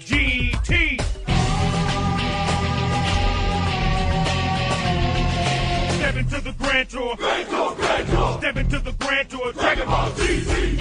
GT. 0.00 1.00
Step 5.94 6.16
into 6.16 6.40
the 6.40 6.52
grand 6.58 6.88
tour. 6.90 7.14
Grand 7.16 7.48
tour, 7.48 7.74
grand 7.76 8.08
tour. 8.08 8.38
Step 8.38 8.56
into 8.56 8.78
the 8.80 8.92
grand 8.92 9.30
tour. 9.30 9.52
Dragon 9.52 9.86
Ball 9.86 10.10
GT. 10.10 10.80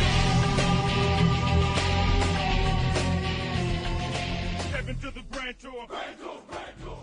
Step 4.70 4.90
into 4.90 5.12
the 5.12 5.22
grand 5.32 5.60
tour. 5.60 5.86
Grand 5.88 6.20
tour, 6.20 6.42
grand 6.50 6.82
tour. 6.82 6.98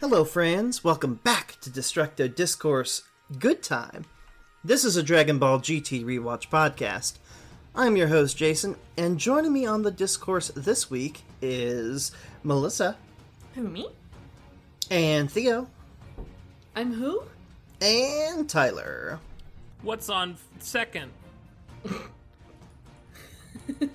Hello, 0.00 0.24
friends. 0.24 0.84
Welcome 0.84 1.14
back 1.24 1.56
to 1.62 1.70
Destructo 1.70 2.34
Discourse 2.34 3.04
Good 3.38 3.62
Time. 3.62 4.04
This 4.64 4.84
is 4.84 4.96
a 4.96 5.02
Dragon 5.02 5.38
Ball 5.38 5.58
GT 5.60 6.04
rewatch 6.04 6.48
podcast. 6.48 7.14
I'm 7.74 7.96
your 7.96 8.08
host, 8.08 8.36
Jason, 8.36 8.76
and 8.96 9.18
joining 9.18 9.52
me 9.52 9.64
on 9.66 9.82
the 9.82 9.90
discourse 9.90 10.48
this 10.54 10.90
week 10.90 11.22
is 11.40 12.12
Melissa 12.42 12.96
Who, 13.54 13.62
me? 13.62 13.88
and 14.90 15.30
Theo 15.30 15.68
I'm 16.76 16.92
who? 16.92 17.22
and 17.80 18.48
Tyler. 18.48 19.18
What's 19.82 20.08
on 20.08 20.36
second? 20.58 21.10
I 23.80 23.88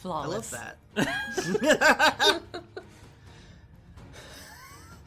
Flawless. 0.00 0.52
love 0.52 0.74
that. 0.94 2.40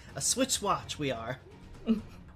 a 0.16 0.22
Switch 0.22 0.62
Watch, 0.62 1.00
we 1.00 1.12
are. 1.12 1.40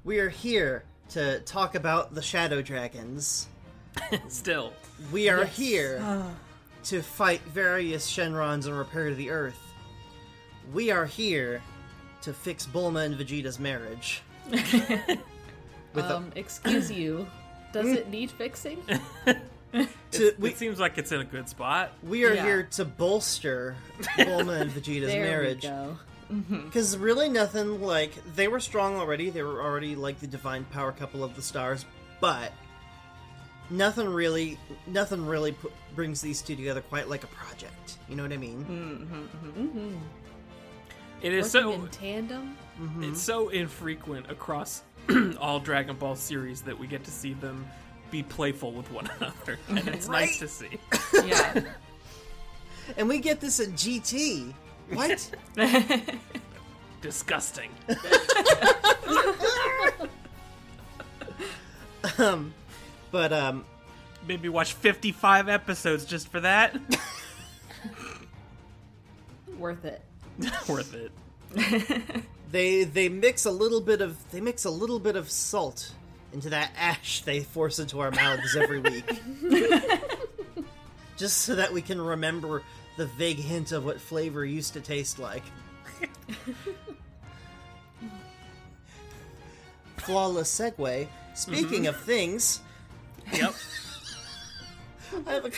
We 0.04 0.20
are 0.20 0.30
here 0.30 0.84
to 1.10 1.40
talk 1.42 1.76
about 1.76 2.14
the 2.14 2.22
Shadow 2.22 2.62
Dragons. 2.62 3.48
Still. 4.28 4.74
We 5.12 5.30
are 5.30 5.46
here 5.46 6.26
to 6.86 7.02
fight 7.02 7.42
various 7.42 8.10
Shenrons 8.10 8.66
and 8.66 8.78
repair 8.78 9.14
the 9.14 9.30
Earth. 9.30 9.60
We 10.74 10.92
are 10.92 11.06
here 11.06 11.62
to 12.22 12.34
fix 12.34 12.66
Bulma 12.66 13.06
and 13.06 13.16
Vegeta's 13.16 13.60
marriage. 13.60 14.22
With 14.50 16.06
a- 16.06 16.16
Um, 16.18 16.32
excuse 16.36 16.92
you. 16.92 17.28
Does 17.72 17.88
it 17.88 18.10
need 18.10 18.30
fixing? 18.32 18.82
to, 20.12 20.36
we, 20.38 20.50
it 20.52 20.58
seems 20.58 20.80
like 20.80 20.98
it's 20.98 21.12
in 21.12 21.22
a 21.22 21.26
good 21.26 21.50
spot. 21.50 21.92
we 22.04 22.24
are 22.26 22.34
Yeah. 22.34 22.44
here 22.46 22.64
to 22.72 22.86
bolster 22.86 23.76
Bulma 24.18 24.62
and 24.62 24.72
Vegeta's 24.72 25.08
there 25.08 25.24
marriage. 25.26 25.66
We 26.30 26.40
go. 26.58 26.62
Because 26.64 26.98
really, 26.98 27.30
nothing 27.30 27.82
like 27.82 28.12
they 28.36 28.48
were 28.48 28.60
strong 28.60 28.96
already. 28.98 29.30
They 29.30 29.44
were 29.44 29.62
already 29.62 29.96
like 29.96 30.20
the 30.20 30.28
divine 30.28 30.66
power 30.66 30.92
couple 30.92 31.24
of 31.24 31.36
the 31.36 31.42
stars, 31.42 31.86
but 32.20 32.52
nothing 33.70 34.08
really, 34.10 34.58
nothing 34.88 35.26
really 35.26 35.54
pu- 35.54 35.72
brings 35.96 36.22
these 36.22 36.42
two 36.42 36.56
together 36.56 36.82
quite 36.82 37.10
like 37.10 37.24
a 37.24 37.28
project. 37.28 37.98
You 38.10 38.16
know 38.16 38.24
what 38.24 38.34
I 38.34 38.38
mean? 38.38 38.66
Mm-hmm, 38.66 39.62
mm-hmm. 39.62 39.96
It 41.22 41.34
is 41.34 41.54
Working 41.54 41.72
so 41.72 41.84
in 41.84 41.88
tandem. 41.90 42.58
it's 43.02 43.22
so 43.22 43.50
infrequent 43.50 44.30
across 44.30 44.84
all 45.40 45.60
Dragon 45.60 45.96
Ball 45.96 46.16
series 46.16 46.62
that 46.64 46.78
we 46.78 46.86
get 46.88 47.04
to 47.06 47.12
see 47.12 47.34
them 47.34 47.66
be 48.12 48.24
playful 48.24 48.72
with 48.74 48.92
one 48.92 49.10
another, 49.20 49.58
and 49.70 49.88
it's 49.88 50.08
nice 50.10 50.40
to 50.40 50.48
see. 50.48 50.80
Yeah. 51.26 51.62
And 52.98 53.08
we 53.08 53.20
get 53.20 53.40
this 53.40 53.62
in 53.62 53.72
GT. 53.74 54.54
What? 54.92 55.32
Disgusting. 57.02 57.72
um, 62.18 62.54
but 63.12 63.34
um, 63.34 63.66
Maybe 64.28 64.50
watch 64.50 64.74
55 64.74 65.50
episodes 65.50 66.06
just 66.06 66.30
for 66.30 66.40
that. 66.42 66.76
Worth 69.58 69.86
it. 69.86 70.02
Worth 70.70 70.94
it. 70.94 71.12
they 72.52 72.84
they 72.84 73.10
mix 73.10 73.46
a 73.46 73.52
little 73.52 73.82
bit 73.82 74.02
of 74.02 74.18
they 74.32 74.42
mix 74.42 74.66
a 74.66 74.70
little 74.70 75.00
bit 75.00 75.16
of 75.16 75.30
salt 75.30 75.92
into 76.32 76.50
that 76.50 76.72
ash 76.76 77.22
they 77.22 77.42
force 77.42 77.78
into 77.78 78.00
our 78.00 78.10
mouths 78.12 78.56
every 78.56 78.80
week, 78.80 79.06
just 81.16 81.42
so 81.42 81.54
that 81.56 81.72
we 81.72 81.82
can 81.82 82.02
remember 82.02 82.64
the 82.98 83.06
vague 83.08 83.38
hint 83.38 83.72
of 83.72 83.86
what 83.86 84.00
flavor 84.00 84.46
used 84.46 84.74
to 84.74 84.82
taste 84.82 85.20
like. 85.20 85.44
Flawless 89.98 90.60
segue. 90.60 91.08
Speaking 91.36 91.88
of 91.88 91.96
things, 92.02 92.62
Yep. 93.32 93.54
I 95.28 95.32
have 95.34 95.46
a 95.46 95.52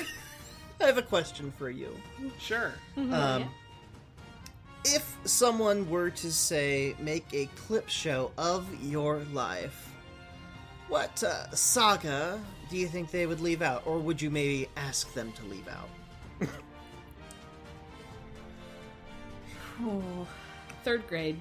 I 0.82 0.84
have 0.88 0.98
a 0.98 1.02
question 1.02 1.52
for 1.58 1.70
you. 1.70 1.90
sure. 2.40 2.74
Um, 2.98 3.46
if 4.84 5.18
someone 5.26 5.90
were 5.90 6.10
to 6.12 6.32
say 6.32 6.96
make 7.00 7.26
a 7.34 7.48
clip 7.56 7.90
show 7.90 8.32
of 8.38 8.68
your 8.84 9.20
life, 9.34 9.90
what 10.90 11.24
uh, 11.24 11.50
saga 11.52 12.40
do 12.70 12.78
you 12.78 12.88
think 12.88 13.10
they 13.12 13.26
would 13.26 13.40
leave 13.42 13.62
out, 13.62 13.84
or 13.86 13.98
would 13.98 14.22
you 14.22 14.30
maybe 14.30 14.70
ask 14.78 15.14
them 15.14 15.32
to 15.34 15.44
leave 15.46 15.68
out? 15.68 15.90
Oh, 19.82 20.28
third 20.84 21.08
grade. 21.08 21.38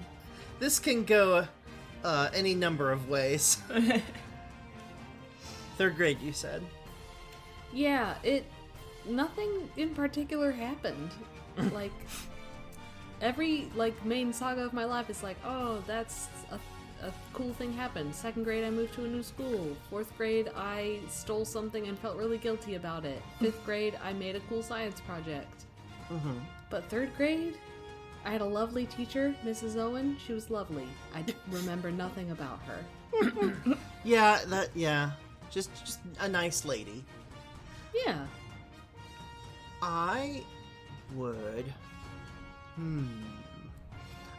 This 0.58 0.78
can 0.78 1.04
go 1.04 1.46
uh, 2.04 2.30
any 2.34 2.54
number 2.54 2.92
of 2.92 3.08
ways. 3.08 3.58
Third 5.78 5.96
grade, 5.96 6.20
you 6.20 6.32
said. 6.32 6.62
Yeah, 7.72 8.14
it. 8.22 8.44
Nothing 9.06 9.68
in 9.76 9.94
particular 9.94 10.52
happened. 10.52 11.10
like 11.72 11.92
every 13.20 13.70
like 13.74 14.04
main 14.04 14.32
saga 14.32 14.62
of 14.62 14.72
my 14.72 14.84
life 14.84 15.10
is 15.10 15.22
like, 15.22 15.36
oh, 15.44 15.82
that's 15.86 16.28
a, 16.50 16.58
a 17.06 17.12
cool 17.32 17.52
thing 17.54 17.72
happened. 17.72 18.14
Second 18.14 18.44
grade, 18.44 18.64
I 18.64 18.70
moved 18.70 18.94
to 18.94 19.04
a 19.04 19.08
new 19.08 19.22
school. 19.22 19.76
Fourth 19.90 20.16
grade, 20.16 20.50
I 20.56 21.00
stole 21.08 21.44
something 21.44 21.88
and 21.88 21.98
felt 21.98 22.16
really 22.16 22.38
guilty 22.38 22.76
about 22.76 23.04
it. 23.04 23.20
Fifth 23.40 23.64
grade, 23.64 23.98
I 24.02 24.12
made 24.12 24.36
a 24.36 24.40
cool 24.40 24.62
science 24.62 25.00
project. 25.00 25.64
Mm-hmm. 26.10 26.38
But 26.70 26.88
third 26.88 27.14
grade, 27.16 27.54
I 28.24 28.30
had 28.30 28.40
a 28.40 28.46
lovely 28.46 28.86
teacher, 28.86 29.34
Mrs. 29.44 29.76
Owen. 29.76 30.16
She 30.26 30.32
was 30.32 30.50
lovely. 30.50 30.88
I 31.14 31.24
remember 31.50 31.90
nothing 31.90 32.30
about 32.30 32.60
her. 32.66 33.76
Yeah, 34.04 34.40
that. 34.48 34.68
Yeah, 34.74 35.12
just 35.50 35.70
just 35.82 35.98
a 36.20 36.28
nice 36.28 36.66
lady. 36.66 37.02
Yeah. 38.04 38.26
I 39.80 40.42
would. 41.14 41.64
Hmm. 42.74 43.06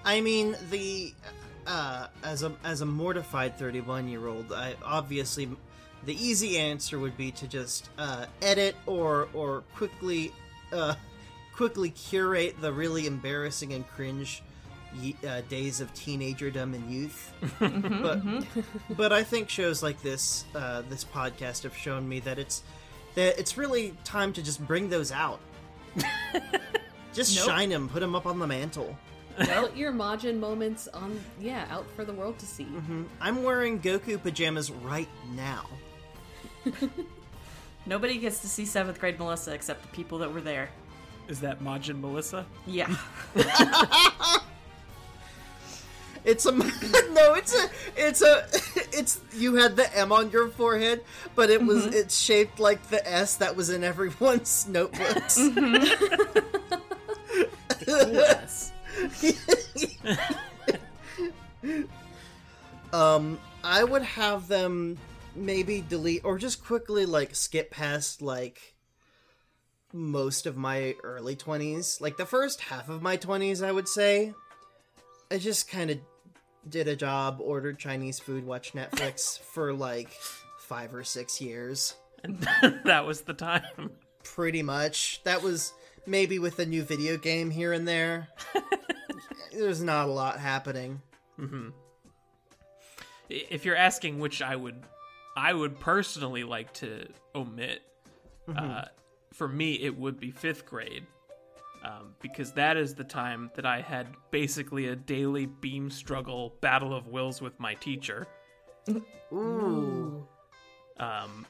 I 0.04 0.22
mean, 0.22 0.56
the 0.70 1.16
uh, 1.66 2.08
as 2.24 2.44
a 2.44 2.52
as 2.64 2.82
a 2.82 2.86
mortified 2.86 3.58
thirty 3.58 3.82
one 3.82 4.08
year 4.08 4.28
old, 4.28 4.54
I 4.54 4.76
obviously 4.84 5.50
the 6.06 6.14
easy 6.14 6.60
answer 6.60 7.00
would 7.00 7.18
be 7.18 7.32
to 7.32 7.48
just 7.48 7.90
uh, 7.98 8.28
edit 8.44 8.76
or 8.86 9.28
or 9.34 9.64
quickly 9.74 10.32
uh, 10.72 10.94
quickly 11.56 11.90
curate 11.90 12.60
the 12.60 12.72
really 12.72 13.08
embarrassing 13.08 13.74
and 13.74 13.88
cringe 13.88 14.44
uh, 15.28 15.42
days 15.50 15.82
of 15.82 15.94
teenagerdom 15.94 16.74
and 16.74 16.92
youth. 16.92 17.32
but 17.60 18.22
but 18.98 19.14
I 19.14 19.24
think 19.24 19.50
shows 19.50 19.82
like 19.84 20.02
this 20.02 20.46
uh, 20.56 20.84
this 20.90 21.04
podcast 21.04 21.64
have 21.64 21.76
shown 21.76 22.08
me 22.08 22.20
that 22.22 22.40
it's 22.40 22.64
that 23.16 23.40
it's 23.40 23.58
really 23.58 23.94
time 24.04 24.34
to 24.34 24.44
just 24.44 24.66
bring 24.66 24.90
those 24.90 25.12
out. 25.12 25.40
just 27.14 27.36
Nope. 27.38 27.46
shine 27.46 27.70
them, 27.70 27.88
put 27.90 28.02
them 28.02 28.16
up 28.16 28.26
on 28.26 28.40
the 28.40 28.48
mantle. 28.48 28.98
Put 29.38 29.76
your 29.76 29.92
Majin 29.92 30.40
moments 30.40 30.88
on, 30.90 31.20
yeah, 31.42 31.66
out 31.70 31.86
for 31.92 32.06
the 32.06 32.14
world 32.14 32.40
to 32.40 32.46
see. 32.46 32.68
I'm 33.20 33.44
wearing 33.44 33.82
Goku 33.82 34.22
pajamas 34.22 34.72
right 34.72 35.10
now. 35.34 35.66
Nobody 37.86 38.18
gets 38.18 38.40
to 38.42 38.48
see 38.48 38.66
seventh 38.66 39.00
grade 39.00 39.20
Melissa 39.20 39.54
except 39.54 39.82
the 39.82 39.90
people 39.90 40.20
that 40.20 40.34
were 40.34 40.40
there. 40.42 40.70
Is 41.28 41.40
that 41.42 41.62
Majin 41.62 42.00
Melissa? 42.00 42.46
Yeah. 42.68 42.96
It's 46.26 46.46
a 46.48 46.52
no. 46.52 47.36
It's 47.36 47.56
a. 47.56 47.70
It's 47.96 48.22
a. 48.22 48.48
It's 48.98 49.20
you 49.34 49.56
had 49.56 49.76
the 49.76 49.94
M 49.98 50.14
on 50.14 50.32
your 50.32 50.48
forehead, 50.48 51.04
but 51.36 51.50
it 51.50 51.62
was 51.62 51.86
it's 51.88 52.18
shaped 52.18 52.62
like 52.62 52.88
the 52.88 53.06
S 53.06 53.36
that 53.38 53.54
was 53.54 53.70
in 53.70 53.84
everyone's 53.84 54.66
notebooks. 54.70 55.38
yes. 57.86 58.72
um, 62.94 63.38
I 63.66 63.84
would 63.84 64.04
have 64.04 64.48
them 64.48 64.98
maybe 65.36 65.84
delete 65.90 66.24
or 66.24 66.38
just 66.38 66.64
quickly 66.64 67.06
like 67.06 67.36
skip 67.36 67.70
past 67.72 68.22
like 68.22 68.75
most 69.98 70.46
of 70.46 70.58
my 70.58 70.94
early 71.04 71.36
20s 71.38 72.02
like 72.02 72.18
the 72.18 72.26
first 72.26 72.60
half 72.60 72.90
of 72.90 73.02
my 73.02 73.16
20s 73.16 73.66
i 73.66 73.72
would 73.72 73.88
say 73.88 74.34
i 75.32 75.38
just 75.38 75.70
kind 75.72 75.90
of 75.90 75.98
did 76.68 76.88
a 76.88 76.96
job, 76.96 77.38
ordered 77.42 77.78
Chinese 77.78 78.18
food, 78.18 78.44
watched 78.44 78.74
Netflix 78.76 79.38
for 79.54 79.72
like 79.72 80.10
five 80.58 80.96
or 80.96 81.04
six 81.04 81.40
years. 81.40 81.94
And 82.24 82.40
that 82.86 83.06
was 83.06 83.22
the 83.22 83.36
time. 83.36 83.92
Pretty 84.24 84.64
much. 84.64 85.22
That 85.26 85.44
was 85.44 85.74
maybe 86.08 86.40
with 86.40 86.58
a 86.58 86.66
new 86.66 86.82
video 86.82 87.18
game 87.18 87.52
here 87.52 87.72
and 87.72 87.88
there. 87.88 88.30
There's 89.54 89.84
not 89.84 90.10
a 90.10 90.12
lot 90.12 90.40
happening. 90.40 91.04
I- 91.40 91.72
If 93.30 93.64
you're 93.64 93.76
asking 93.76 94.18
which 94.18 94.42
I 94.42 94.56
would, 94.56 94.82
I 95.38 95.54
would 95.54 95.80
personally 95.80 96.44
like 96.44 96.74
to 96.76 97.08
omit. 97.36 97.84
Uh, 98.56 98.86
for 99.36 99.48
me, 99.48 99.74
it 99.74 99.98
would 99.98 100.20
be 100.20 100.32
fifth 100.32 100.66
grade, 100.66 101.06
um, 101.84 102.16
because 102.22 102.54
that 102.54 102.78
is 102.78 102.96
the 102.96 103.04
time 103.04 103.52
that 103.56 103.66
I 103.66 103.82
had 103.82 104.08
basically 104.32 104.88
a 104.88 104.96
daily 104.96 105.46
beam 105.46 105.90
struggle 105.90 106.56
battle 106.62 106.94
of 106.94 107.08
wills 107.08 107.42
with 107.42 107.60
my 107.60 107.74
teacher. 107.76 108.28
Ooh. 109.34 110.26
Um, 110.98 111.46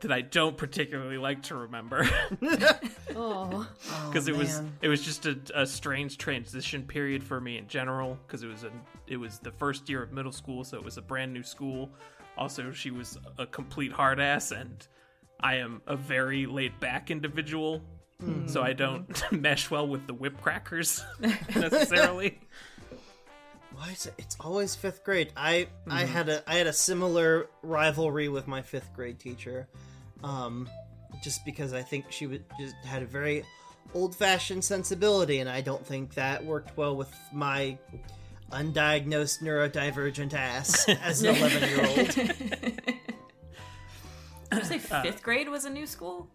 that 0.00 0.12
I 0.12 0.20
don't 0.20 0.56
particularly 0.56 1.18
like 1.18 1.42
to 1.44 1.56
remember. 1.56 2.08
Oh, 3.20 3.66
because 4.06 4.28
it 4.28 4.36
was 4.36 4.62
it 4.80 4.86
was 4.86 5.02
just 5.02 5.26
a, 5.26 5.36
a 5.54 5.66
strange 5.66 6.18
transition 6.18 6.84
period 6.84 7.24
for 7.24 7.40
me 7.40 7.58
in 7.58 7.66
general 7.66 8.16
because 8.26 8.44
it 8.44 8.46
was 8.46 8.62
a 8.62 8.70
it 9.08 9.16
was 9.16 9.40
the 9.40 9.50
first 9.50 9.88
year 9.88 10.04
of 10.04 10.12
middle 10.12 10.30
school 10.30 10.62
so 10.62 10.76
it 10.76 10.84
was 10.84 10.98
a 10.98 11.02
brand 11.02 11.32
new 11.32 11.42
school 11.42 11.90
also 12.36 12.70
she 12.70 12.92
was 12.92 13.18
a 13.38 13.46
complete 13.46 13.90
hard 13.90 14.20
ass 14.20 14.52
and 14.52 14.86
i 15.40 15.56
am 15.56 15.80
a 15.86 15.96
very 15.96 16.46
laid 16.46 16.78
back 16.80 17.10
individual 17.10 17.82
so 18.46 18.62
i 18.62 18.72
don't 18.72 19.22
mesh 19.32 19.70
well 19.70 19.86
with 19.86 20.06
the 20.06 20.14
whip 20.14 20.40
crackers 20.40 21.04
necessarily 21.54 22.38
Why 23.74 23.90
is 23.90 24.06
it? 24.06 24.14
It's 24.18 24.36
always 24.40 24.74
fifth 24.74 25.04
grade. 25.04 25.32
I 25.36 25.68
I 25.88 26.04
had 26.04 26.28
a 26.28 26.42
I 26.50 26.56
had 26.56 26.66
a 26.66 26.72
similar 26.72 27.48
rivalry 27.62 28.28
with 28.28 28.48
my 28.48 28.60
fifth 28.60 28.92
grade 28.92 29.20
teacher, 29.20 29.68
um, 30.24 30.68
just 31.22 31.44
because 31.44 31.72
I 31.72 31.82
think 31.82 32.06
she 32.10 32.26
was 32.26 32.40
just 32.58 32.74
had 32.84 33.04
a 33.04 33.06
very 33.06 33.44
old 33.94 34.16
fashioned 34.16 34.64
sensibility, 34.64 35.38
and 35.38 35.48
I 35.48 35.60
don't 35.60 35.86
think 35.86 36.14
that 36.14 36.44
worked 36.44 36.76
well 36.76 36.96
with 36.96 37.14
my 37.32 37.78
undiagnosed 38.50 39.42
neurodivergent 39.42 40.34
ass 40.34 40.88
as 41.04 41.22
an 41.22 41.36
eleven 41.36 41.68
year 41.68 41.86
old. 41.86 42.77
Did 44.50 44.58
you 44.60 44.64
say 44.64 44.80
uh, 44.94 45.02
fifth 45.02 45.22
grade 45.22 45.48
was 45.48 45.64
a 45.64 45.70
new 45.70 45.86
school? 45.86 46.28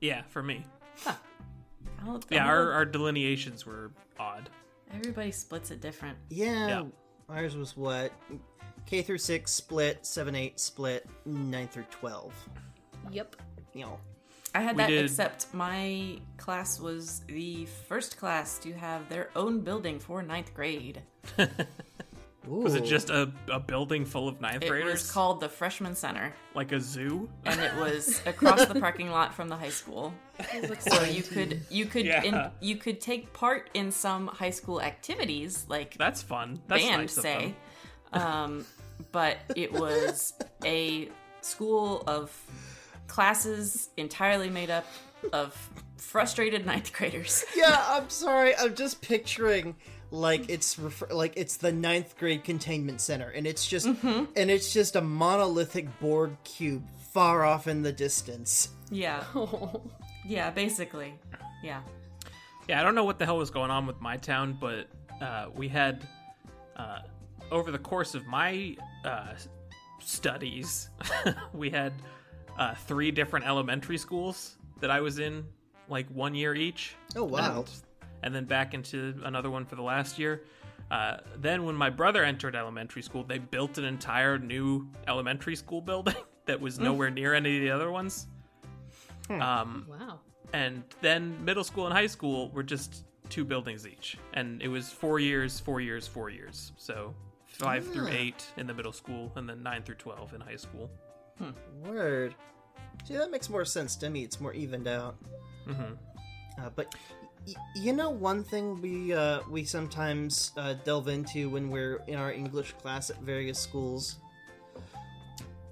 yeah 0.00 0.22
for 0.28 0.42
me 0.42 0.64
I'll- 1.06 2.22
yeah 2.30 2.44
I'll- 2.44 2.48
our, 2.50 2.72
our 2.72 2.84
delineations 2.84 3.66
were 3.66 3.90
odd 4.18 4.48
Everybody 4.94 5.30
splits 5.32 5.70
it 5.70 5.82
different. 5.82 6.16
Yeah, 6.30 6.66
Yeah. 6.68 6.84
ours 7.28 7.54
was 7.56 7.76
what 7.76 8.10
K 8.86 9.02
through 9.02 9.18
six 9.18 9.50
split, 9.52 10.06
seven 10.06 10.34
eight 10.34 10.58
split, 10.58 11.06
nine 11.26 11.68
through 11.68 11.84
twelve. 11.90 12.32
yep. 13.10 13.36
You 13.74 13.82
know, 13.82 13.98
I 14.54 14.62
had 14.62 14.76
We 14.76 14.82
that, 14.84 14.88
did- 14.88 15.04
except 15.04 15.52
my 15.52 16.18
class 16.38 16.80
was 16.80 17.20
the 17.26 17.66
first 17.86 18.16
class 18.16 18.58
to 18.60 18.72
have 18.72 19.06
their 19.10 19.28
own 19.36 19.60
building 19.60 19.98
for 19.98 20.22
ninth 20.22 20.54
grade. 20.54 21.02
was 22.46 22.74
it 22.74 22.84
just 22.84 23.10
a, 23.10 23.30
a 23.50 23.60
building 23.60 24.04
full 24.06 24.28
of 24.28 24.40
ninth 24.40 24.62
It 24.62 24.68
graders 24.68 24.88
It 24.88 24.92
was 24.92 25.10
called 25.10 25.40
the 25.40 25.48
Freshman 25.48 25.94
Center, 25.94 26.32
like 26.54 26.72
a 26.72 26.80
zoo 26.80 27.28
and 27.44 27.60
it 27.60 27.74
was 27.76 28.22
across 28.26 28.64
the 28.66 28.78
parking 28.80 29.10
lot 29.10 29.34
from 29.34 29.48
the 29.48 29.56
high 29.56 29.68
school. 29.70 30.14
So 30.78 31.02
you 31.04 31.22
could 31.22 31.60
you 31.68 31.84
could 31.86 32.06
Yeah. 32.06 32.22
in, 32.22 32.50
you 32.60 32.76
could 32.76 33.00
take 33.00 33.32
part 33.32 33.68
in 33.74 33.90
some 33.90 34.28
high 34.28 34.50
school 34.50 34.80
activities 34.80 35.66
like 35.68 35.96
that's 35.98 36.22
fun 36.22 36.60
that's 36.68 36.82
band 36.82 37.02
nice 37.02 37.16
of 37.16 37.22
say, 37.22 37.54
them. 38.12 38.22
um, 38.22 38.66
but 39.12 39.38
it 39.56 39.72
was 39.72 40.32
a 40.64 41.08
school 41.40 42.02
of 42.06 42.30
classes 43.08 43.90
entirely 43.96 44.50
made 44.50 44.70
up 44.70 44.86
of 45.32 45.54
frustrated 45.96 46.64
ninth 46.66 46.92
graders. 46.92 47.44
yeah, 47.56 47.84
I'm 47.88 48.08
sorry. 48.08 48.56
I'm 48.56 48.74
just 48.74 49.02
picturing 49.02 49.74
like 50.10 50.48
it's 50.48 50.78
refer- 50.78 51.12
like 51.12 51.34
it's 51.36 51.56
the 51.56 51.72
ninth 51.72 52.16
grade 52.18 52.44
containment 52.44 53.00
center, 53.00 53.28
and 53.30 53.46
it's 53.46 53.66
just 53.66 53.86
Mm-hmm. 53.86 54.24
and 54.36 54.50
it's 54.50 54.72
just 54.72 54.96
a 54.96 55.00
monolithic 55.00 55.98
board 56.00 56.36
cube 56.44 56.84
far 57.12 57.44
off 57.44 57.66
in 57.68 57.82
the 57.82 57.92
distance. 57.92 58.70
Yeah, 58.90 59.24
yeah, 60.26 60.50
basically, 60.50 61.14
yeah. 61.62 61.80
Yeah, 62.68 62.80
I 62.80 62.82
don't 62.82 62.94
know 62.94 63.04
what 63.04 63.18
the 63.18 63.24
hell 63.24 63.38
was 63.38 63.50
going 63.50 63.70
on 63.70 63.86
with 63.86 64.00
my 64.00 64.16
town, 64.18 64.56
but 64.60 64.88
uh, 65.22 65.46
we 65.54 65.68
had 65.68 66.06
uh, 66.76 67.00
over 67.50 67.70
the 67.70 67.78
course 67.78 68.14
of 68.14 68.26
my 68.26 68.76
uh, 69.04 69.32
studies, 70.00 70.90
we 71.52 71.70
had 71.70 71.92
uh, 72.58 72.74
three 72.74 73.10
different 73.10 73.46
elementary 73.46 73.98
schools 73.98 74.56
that 74.80 74.90
I 74.90 75.00
was 75.00 75.18
in, 75.18 75.44
like 75.88 76.06
one 76.08 76.34
year 76.34 76.54
each. 76.54 76.94
Oh, 77.16 77.24
wow. 77.24 77.60
And, 77.60 77.70
and 78.22 78.34
then 78.34 78.44
back 78.44 78.74
into 78.74 79.14
another 79.24 79.50
one 79.50 79.64
for 79.64 79.76
the 79.76 79.82
last 79.82 80.18
year. 80.18 80.42
Uh, 80.90 81.18
then, 81.36 81.64
when 81.64 81.74
my 81.74 81.90
brother 81.90 82.24
entered 82.24 82.56
elementary 82.56 83.02
school, 83.02 83.22
they 83.24 83.38
built 83.38 83.76
an 83.78 83.84
entire 83.84 84.38
new 84.38 84.88
elementary 85.06 85.54
school 85.56 85.80
building 85.82 86.14
that 86.46 86.60
was 86.60 86.78
nowhere 86.78 87.10
near 87.10 87.34
any 87.34 87.56
of 87.56 87.62
the 87.62 87.70
other 87.70 87.90
ones. 87.90 88.26
Um, 89.30 89.86
Wow. 89.88 90.20
and 90.54 90.82
then 91.02 91.44
middle 91.44 91.64
school 91.64 91.84
and 91.84 91.92
high 91.92 92.06
school 92.06 92.48
were 92.50 92.62
just 92.62 93.04
two 93.28 93.44
buildings 93.44 93.86
each 93.86 94.16
and 94.32 94.62
it 94.62 94.68
was 94.68 94.88
four 94.88 95.20
years 95.20 95.60
four 95.60 95.82
years 95.82 96.06
four 96.08 96.30
years 96.30 96.72
so 96.78 97.14
five 97.44 97.86
through 97.92 98.08
eight 98.08 98.46
in 98.56 98.66
the 98.66 98.72
middle 98.72 98.90
school 98.90 99.30
and 99.36 99.46
then 99.46 99.62
nine 99.62 99.82
through 99.82 99.96
12 99.96 100.32
in 100.32 100.40
high 100.40 100.56
school 100.56 100.88
Word. 101.84 102.34
See, 103.04 103.14
that 103.18 103.30
makes 103.30 103.48
more 103.50 103.64
sense 103.66 103.94
to 103.96 104.08
me. 104.10 104.24
It's 104.24 104.40
more 104.40 104.54
evened 104.54 104.88
out. 104.88 105.16
Mhm. 105.68 105.96
Uh, 106.58 106.70
but 106.74 106.92
y- 106.94 107.00
you 107.74 107.92
know, 107.92 108.10
one 108.10 108.44
thing 108.44 108.80
we 108.80 109.14
uh, 109.14 109.40
we 109.50 109.64
sometimes 109.64 110.52
uh, 110.56 110.74
delve 110.84 111.08
into 111.08 111.48
when 111.50 111.70
we're 111.70 112.02
in 112.06 112.16
our 112.16 112.32
English 112.32 112.72
class 112.72 113.10
at 113.10 113.18
various 113.20 113.58
schools. 113.58 114.16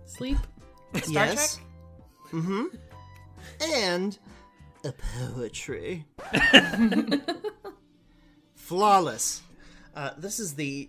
Sleep. 0.07 0.39
Star 0.95 1.27
yes. 1.27 1.57
Trek. 1.57 1.67
Mm-hmm. 2.33 2.65
And 3.73 4.19
a 4.85 4.93
poetry. 4.93 6.05
Flawless. 8.55 9.43
Uh, 9.95 10.11
this 10.17 10.39
is 10.41 10.55
the. 10.55 10.89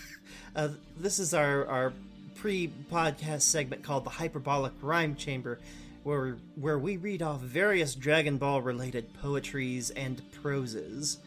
uh, 0.56 0.68
this 0.96 1.18
is 1.18 1.34
our 1.34 1.66
our 1.66 1.92
pre-podcast 2.34 3.42
segment 3.42 3.84
called 3.84 4.04
the 4.04 4.10
Hyperbolic 4.10 4.72
Rhyme 4.80 5.14
Chamber, 5.14 5.60
where 6.02 6.38
where 6.56 6.78
we 6.78 6.96
read 6.96 7.22
off 7.22 7.40
various 7.40 7.94
Dragon 7.94 8.38
Ball 8.38 8.60
related 8.62 9.12
poetries 9.20 9.90
and 9.90 10.22
proses, 10.42 11.18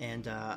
and 0.00 0.28
uh, 0.28 0.56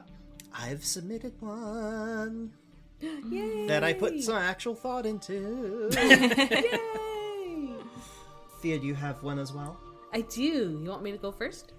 I've 0.54 0.84
submitted 0.84 1.34
one 1.40 2.52
Yay. 3.02 3.68
that 3.68 3.84
I 3.84 3.94
put 3.94 4.22
some 4.22 4.36
actual 4.38 4.76
thought 4.76 5.06
into. 5.06 5.90
Yay. 5.94 6.80
Thea, 8.62 8.80
do 8.80 8.88
you 8.88 8.96
have 8.96 9.22
one 9.24 9.40
as 9.40 9.52
well? 9.54 9.78
I 10.14 10.22
do. 10.22 10.80
You 10.84 10.90
want 10.90 11.04
me 11.04 11.12
to 11.12 11.18
go 11.18 11.32
first? 11.32 11.74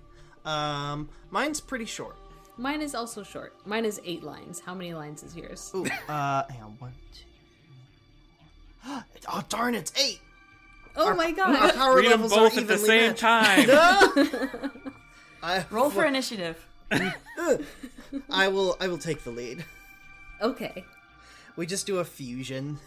Um, 0.44 1.08
mine's 1.30 1.60
pretty 1.60 1.86
short. 1.86 2.16
Mine 2.56 2.82
is 2.82 2.94
also 2.94 3.22
short. 3.22 3.54
Mine 3.66 3.84
is 3.84 4.00
eight 4.04 4.22
lines. 4.22 4.60
How 4.60 4.74
many 4.74 4.94
lines 4.94 5.22
is 5.22 5.34
yours? 5.34 5.72
Ooh, 5.74 5.86
uh, 6.08 6.44
hang 6.48 6.62
on, 6.62 6.76
one, 6.78 6.92
two. 7.12 7.24
oh 9.32 9.42
darn, 9.48 9.74
it's 9.74 9.92
eight. 9.98 10.20
Oh 10.96 11.14
my 11.14 11.26
Our 11.26 11.32
god. 11.32 11.74
power 11.74 11.96
read 11.96 12.04
them 12.12 12.22
levels 12.22 12.32
both 12.34 12.56
are 12.56 12.60
at 12.60 12.68
the 12.68 12.78
same 12.78 13.08
matched. 13.10 13.20
time 13.20 13.68
I, 15.42 15.64
Roll 15.70 15.90
for 15.90 16.04
initiative. 16.04 16.64
I 18.30 18.48
will. 18.48 18.76
I 18.80 18.88
will 18.88 18.98
take 18.98 19.24
the 19.24 19.30
lead. 19.30 19.64
Okay. 20.40 20.84
We 21.56 21.66
just 21.66 21.86
do 21.86 21.98
a 21.98 22.04
fusion. 22.04 22.78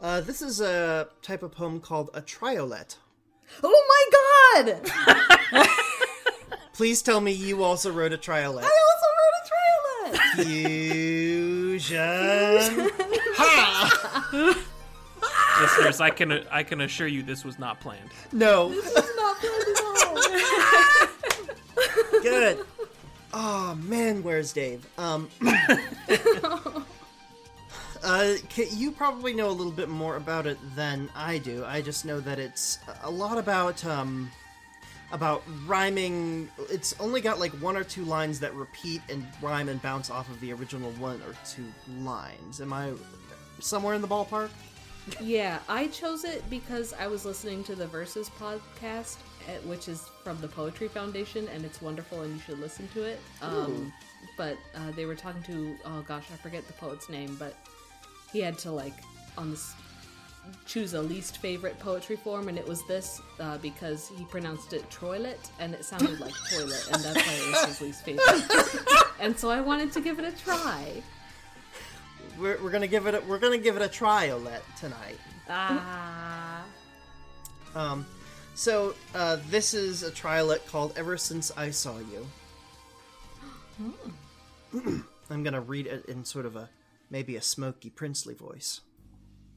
uh, 0.00 0.20
this 0.20 0.40
is 0.42 0.60
a 0.60 1.08
type 1.22 1.42
of 1.42 1.52
poem 1.52 1.80
called 1.80 2.10
a 2.14 2.20
triolet. 2.22 2.96
Oh 3.62 4.10
my 4.62 4.66
god! 5.56 5.68
Please 6.74 7.02
tell 7.02 7.20
me 7.20 7.32
you 7.32 7.62
also 7.64 7.90
wrote 7.90 8.12
a 8.12 8.18
triolet. 8.18 8.64
I 8.64 8.70
also 8.88 9.06
wrote 9.18 9.34
a 9.42 10.16
triolet. 10.16 10.44
Fusion. 11.76 12.90
ha! 13.34 14.56
Listeners 15.60 16.00
i 16.00 16.10
can 16.10 16.32
i 16.50 16.62
can 16.62 16.80
assure 16.82 17.06
you 17.06 17.22
this 17.22 17.44
was 17.44 17.58
not 17.58 17.80
planned 17.80 18.10
No. 18.32 18.68
This 18.70 18.84
was 18.94 19.10
not 19.16 19.36
planned 19.38 19.76
at 19.76 20.06
all. 20.06 20.16
Good. 22.22 22.58
Oh 23.32 23.74
man, 23.82 24.22
where's 24.22 24.52
Dave? 24.52 24.86
Um. 24.98 25.28
uh, 28.02 28.34
you 28.70 28.90
probably 28.92 29.32
know 29.32 29.48
a 29.48 29.52
little 29.52 29.72
bit 29.72 29.88
more 29.88 30.16
about 30.16 30.46
it 30.46 30.58
than 30.74 31.08
I 31.14 31.38
do. 31.38 31.64
I 31.64 31.80
just 31.80 32.04
know 32.04 32.20
that 32.20 32.38
it's 32.38 32.78
a 33.02 33.10
lot 33.10 33.38
about 33.38 33.84
um, 33.84 34.30
about 35.12 35.42
rhyming. 35.66 36.48
It's 36.70 36.94
only 37.00 37.20
got 37.20 37.38
like 37.38 37.52
one 37.52 37.76
or 37.76 37.84
two 37.84 38.04
lines 38.04 38.40
that 38.40 38.54
repeat 38.54 39.02
and 39.08 39.26
rhyme 39.40 39.68
and 39.68 39.80
bounce 39.82 40.10
off 40.10 40.28
of 40.28 40.40
the 40.40 40.52
original 40.52 40.90
one 40.92 41.20
or 41.22 41.34
two 41.46 41.66
lines. 42.00 42.60
Am 42.60 42.72
I 42.72 42.92
somewhere 43.60 43.94
in 43.94 44.02
the 44.02 44.08
ballpark? 44.08 44.50
Yeah, 45.20 45.58
I 45.68 45.88
chose 45.88 46.24
it 46.24 46.48
because 46.50 46.92
I 46.94 47.06
was 47.06 47.24
listening 47.24 47.64
to 47.64 47.74
the 47.74 47.86
Verses 47.86 48.30
podcast, 48.38 49.16
eh, 49.48 49.58
which 49.64 49.88
is 49.88 50.08
from 50.22 50.40
the 50.40 50.48
Poetry 50.48 50.88
Foundation, 50.88 51.48
and 51.54 51.64
it's 51.64 51.80
wonderful, 51.80 52.22
and 52.22 52.34
you 52.34 52.40
should 52.40 52.58
listen 52.58 52.88
to 52.94 53.02
it. 53.04 53.20
Um, 53.42 53.92
but 54.36 54.56
uh, 54.74 54.90
they 54.92 55.06
were 55.06 55.14
talking 55.14 55.42
to 55.44 55.76
oh 55.84 56.02
gosh, 56.02 56.24
I 56.32 56.36
forget 56.36 56.66
the 56.66 56.72
poet's 56.74 57.08
name, 57.08 57.36
but 57.38 57.56
he 58.32 58.40
had 58.40 58.58
to 58.58 58.70
like 58.70 58.94
on 59.36 59.50
this 59.50 59.74
choose 60.66 60.94
a 60.94 61.02
least 61.02 61.38
favorite 61.38 61.78
poetry 61.78 62.16
form, 62.16 62.48
and 62.48 62.58
it 62.58 62.66
was 62.66 62.86
this 62.86 63.20
uh, 63.38 63.58
because 63.58 64.10
he 64.16 64.24
pronounced 64.24 64.72
it 64.72 64.88
troilet, 64.90 65.50
and 65.58 65.74
it 65.74 65.84
sounded 65.84 66.18
like 66.20 66.32
toilet, 66.50 66.88
and 66.92 67.02
that's 67.02 67.26
why 67.26 67.34
it 67.34 67.50
was 67.50 67.64
his 67.66 67.80
least 67.80 68.04
favorite. 68.04 69.04
and 69.20 69.38
so 69.38 69.50
I 69.50 69.60
wanted 69.60 69.92
to 69.92 70.00
give 70.00 70.18
it 70.18 70.24
a 70.24 70.36
try. 70.36 71.02
We're, 72.38 72.62
we're 72.62 72.70
gonna 72.70 72.86
give 72.86 73.06
it. 73.06 73.14
A, 73.14 73.20
we're 73.20 73.38
gonna 73.38 73.58
give 73.58 73.76
it 73.76 73.82
a 73.82 73.88
try, 73.88 74.28
Olette, 74.28 74.62
tonight. 74.78 75.18
Ah. 75.48 76.64
Um, 77.74 78.06
so 78.54 78.94
uh, 79.14 79.38
this 79.48 79.74
is 79.74 80.02
a 80.02 80.10
triolet 80.10 80.66
called 80.66 80.92
"Ever 80.96 81.16
Since 81.16 81.50
I 81.56 81.70
Saw 81.70 81.98
You." 81.98 82.26
I'm 85.30 85.42
gonna 85.42 85.60
read 85.60 85.86
it 85.86 86.06
in 86.06 86.24
sort 86.24 86.46
of 86.46 86.56
a 86.56 86.68
maybe 87.10 87.36
a 87.36 87.42
smoky, 87.42 87.90
princely 87.90 88.34
voice. 88.34 88.80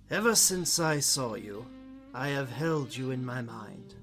Ever 0.10 0.36
since 0.36 0.80
I 0.80 1.00
saw 1.00 1.36
you, 1.36 1.66
I 2.14 2.30
have 2.30 2.52
held 2.52 2.96
you 2.96 3.12
in 3.12 3.26
my 3.26 3.42
mind. 3.42 3.96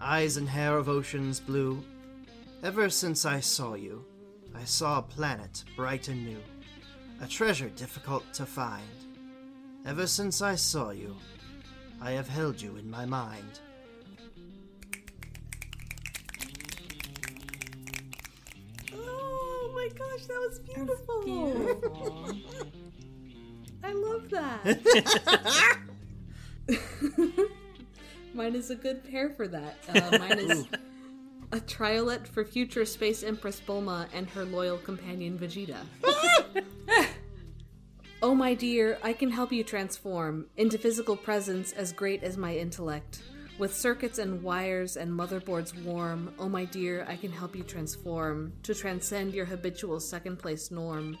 Eyes 0.00 0.36
and 0.36 0.48
hair 0.48 0.76
of 0.76 0.88
oceans 0.88 1.40
blue. 1.40 1.84
Ever 2.62 2.90
since 2.90 3.24
I 3.24 3.40
saw 3.40 3.74
you, 3.74 4.04
I 4.54 4.64
saw 4.64 4.98
a 4.98 5.02
planet 5.02 5.64
bright 5.76 6.08
and 6.08 6.24
new, 6.24 6.40
a 7.20 7.26
treasure 7.26 7.68
difficult 7.70 8.24
to 8.34 8.46
find. 8.46 8.82
Ever 9.86 10.06
since 10.06 10.42
I 10.42 10.54
saw 10.54 10.90
you, 10.90 11.16
I 12.00 12.12
have 12.12 12.28
held 12.28 12.60
you 12.60 12.76
in 12.76 12.90
my 12.90 13.04
mind. 13.04 13.60
Oh 18.94 19.72
my 19.74 19.88
gosh, 19.88 20.26
that 20.26 20.38
was 20.48 20.58
beautiful. 20.60 21.22
Beautiful. 21.24 22.36
I 23.82 23.92
love 23.92 24.30
that. 24.30 25.78
mine 28.34 28.54
is 28.54 28.70
a 28.70 28.76
good 28.76 29.04
pair 29.04 29.30
for 29.30 29.48
that. 29.48 29.76
Uh, 29.88 30.18
mine 30.18 30.38
is 30.38 30.66
a 31.52 31.60
triolet 31.60 32.26
for 32.26 32.44
future 32.44 32.84
Space 32.84 33.22
Empress 33.22 33.60
Bulma 33.60 34.06
and 34.14 34.28
her 34.30 34.44
loyal 34.44 34.78
companion 34.78 35.38
Vegeta. 35.38 35.78
oh 38.22 38.34
my 38.34 38.54
dear, 38.54 38.98
I 39.02 39.12
can 39.12 39.30
help 39.30 39.52
you 39.52 39.64
transform 39.64 40.46
into 40.56 40.78
physical 40.78 41.16
presence 41.16 41.72
as 41.72 41.92
great 41.92 42.22
as 42.22 42.36
my 42.36 42.54
intellect. 42.54 43.22
With 43.58 43.74
circuits 43.74 44.18
and 44.18 44.42
wires 44.42 44.96
and 44.96 45.10
motherboards 45.10 45.80
warm, 45.84 46.32
oh 46.38 46.48
my 46.48 46.64
dear, 46.64 47.04
I 47.08 47.16
can 47.16 47.32
help 47.32 47.54
you 47.56 47.62
transform 47.62 48.52
to 48.62 48.74
transcend 48.74 49.34
your 49.34 49.44
habitual 49.44 50.00
second 50.00 50.38
place 50.38 50.70
norm. 50.70 51.18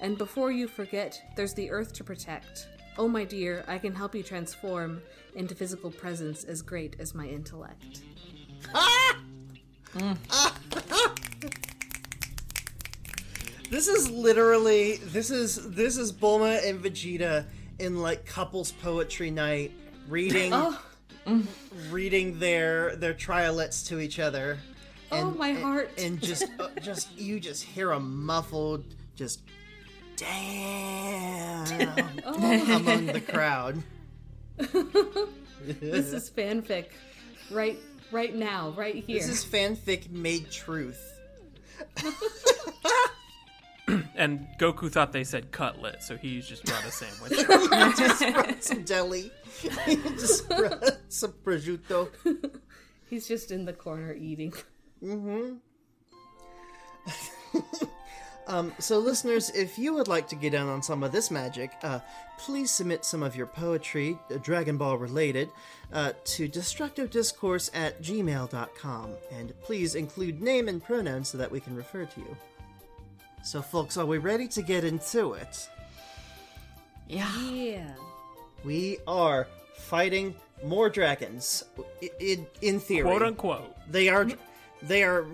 And 0.00 0.18
before 0.18 0.50
you 0.50 0.68
forget, 0.68 1.22
there's 1.36 1.54
the 1.54 1.70
earth 1.70 1.92
to 1.94 2.04
protect. 2.04 2.66
Oh 2.98 3.08
my 3.08 3.24
dear, 3.24 3.64
I 3.66 3.78
can 3.78 3.94
help 3.94 4.14
you 4.14 4.22
transform 4.22 5.02
into 5.34 5.54
physical 5.54 5.90
presence 5.90 6.44
as 6.44 6.60
great 6.60 6.96
as 6.98 7.14
my 7.14 7.26
intellect. 7.26 8.00
Ah! 8.74 9.18
Mm. 9.94 11.68
This 13.72 13.88
is 13.88 14.10
literally 14.10 14.96
this 14.96 15.30
is 15.30 15.70
this 15.70 15.96
is 15.96 16.12
Bulma 16.12 16.62
and 16.68 16.84
Vegeta 16.84 17.46
in 17.78 18.02
like 18.02 18.26
couples 18.26 18.70
poetry 18.70 19.30
night 19.30 19.72
reading 20.08 20.52
Oh, 20.52 20.78
reading 21.88 22.38
their 22.38 22.96
their 22.96 23.14
triolets 23.14 23.88
to 23.88 23.98
each 23.98 24.18
other. 24.18 24.58
Oh, 25.10 25.30
my 25.30 25.54
heart. 25.54 25.90
And 25.96 26.20
just 26.20 26.44
uh, 26.60 26.68
just 26.82 27.18
you 27.18 27.40
just 27.40 27.62
hear 27.62 27.92
a 27.92 27.98
muffled 27.98 28.84
just 29.16 29.40
damn 30.16 31.64
Oh. 32.26 32.76
among 32.76 33.06
the 33.06 33.22
crowd. 33.22 33.82
this 34.58 36.12
is 36.12 36.28
fanfic. 36.28 36.88
Right 37.50 37.78
right 38.10 38.34
now, 38.36 38.74
right 38.76 38.96
here. 38.96 39.18
This 39.18 39.30
is 39.30 39.42
fanfic 39.42 40.10
made 40.10 40.50
truth. 40.50 41.18
And 44.14 44.46
Goku 44.58 44.90
thought 44.90 45.12
they 45.12 45.24
said 45.24 45.50
cutlet, 45.50 46.02
so 46.02 46.16
he 46.16 46.40
just 46.40 46.64
brought 46.64 46.84
a 46.84 46.90
sandwich. 46.90 48.60
Some 48.60 48.84
deli. 48.84 49.32
just 49.86 50.48
some 51.08 51.32
prosciutto. 51.44 52.08
He's 53.10 53.26
just 53.26 53.50
in 53.50 53.64
the 53.64 53.72
corner 53.72 54.14
eating. 54.14 54.54
Um, 58.48 58.72
so, 58.78 58.98
listeners, 58.98 59.50
if 59.50 59.78
you 59.78 59.94
would 59.94 60.08
like 60.08 60.28
to 60.28 60.34
get 60.34 60.54
in 60.54 60.62
on 60.62 60.82
some 60.82 61.02
of 61.02 61.12
this 61.12 61.30
magic, 61.30 61.72
uh, 61.82 62.00
please 62.38 62.70
submit 62.70 63.04
some 63.04 63.22
of 63.22 63.36
your 63.36 63.46
poetry, 63.46 64.18
uh, 64.30 64.38
Dragon 64.38 64.76
Ball 64.76 64.98
related, 64.98 65.48
uh, 65.92 66.12
to 66.24 66.48
destructodiscourse 66.48 67.70
at 67.72 68.02
gmail.com. 68.02 69.14
And 69.30 69.60
please 69.62 69.94
include 69.94 70.42
name 70.42 70.68
and 70.68 70.82
pronouns 70.82 71.28
so 71.28 71.38
that 71.38 71.50
we 71.50 71.60
can 71.60 71.76
refer 71.76 72.04
to 72.04 72.20
you. 72.20 72.36
So, 73.42 73.60
folks, 73.62 73.96
are 73.96 74.06
we 74.06 74.18
ready 74.18 74.46
to 74.48 74.62
get 74.62 74.84
into 74.84 75.32
it? 75.34 75.68
Yeah. 77.08 77.28
Yeah. 77.50 77.90
We 78.64 78.98
are 79.06 79.46
fighting 79.76 80.34
more 80.64 80.88
dragons. 80.88 81.64
I- 82.02 82.10
In, 82.20 82.46
in 82.60 82.80
theory, 82.80 83.02
Quote 83.08 83.22
unquote. 83.22 83.76
they 83.90 84.08
are 84.08 84.28
they 84.82 85.02
are 85.02 85.26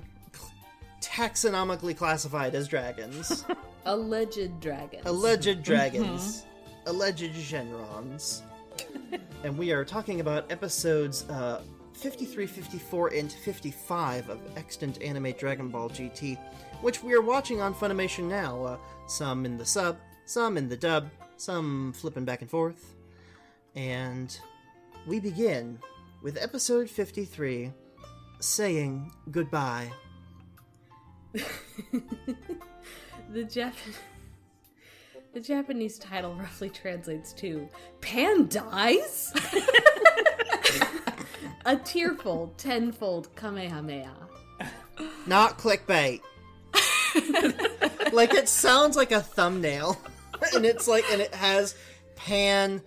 taxonomically 1.00 1.96
classified 1.96 2.54
as 2.54 2.66
dragons. 2.68 3.44
Alleged 3.86 4.60
dragons. 4.60 5.06
alleged 5.06 5.62
dragons, 5.62 6.44
alleged 6.86 7.32
Shenrons. 7.34 8.42
and 9.42 9.56
we 9.56 9.72
are 9.72 9.82
talking 9.84 10.20
about 10.20 10.50
episodes 10.52 11.24
uh, 11.30 11.62
53, 11.94 12.46
54, 12.46 13.08
and 13.14 13.32
55 13.32 14.28
of 14.28 14.40
extant 14.58 15.00
anime 15.00 15.32
Dragon 15.38 15.68
Ball 15.68 15.88
GT, 15.88 16.36
which 16.80 17.02
we 17.02 17.14
are 17.14 17.22
watching 17.22 17.60
on 17.60 17.74
Funimation 17.74 18.24
now. 18.24 18.62
Uh, 18.62 18.76
some 19.06 19.46
in 19.46 19.56
the 19.56 19.64
sub, 19.64 19.98
some 20.24 20.56
in 20.56 20.68
the 20.68 20.76
dub, 20.76 21.10
some 21.36 21.92
flipping 21.92 22.24
back 22.24 22.42
and 22.42 22.50
forth. 22.50 22.94
And 23.74 24.36
we 25.06 25.20
begin 25.20 25.78
with 26.22 26.36
episode 26.40 26.90
53 26.90 27.72
saying 28.40 29.12
goodbye. 29.30 29.90
the 31.32 31.42
Jap- 33.44 33.74
The 35.34 35.40
Japanese 35.40 35.98
title 35.98 36.34
roughly 36.34 36.70
translates 36.70 37.34
to 37.34 37.68
Pan 38.00 38.48
dies? 38.48 39.30
A 41.66 41.76
tearful, 41.76 42.54
tenfold 42.56 43.36
Kamehameha. 43.36 44.14
Not 45.26 45.58
clickbait. 45.58 46.22
Like 48.12 48.34
it 48.34 48.48
sounds 48.48 48.96
like 48.96 49.12
a 49.12 49.20
thumbnail, 49.20 49.96
and 50.54 50.64
it's 50.64 50.88
like, 50.88 51.04
and 51.10 51.20
it 51.20 51.34
has 51.34 51.74
pan 52.16 52.82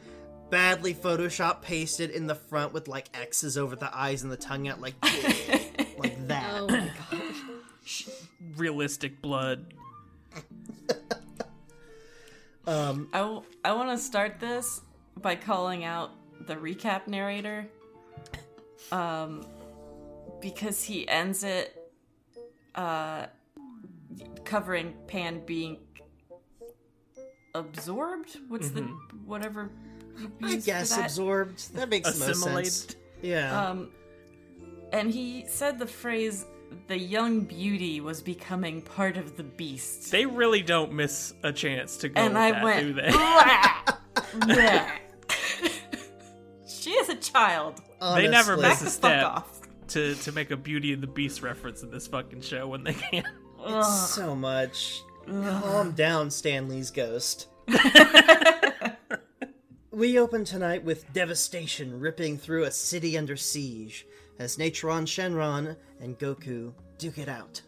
badly 0.50 0.94
Photoshop 0.94 1.62
pasted 1.62 2.10
in 2.10 2.28
the 2.28 2.36
front 2.36 2.74
with 2.74 2.88
like 2.88 3.10
X's 3.13 3.58
over 3.58 3.75
the 3.75 3.96
eyes 3.96 4.24
and 4.24 4.32
the 4.32 4.38
tongue 4.38 4.68
out, 4.68 4.82
like 4.82 4.96
like 5.98 6.28
that. 6.28 6.50
Oh 6.54 6.68
my 6.68 6.92
gosh. 7.12 8.08
Realistic 8.58 9.22
blood. 9.22 9.74
Um, 12.68 13.10
I, 13.12 13.20
w- 13.20 13.44
I 13.66 13.74
want 13.74 13.90
to 13.90 13.98
start 13.98 14.40
this 14.40 14.82
by 15.20 15.36
calling 15.36 15.84
out 15.84 16.12
the 16.48 16.56
recap 16.56 17.08
narrator. 17.08 17.68
Um, 18.92 19.46
because 20.42 20.84
he 20.84 21.08
ends 21.08 21.44
it 21.44 21.92
uh, 22.75 23.28
covering 24.45 24.93
Pan 25.07 25.41
being 25.45 25.79
absorbed. 27.55 28.38
What's 28.48 28.69
the 28.69 28.81
whatever? 29.25 29.69
you 30.19 30.31
I 30.43 30.50
use 30.51 30.63
for 30.63 30.65
guess 30.65 30.95
that? 30.95 31.05
absorbed. 31.05 31.74
That 31.75 31.89
makes 31.89 32.12
the 32.13 32.27
most 32.50 32.89
sense. 32.91 32.95
Yeah. 33.21 33.69
Um, 33.69 33.91
and 34.91 35.12
he 35.12 35.45
said 35.48 35.79
the 35.79 35.88
phrase 35.88 36.45
"the 36.88 36.98
young 36.98 37.41
beauty 37.41 38.01
was 38.01 38.21
becoming 38.21 38.81
part 38.81 39.17
of 39.17 39.38
the 39.38 39.43
beast," 39.43 40.12
They 40.12 40.25
really 40.25 40.62
don't 40.62 40.93
miss 40.93 41.33
a 41.43 41.51
chance 41.53 41.98
to 41.98 42.10
go 42.10 42.21
and 42.21 42.33
with 42.33 42.41
I 42.41 42.51
that, 42.51 42.63
went, 42.63 42.88
do 42.88 42.93
they? 42.93 43.10
"Blah! 43.12 44.45
Blah." 44.45 44.91
she 46.67 46.91
is 46.91 47.10
a 47.10 47.15
child. 47.15 47.81
They 48.15 48.27
never 48.27 48.53
Honestly. 48.53 48.62
Back 48.62 48.81
miss 48.81 48.88
a 48.88 48.89
step. 48.91 49.25
off. 49.25 49.60
to 49.89 50.15
to 50.15 50.31
make 50.31 50.51
a 50.51 50.57
Beauty 50.57 50.93
and 50.93 51.01
the 51.03 51.07
Beast 51.07 51.41
reference 51.41 51.83
in 51.83 51.91
this 51.91 52.07
fucking 52.07 52.41
show 52.41 52.67
when 52.67 52.83
they 52.83 52.93
can. 52.93 53.24
It's 53.65 54.10
so 54.13 54.36
much. 54.36 55.03
Calm 55.27 55.91
down, 55.91 56.32
Stanley's 56.32 56.91
ghost. 56.91 57.48
we 59.91 60.18
open 60.18 60.44
tonight 60.44 60.84
with 60.84 61.12
devastation 61.13 62.00
ripping 62.00 62.38
through 62.38 62.63
a 62.63 62.72
city 62.72 63.18
under 63.18 63.38
siege 63.38 64.08
as 64.39 64.58
Natron 64.58 65.06
Shenron 65.06 65.75
and 66.00 66.18
Goku 66.18 66.74
duke 66.98 67.18
it 67.18 67.30
out. 67.30 67.62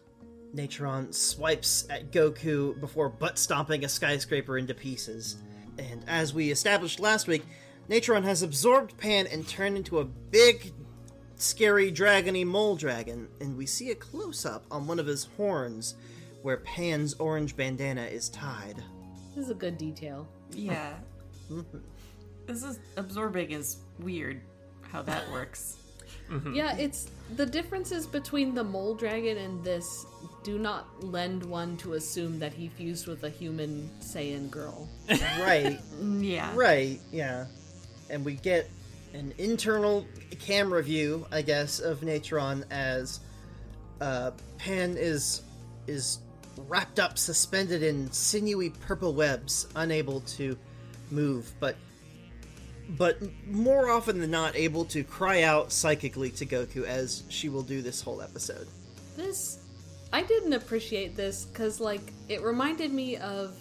Natron 0.52 1.12
swipes 1.12 1.86
at 1.90 2.10
Goku 2.12 2.78
before 2.80 3.08
butt 3.08 3.38
stomping 3.38 3.84
a 3.84 3.88
skyscraper 3.88 4.58
into 4.58 4.74
pieces. 4.74 5.36
And 5.78 6.04
as 6.06 6.32
we 6.32 6.50
established 6.50 7.00
last 7.00 7.26
week, 7.26 7.44
Natron 7.88 8.22
has 8.22 8.42
absorbed 8.42 8.96
Pan 8.96 9.26
and 9.26 9.46
turned 9.46 9.76
into 9.76 9.98
a 9.98 10.04
big, 10.04 10.72
scary, 11.44 11.92
dragony 11.92 12.44
mole 12.46 12.76
dragon, 12.76 13.28
and 13.40 13.56
we 13.56 13.66
see 13.66 13.90
a 13.90 13.94
close 13.94 14.44
up 14.46 14.64
on 14.70 14.86
one 14.86 14.98
of 14.98 15.06
his 15.06 15.24
horns 15.36 15.94
where 16.42 16.58
Pan's 16.58 17.14
orange 17.14 17.56
bandana 17.56 18.04
is 18.04 18.28
tied. 18.28 18.82
This 19.34 19.44
is 19.46 19.50
a 19.50 19.54
good 19.54 19.78
detail. 19.78 20.26
Yeah. 20.52 20.94
Mm-hmm. 21.50 21.78
this 22.46 22.62
is 22.62 22.78
absorbing 22.96 23.50
is 23.50 23.78
weird 23.98 24.40
how 24.90 25.02
that 25.02 25.30
works. 25.30 25.76
Mm-hmm. 26.30 26.54
Yeah, 26.54 26.74
it's 26.76 27.10
the 27.36 27.44
differences 27.44 28.06
between 28.06 28.54
the 28.54 28.64
mole 28.64 28.94
dragon 28.94 29.36
and 29.38 29.62
this 29.62 30.06
do 30.42 30.58
not 30.58 31.02
lend 31.04 31.44
one 31.44 31.76
to 31.78 31.94
assume 31.94 32.38
that 32.38 32.54
he 32.54 32.68
fused 32.68 33.06
with 33.06 33.24
a 33.24 33.30
human 33.30 33.90
Saiyan 34.00 34.50
girl. 34.50 34.88
Right, 35.38 35.78
Yeah. 36.02 36.50
right, 36.54 36.98
yeah. 37.12 37.46
And 38.10 38.24
we 38.24 38.34
get 38.34 38.70
an 39.14 39.32
internal 39.38 40.06
camera 40.40 40.82
view, 40.82 41.26
I 41.30 41.40
guess, 41.42 41.78
of 41.78 42.02
Natron 42.02 42.64
as 42.70 43.20
uh, 44.00 44.32
Pan 44.58 44.96
is 44.98 45.42
is 45.86 46.18
wrapped 46.68 46.98
up, 46.98 47.16
suspended 47.18 47.82
in 47.82 48.10
sinewy 48.10 48.70
purple 48.70 49.14
webs, 49.14 49.68
unable 49.76 50.20
to 50.20 50.58
move, 51.10 51.52
but 51.60 51.76
but 52.90 53.18
more 53.46 53.88
often 53.88 54.20
than 54.20 54.30
not 54.30 54.54
able 54.56 54.84
to 54.84 55.02
cry 55.02 55.42
out 55.42 55.72
psychically 55.72 56.30
to 56.30 56.44
Goku 56.44 56.84
as 56.84 57.22
she 57.30 57.48
will 57.48 57.62
do 57.62 57.80
this 57.80 58.02
whole 58.02 58.20
episode. 58.20 58.66
This 59.16 59.60
I 60.12 60.22
didn't 60.22 60.52
appreciate 60.52 61.16
this 61.16 61.46
cuz 61.54 61.80
like 61.80 62.12
it 62.28 62.42
reminded 62.42 62.92
me 62.92 63.16
of 63.16 63.56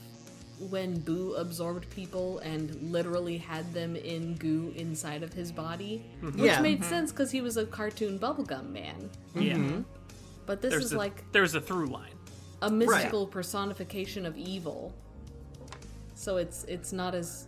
when 0.70 1.00
Boo 1.00 1.34
absorbed 1.36 1.89
people 1.89 2.39
and 2.39 2.91
literally 2.91 3.38
had 3.38 3.72
them 3.74 3.96
in 3.96 4.36
goo 4.36 4.74
inside 4.75 5.24
of 5.24 5.34
his 5.34 5.51
body, 5.51 6.05
mm-hmm. 6.22 6.41
which 6.41 6.51
Yeah. 6.51 6.62
made 6.62 6.82
mm-hmm. 6.82 6.89
sense 6.89 7.12
cuz 7.12 7.32
he 7.32 7.41
was 7.41 7.58
a 7.58 7.65
cartoon 7.65 8.20
bubblegum 8.20 8.72
man. 8.72 9.10
Yeah, 9.36 9.55
mm-hmm. 9.55 9.82
But 10.46 10.62
this 10.62 10.72
there's 10.72 10.86
is 10.86 10.91
a, 10.93 10.98
like 10.98 11.32
there's 11.32 11.55
a 11.55 11.62
through 11.62 11.88
line. 11.88 12.15
a 12.62 12.70
mystical 12.70 13.27
personification 13.27 14.25
of 14.25 14.38
evil. 14.38 14.93
So 16.15 16.38
it's 16.38 16.63
it's 16.65 16.93
not 16.93 17.15
as 17.15 17.48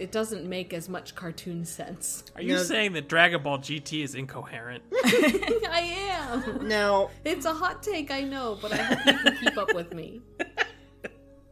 it 0.00 0.12
doesn't 0.12 0.48
make 0.48 0.72
as 0.72 0.88
much 0.88 1.14
cartoon 1.14 1.64
sense. 1.66 2.24
Are 2.34 2.40
you 2.40 2.54
No. 2.54 2.62
saying 2.62 2.94
that 2.94 3.06
Dragon 3.06 3.42
Ball 3.42 3.58
GT 3.58 4.02
is 4.02 4.14
incoherent? 4.14 4.82
I 5.04 6.08
am. 6.10 6.66
No. 6.66 7.10
It's 7.22 7.44
a 7.44 7.52
hot 7.52 7.82
take, 7.82 8.10
I 8.10 8.22
know, 8.22 8.56
but 8.62 8.72
I 8.72 8.76
hope 8.78 9.06
you 9.06 9.12
can 9.18 9.36
keep 9.36 9.58
up 9.58 9.74
with 9.74 9.92
me. 9.92 10.22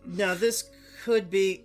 Now, 0.08 0.34
this 0.34 0.70
could 1.04 1.30
be 1.30 1.64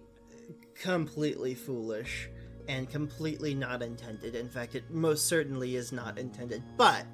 completely 0.76 1.56
foolish 1.56 2.30
and 2.68 2.90
completely 2.90 3.54
not 3.54 3.82
intended. 3.82 4.36
In 4.36 4.50
fact, 4.50 4.76
it 4.76 4.90
most 4.90 5.26
certainly 5.28 5.76
is 5.76 5.92
not 5.92 6.18
intended. 6.18 6.62
But 6.78 7.06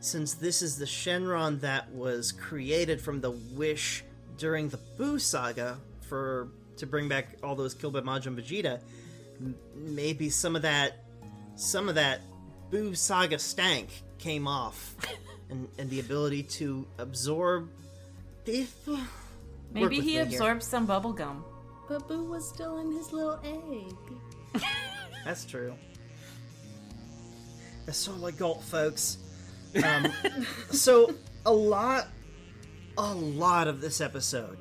since 0.00 0.34
this 0.34 0.62
is 0.62 0.76
the 0.76 0.84
Shenron 0.84 1.60
that 1.60 1.90
was 1.92 2.32
created 2.32 3.00
from 3.00 3.20
the 3.20 3.30
wish 3.30 4.04
during 4.38 4.68
the 4.68 4.78
Buu 4.98 5.20
saga 5.20 5.78
for 6.00 6.48
to 6.76 6.86
bring 6.86 7.08
back 7.08 7.36
all 7.42 7.54
those 7.54 7.74
killed 7.74 7.94
by 7.94 8.00
Majin 8.00 8.36
Vegeta, 8.36 8.80
m- 9.40 9.56
maybe 9.74 10.28
some 10.28 10.56
of 10.56 10.62
that 10.62 11.04
some 11.54 11.88
of 11.88 11.94
that 11.94 12.20
Buu 12.70 12.96
saga 12.96 13.38
stank 13.38 13.88
came 14.18 14.46
off, 14.46 14.94
and 15.50 15.68
and 15.78 15.88
the 15.90 16.00
ability 16.00 16.42
to 16.42 16.86
absorb. 16.98 17.68
If 18.44 18.76
Maybe 19.76 19.96
he 19.96 20.00
me 20.00 20.12
here. 20.12 20.22
absorbed 20.22 20.62
some 20.62 20.86
bubble 20.86 21.12
gum. 21.12 21.44
But 21.88 22.08
Boo 22.08 22.24
was 22.24 22.48
still 22.48 22.78
in 22.78 22.92
his 22.92 23.12
little 23.12 23.38
egg. 23.44 24.62
That's 25.24 25.44
true. 25.44 25.74
That's 27.84 28.08
all 28.08 28.24
I 28.26 28.32
got, 28.32 28.62
folks. 28.62 29.18
Um, 29.84 30.12
so 30.70 31.14
a 31.44 31.52
lot, 31.52 32.08
a 32.98 33.14
lot 33.14 33.68
of 33.68 33.80
this 33.80 34.00
episode 34.00 34.58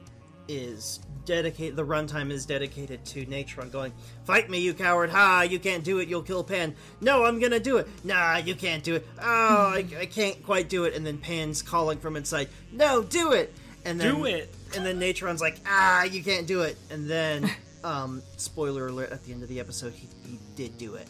is 0.47 0.99
dedicated. 1.25 1.75
The 1.75 1.85
runtime 1.85 2.29
is 2.31 2.45
dedicated 2.45 3.03
to 3.05 3.25
Natron 3.25 3.71
going, 3.71 3.93
"Fight 4.25 4.49
me, 4.49 4.59
you 4.59 4.75
coward! 4.75 5.09
Ha! 5.09 5.41
You 5.49 5.57
can't 5.57 5.83
do 5.83 5.97
it. 5.99 6.07
You'll 6.07 6.21
kill 6.21 6.43
Pan. 6.43 6.75
No, 7.01 7.25
I'm 7.25 7.39
gonna 7.39 7.59
do 7.59 7.77
it. 7.77 7.87
Nah, 8.03 8.37
you 8.37 8.53
can't 8.53 8.83
do 8.83 8.95
it. 8.95 9.07
Oh, 9.19 9.23
I, 9.23 9.85
I 9.99 10.05
can't 10.05 10.43
quite 10.43 10.69
do 10.69 10.83
it." 10.83 10.93
And 10.93 11.03
then 11.05 11.17
Pan's 11.17 11.63
calling 11.63 11.97
from 11.97 12.15
inside, 12.15 12.49
"No, 12.71 13.01
do 13.01 13.31
it!" 13.31 13.53
And 13.85 13.99
then 13.99 14.15
Do 14.15 14.25
it. 14.25 14.53
And 14.75 14.85
then 14.85 14.99
Natron's 14.99 15.41
like, 15.41 15.59
"Ah, 15.65 16.03
you 16.03 16.23
can't 16.23 16.47
do 16.47 16.61
it." 16.61 16.77
And 16.89 17.09
then, 17.09 17.49
um, 17.83 18.21
spoiler 18.37 18.87
alert: 18.87 19.11
at 19.11 19.23
the 19.23 19.31
end 19.31 19.43
of 19.43 19.49
the 19.49 19.59
episode, 19.59 19.93
he, 19.93 20.07
he 20.27 20.39
did 20.55 20.77
do 20.77 20.95
it. 20.95 21.07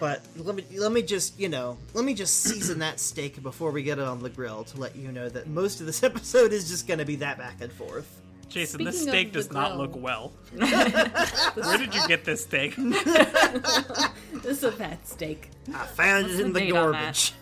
But 0.00 0.22
let 0.36 0.54
me 0.54 0.64
let 0.76 0.92
me 0.92 1.02
just 1.02 1.38
you 1.38 1.48
know 1.48 1.76
let 1.92 2.04
me 2.04 2.14
just 2.14 2.42
season 2.42 2.78
that 2.78 2.98
steak 2.98 3.42
before 3.42 3.70
we 3.70 3.82
get 3.82 3.98
it 3.98 4.04
on 4.04 4.22
the 4.22 4.30
grill 4.30 4.64
to 4.64 4.80
let 4.80 4.96
you 4.96 5.12
know 5.12 5.28
that 5.28 5.46
most 5.46 5.80
of 5.80 5.86
this 5.86 6.02
episode 6.02 6.52
is 6.52 6.68
just 6.68 6.86
going 6.86 6.98
to 6.98 7.04
be 7.04 7.16
that 7.16 7.38
back 7.38 7.60
and 7.60 7.72
forth. 7.72 8.20
Jason, 8.48 8.84
this 8.84 8.96
Speaking 8.96 9.08
of 9.08 9.14
steak 9.14 9.32
the 9.32 9.38
does 9.38 9.52
not 9.52 9.76
look 9.76 9.96
well. 9.96 10.32
Where 10.54 11.78
did 11.78 11.94
you 11.94 12.06
get 12.06 12.24
this 12.24 12.42
steak? 12.42 12.76
This 12.76 14.58
is 14.58 14.64
a 14.64 14.72
fat 14.72 15.06
steak. 15.08 15.50
I 15.74 15.86
found 15.86 16.26
What's 16.26 16.38
it 16.38 16.46
in 16.46 16.52
the 16.52 16.60
the 16.60 16.72
garbage. 16.72 17.32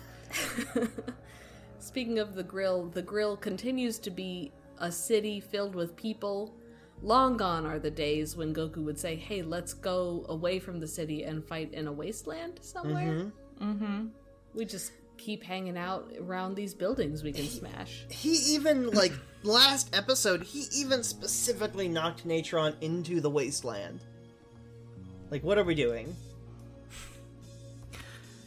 Speaking 1.79 2.17
of 2.17 2.33
the 2.33 2.43
grill, 2.43 2.85
the 2.85 3.01
grill 3.01 3.37
continues 3.37 3.99
to 3.99 4.09
be 4.09 4.51
a 4.83 4.91
city 4.91 5.39
filled 5.39 5.73
with 5.73 5.95
people. 5.95 6.53
Long 7.01 7.37
gone 7.37 7.65
are 7.65 7.79
the 7.79 7.89
days 7.89 8.35
when 8.35 8.53
Goku 8.53 8.83
would 8.83 8.99
say, 8.99 9.15
"Hey, 9.15 9.41
let's 9.41 9.73
go 9.73 10.25
away 10.29 10.59
from 10.59 10.79
the 10.79 10.87
city 10.87 11.23
and 11.23 11.43
fight 11.43 11.73
in 11.73 11.87
a 11.87 11.91
wasteland 11.91 12.59
somewhere." 12.61 13.31
Mm-hmm. 13.59 14.07
We 14.53 14.65
just 14.65 14.91
keep 15.17 15.41
hanging 15.41 15.77
out 15.77 16.11
around 16.19 16.55
these 16.55 16.73
buildings 16.73 17.23
we 17.23 17.31
can 17.31 17.47
smash. 17.47 18.05
He 18.09 18.33
even 18.55 18.91
like 18.91 19.13
last 19.43 19.95
episode, 19.95 20.43
he 20.43 20.67
even 20.75 21.01
specifically 21.03 21.87
knocked 21.87 22.25
Natron 22.25 22.75
into 22.81 23.21
the 23.21 23.29
wasteland. 23.29 24.01
Like, 25.31 25.43
what 25.43 25.57
are 25.57 25.63
we 25.63 25.75
doing? 25.75 26.15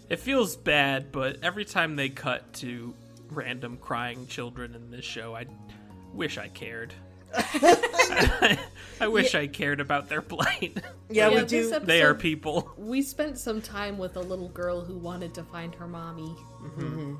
It 0.08 0.20
feels 0.20 0.54
bad, 0.54 1.10
but 1.10 1.38
every 1.42 1.64
time 1.64 1.96
they 1.96 2.10
cut 2.10 2.52
to 2.54 2.94
random 3.30 3.76
crying 3.78 4.26
children 4.28 4.74
in 4.74 4.90
this 4.90 5.04
show, 5.04 5.34
I 5.34 5.46
wish 6.16 6.38
I 6.38 6.48
cared. 6.48 6.94
I 9.00 9.08
wish 9.08 9.34
I 9.34 9.46
cared 9.46 9.80
about 9.80 10.08
their 10.08 10.22
plight. 10.22 10.82
Yeah, 11.10 11.28
we 11.28 11.36
this 11.40 11.50
do. 11.50 11.58
episode, 11.58 11.86
they 11.86 12.02
are 12.02 12.14
people. 12.14 12.72
We 12.76 13.02
spent 13.02 13.38
some 13.38 13.60
time 13.60 13.98
with 13.98 14.16
a 14.16 14.20
little 14.20 14.48
girl 14.48 14.80
who 14.80 14.96
wanted 14.96 15.34
to 15.34 15.44
find 15.44 15.74
her 15.74 15.86
mommy. 15.86 16.34
Mm-hmm. 16.62 17.14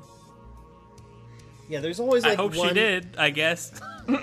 Yeah, 1.69 1.79
there's 1.81 1.99
always 1.99 2.25
I 2.25 2.35
hope 2.35 2.55
one. 2.55 2.69
she 2.69 2.73
did, 2.73 3.15
I 3.17 3.29
guess. 3.29 3.79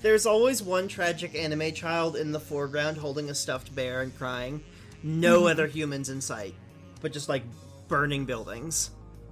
There's 0.00 0.26
always 0.26 0.62
one 0.62 0.86
tragic 0.86 1.34
anime 1.34 1.72
child 1.72 2.14
in 2.14 2.30
the 2.30 2.38
foreground 2.38 2.98
holding 2.98 3.30
a 3.30 3.34
stuffed 3.34 3.74
bear 3.74 4.00
and 4.00 4.16
crying. 4.16 4.62
No 5.02 5.40
mm-hmm. 5.40 5.48
other 5.48 5.66
humans 5.66 6.08
in 6.08 6.20
sight, 6.20 6.54
but 7.00 7.12
just 7.12 7.28
like 7.28 7.42
burning 7.88 8.24
buildings. 8.24 8.90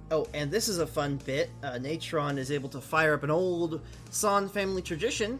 Oh, 0.09 0.25
and 0.33 0.49
this 0.49 0.69
is 0.69 0.79
a 0.79 0.87
fun 0.87 1.19
bit. 1.25 1.49
Uh, 1.61 1.77
Natron 1.77 2.37
is 2.37 2.51
able 2.51 2.69
to 2.69 2.79
fire 2.79 3.13
up 3.13 3.23
an 3.23 3.31
old 3.31 3.81
Son 4.09 4.47
family 4.47 4.81
tradition, 4.81 5.39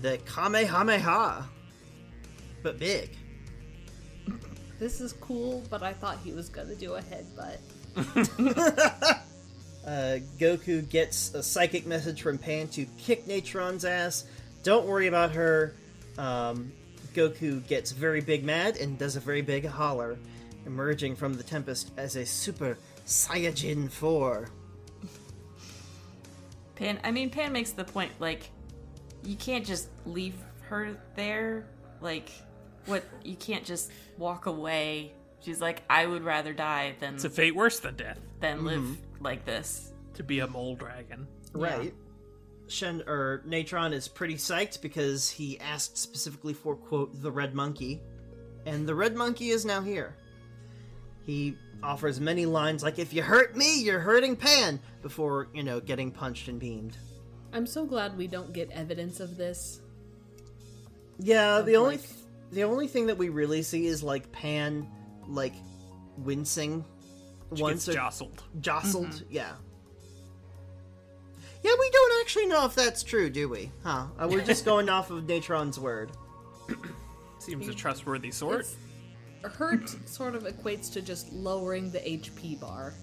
the 0.00 0.18
Kamehameha, 0.26 1.44
but 2.62 2.78
big. 2.78 3.16
This 4.78 5.00
is 5.00 5.12
cool, 5.12 5.62
but 5.70 5.84
I 5.84 5.92
thought 5.92 6.18
he 6.24 6.32
was 6.32 6.48
gonna 6.48 6.74
do 6.74 6.94
a 6.94 7.02
headbutt. 7.02 7.58
Uh, 9.84 10.18
Goku 10.38 10.88
gets 10.88 11.34
a 11.34 11.42
psychic 11.42 11.86
message 11.86 12.22
from 12.22 12.38
Pan 12.38 12.68
to 12.68 12.86
kick 12.98 13.26
Natron's 13.26 13.84
ass. 13.84 14.24
Don't 14.62 14.86
worry 14.86 15.08
about 15.08 15.32
her. 15.32 15.74
Um, 16.18 16.72
Goku 17.14 17.66
gets 17.66 17.90
very 17.90 18.20
big 18.20 18.44
mad 18.44 18.76
and 18.76 18.96
does 18.96 19.16
a 19.16 19.20
very 19.20 19.42
big 19.42 19.66
holler, 19.66 20.18
emerging 20.66 21.16
from 21.16 21.34
the 21.34 21.42
Tempest 21.42 21.90
as 21.96 22.14
a 22.14 22.24
Super 22.24 22.78
Saiyajin 23.06 23.90
4. 23.90 24.48
Pan, 26.76 27.00
I 27.04 27.10
mean, 27.10 27.30
Pan 27.30 27.52
makes 27.52 27.72
the 27.72 27.84
point 27.84 28.12
like, 28.18 28.50
you 29.24 29.36
can't 29.36 29.64
just 29.64 29.88
leave 30.06 30.34
her 30.62 30.96
there. 31.14 31.66
Like, 32.00 32.30
what? 32.86 33.04
You 33.24 33.36
can't 33.36 33.64
just 33.64 33.90
walk 34.18 34.46
away 34.46 35.12
She's 35.44 35.60
like, 35.60 35.82
I 35.90 36.06
would 36.06 36.22
rather 36.22 36.52
die 36.52 36.94
than 37.00 37.14
It's 37.14 37.24
a 37.24 37.30
fate 37.30 37.54
worse 37.54 37.80
than 37.80 37.96
death 37.96 38.20
than 38.40 38.58
mm-hmm. 38.58 38.66
live 38.66 38.98
like 39.20 39.44
this. 39.44 39.92
to 40.14 40.22
be 40.22 40.38
a 40.40 40.46
mole 40.46 40.76
dragon. 40.76 41.26
Right. 41.52 41.92
Shen 42.68 43.02
or 43.06 43.42
Natron 43.44 43.92
is 43.92 44.08
pretty 44.08 44.36
psyched 44.36 44.80
because 44.80 45.28
he 45.28 45.58
asked 45.60 45.98
specifically 45.98 46.54
for 46.54 46.76
quote 46.76 47.20
the 47.20 47.30
red 47.30 47.54
monkey, 47.54 48.00
and 48.66 48.86
the 48.86 48.94
red 48.94 49.16
monkey 49.16 49.50
is 49.50 49.64
now 49.64 49.82
here. 49.82 50.16
He 51.26 51.56
offers 51.82 52.20
many 52.20 52.46
lines 52.46 52.82
like 52.82 52.98
"If 52.98 53.12
you 53.12 53.22
hurt 53.22 53.56
me, 53.56 53.80
you're 53.82 54.00
hurting 54.00 54.36
Pan," 54.36 54.80
before 55.02 55.48
you 55.54 55.62
know 55.62 55.80
getting 55.80 56.10
punched 56.10 56.48
and 56.48 56.58
beamed. 56.60 56.96
I'm 57.52 57.66
so 57.66 57.84
glad 57.84 58.16
we 58.16 58.26
don't 58.26 58.52
get 58.52 58.70
evidence 58.70 59.20
of 59.20 59.36
this. 59.36 59.80
Yeah, 61.18 61.60
the 61.60 61.76
only 61.76 61.96
like- 61.98 62.08
the 62.50 62.64
only 62.64 62.86
thing 62.86 63.06
that 63.06 63.16
we 63.18 63.28
really 63.28 63.62
see 63.62 63.86
is 63.86 64.02
like 64.02 64.30
Pan 64.32 64.86
like 65.26 65.54
wincing 66.18 66.84
She 67.54 67.62
once 67.62 67.86
gets 67.86 67.88
or 67.88 67.92
jostled. 68.00 68.42
jostled. 68.60 69.22
Yeah. 69.30 69.52
Yeah, 71.62 71.70
we 71.78 71.90
don't 71.90 72.20
actually 72.22 72.46
know 72.46 72.66
if 72.66 72.74
that's 72.74 73.02
true, 73.04 73.30
do 73.30 73.48
we? 73.48 73.70
Huh? 73.84 74.06
Uh, 74.18 74.28
we're 74.28 74.44
just 74.44 74.64
going 74.66 74.88
off 74.88 75.10
of 75.10 75.26
Natron's 75.28 75.78
word. 75.78 76.10
Seems 77.38 77.68
a 77.68 77.74
trustworthy 77.74 78.30
sort. 78.32 78.60
It's, 78.60 78.76
hurt 79.44 79.88
sort 80.08 80.34
of 80.34 80.44
equates 80.44 80.92
to 80.92 81.02
just 81.02 81.32
lowering 81.32 81.90
the 81.90 81.98
HP 82.00 82.60
bar. 82.60 82.94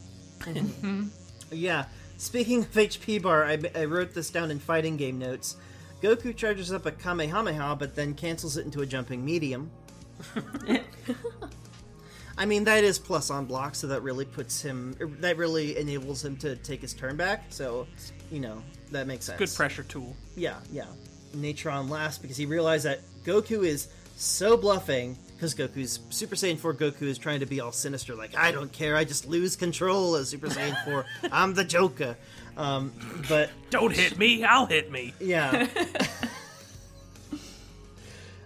Yeah. 1.52 1.86
Speaking 2.18 2.60
of 2.60 2.72
HP 2.72 3.22
bar, 3.22 3.44
I, 3.46 3.58
I 3.76 3.86
wrote 3.86 4.14
this 4.14 4.30
down 4.30 4.52
in 4.52 4.60
fighting 4.60 4.98
game 4.98 5.18
notes. 5.18 5.58
Goku 6.02 6.36
charges 6.36 6.72
up 6.72 6.86
a 6.86 6.92
Kamehameha, 6.92 7.76
but 7.78 7.96
then 7.96 8.14
cancels 8.14 8.58
it 8.58 8.66
into 8.66 8.82
a 8.82 8.86
jumping 8.86 9.24
medium. 9.24 9.72
I 12.38 12.46
mean, 12.46 12.64
that 12.66 12.84
is 12.84 13.00
plus 13.00 13.30
on 13.30 13.46
block, 13.46 13.76
so 13.76 13.88
that 13.88 14.02
really 14.02 14.26
puts 14.26 14.62
him. 14.62 14.96
er, 15.02 15.08
That 15.08 15.38
really 15.38 15.78
enables 15.78 16.24
him 16.24 16.38
to 16.38 16.56
take 16.58 16.82
his 16.82 16.94
turn 16.94 17.18
back. 17.18 17.46
So, 17.50 17.88
you 18.32 18.40
know, 18.40 18.62
that 18.92 19.08
makes 19.08 19.26
sense. 19.26 19.40
Good 19.40 19.54
pressure 19.54 19.84
tool. 19.84 20.16
Yeah, 20.36 20.60
yeah. 20.72 20.86
Natron 21.34 21.90
laughs 21.90 22.18
because 22.18 22.38
he 22.38 22.46
realized 22.46 22.86
that 22.86 23.02
Goku 23.24 23.66
is 23.66 23.90
so 24.16 24.56
bluffing 24.56 25.18
because 25.40 25.56
Goku's 25.56 26.02
Super 26.10 26.36
Saiyan 26.36 26.58
4 26.58 26.74
Goku 26.74 27.04
is 27.04 27.18
trying 27.18 27.40
to 27.40 27.46
be 27.46 27.62
all 27.62 27.72
sinister, 27.72 28.14
like, 28.14 28.36
I 28.38 28.52
don't 28.52 28.74
care, 28.74 28.98
I 28.98 29.06
just 29.06 29.26
lose 29.26 29.56
control 29.56 30.18
as 30.18 30.28
Super 30.28 30.48
Saiyan 30.48 30.84
4. 30.84 31.06
I'm 31.32 31.54
the 31.54 31.64
Joker. 31.64 32.18
Um, 32.58 32.92
but 33.30 33.50
Don't 33.70 33.96
hit 33.96 34.18
me, 34.18 34.44
I'll 34.44 34.66
hit 34.66 34.92
me. 34.92 35.14
yeah. 35.22 35.66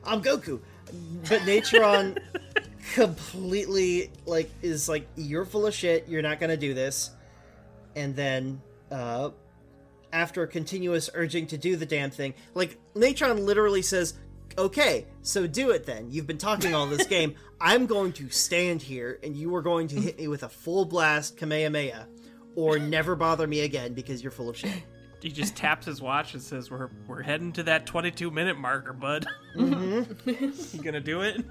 I'm 0.06 0.22
Goku. 0.22 0.60
But 1.28 1.46
Natron 1.46 2.20
completely 2.94 4.12
like 4.28 4.52
is 4.62 4.88
like 4.88 5.08
you're 5.16 5.46
full 5.46 5.66
of 5.66 5.74
shit, 5.74 6.08
you're 6.08 6.22
not 6.22 6.40
going 6.40 6.52
to 6.52 6.58
do 6.58 6.76
this. 6.76 7.10
And 7.96 8.16
then 8.16 8.62
uh 8.92 9.32
after 10.12 10.44
a 10.44 10.48
continuous 10.48 11.10
urging 11.16 11.48
to 11.48 11.58
do 11.58 11.76
the 11.76 11.88
damn 11.88 12.12
thing, 12.12 12.36
like 12.54 12.78
Natron 12.94 13.44
literally 13.46 13.82
says, 13.82 14.14
"Okay, 14.58 15.06
so 15.22 15.48
do 15.48 15.72
it 15.72 15.86
then. 15.86 16.10
You've 16.10 16.28
been 16.28 16.38
talking 16.38 16.74
all 16.74 16.88
this 16.88 17.08
game. 17.18 17.36
I'm 17.60 17.86
going 17.86 18.14
to 18.14 18.30
stand 18.30 18.82
here 18.82 19.20
and 19.24 19.36
you 19.36 19.54
are 19.56 19.62
going 19.62 19.88
to 19.90 19.96
hit 19.96 20.18
me 20.18 20.28
with 20.28 20.44
a 20.44 20.50
full 20.50 20.86
blast 20.86 21.38
Kamehameha 21.38 22.08
or 22.56 22.78
never 22.78 23.16
bother 23.16 23.48
me 23.48 23.62
again 23.62 23.94
because 23.94 24.22
you're 24.24 24.32
full 24.32 24.50
of 24.50 24.58
shit." 24.58 24.84
He 25.22 25.30
just 25.30 25.56
taps 25.56 25.86
his 25.86 26.02
watch 26.02 26.34
and 26.34 26.44
says, 26.44 26.70
"We're 26.70 26.90
we're 27.08 27.22
heading 27.22 27.54
to 27.54 27.64
that 27.64 27.86
22 27.86 28.30
minute 28.30 28.58
marker, 28.58 28.94
bud. 28.94 29.26
Mm-hmm. 29.56 30.76
you 30.78 30.84
gonna 30.84 31.00
do 31.00 31.22
it?" 31.22 31.44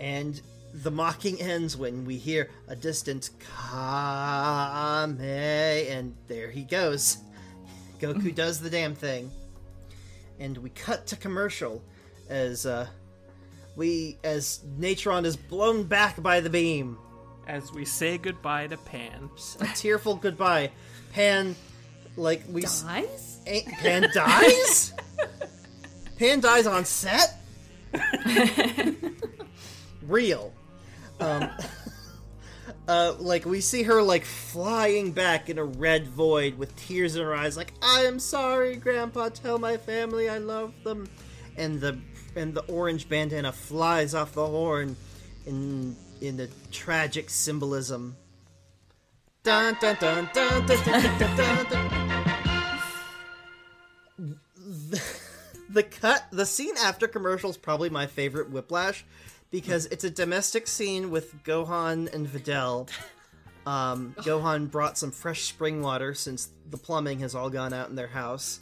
and 0.00 0.40
the 0.72 0.90
mocking 0.90 1.40
ends 1.40 1.76
when 1.76 2.04
we 2.04 2.16
hear 2.16 2.50
a 2.68 2.76
distant 2.76 3.30
Kame, 3.40 5.20
and 5.20 6.14
there 6.28 6.50
he 6.50 6.62
goes. 6.62 7.18
Goku 7.98 8.34
does 8.34 8.60
the 8.60 8.70
damn 8.70 8.94
thing, 8.94 9.30
and 10.40 10.58
we 10.58 10.70
cut 10.70 11.06
to 11.08 11.16
commercial 11.16 11.82
as 12.28 12.66
uh, 12.66 12.86
we 13.76 14.16
as 14.24 14.60
Natron 14.78 15.24
is 15.24 15.36
blown 15.36 15.84
back 15.84 16.20
by 16.20 16.40
the 16.40 16.50
beam. 16.50 16.98
As 17.46 17.72
we 17.72 17.84
say 17.84 18.16
goodbye 18.18 18.68
to 18.68 18.76
Pan. 18.76 19.28
A 19.60 19.66
tearful 19.74 20.14
goodbye. 20.16 20.70
Pan, 21.12 21.56
like 22.16 22.42
we 22.48 22.62
Dies? 22.62 23.40
ain't- 23.46 23.66
Pan 23.68 24.08
dies. 24.14 24.92
Pan 26.18 26.38
dies 26.40 26.66
on 26.68 26.84
set. 26.84 27.40
Real. 30.02 30.52
Um, 31.18 31.50
uh, 32.90 33.14
like 33.20 33.46
we 33.46 33.60
see 33.60 33.84
her 33.84 34.02
like 34.02 34.24
flying 34.24 35.12
back 35.12 35.48
in 35.48 35.58
a 35.58 35.64
red 35.64 36.08
void 36.08 36.58
with 36.58 36.74
tears 36.74 37.14
in 37.14 37.22
her 37.22 37.32
eyes, 37.32 37.56
like 37.56 37.72
I 37.80 38.00
am 38.00 38.18
sorry, 38.18 38.74
Grandpa. 38.74 39.28
Tell 39.28 39.60
my 39.60 39.76
family 39.76 40.28
I 40.28 40.38
love 40.38 40.74
them. 40.82 41.08
And 41.56 41.80
the 41.80 42.00
and 42.34 42.52
the 42.52 42.62
orange 42.62 43.08
bandana 43.08 43.52
flies 43.52 44.12
off 44.12 44.32
the 44.32 44.44
horn 44.44 44.96
in 45.46 45.94
in 46.20 46.36
the 46.36 46.50
tragic 46.72 47.30
symbolism. 47.30 48.16
Dun 49.44 49.76
dun 49.80 49.96
dun 50.00 50.28
dun 50.34 50.66
dun 50.66 50.84
dun 50.84 51.18
dun 51.18 51.36
dun. 51.36 51.66
dun. 51.70 52.10
the 55.70 55.84
cut 55.84 56.26
the 56.32 56.44
scene 56.44 56.74
after 56.82 57.06
commercial 57.06 57.50
is 57.50 57.56
probably 57.56 57.88
my 57.88 58.08
favorite 58.08 58.50
whiplash 58.50 59.04
because 59.50 59.86
it's 59.86 60.04
a 60.04 60.10
domestic 60.10 60.66
scene 60.66 61.10
with 61.10 61.42
gohan 61.44 62.12
and 62.14 62.26
videl. 62.26 62.88
Um, 63.66 64.14
gohan 64.20 64.70
brought 64.70 64.96
some 64.98 65.10
fresh 65.10 65.42
spring 65.42 65.82
water 65.82 66.14
since 66.14 66.50
the 66.70 66.76
plumbing 66.76 67.20
has 67.20 67.34
all 67.34 67.50
gone 67.50 67.72
out 67.72 67.88
in 67.88 67.96
their 67.96 68.06
house. 68.06 68.60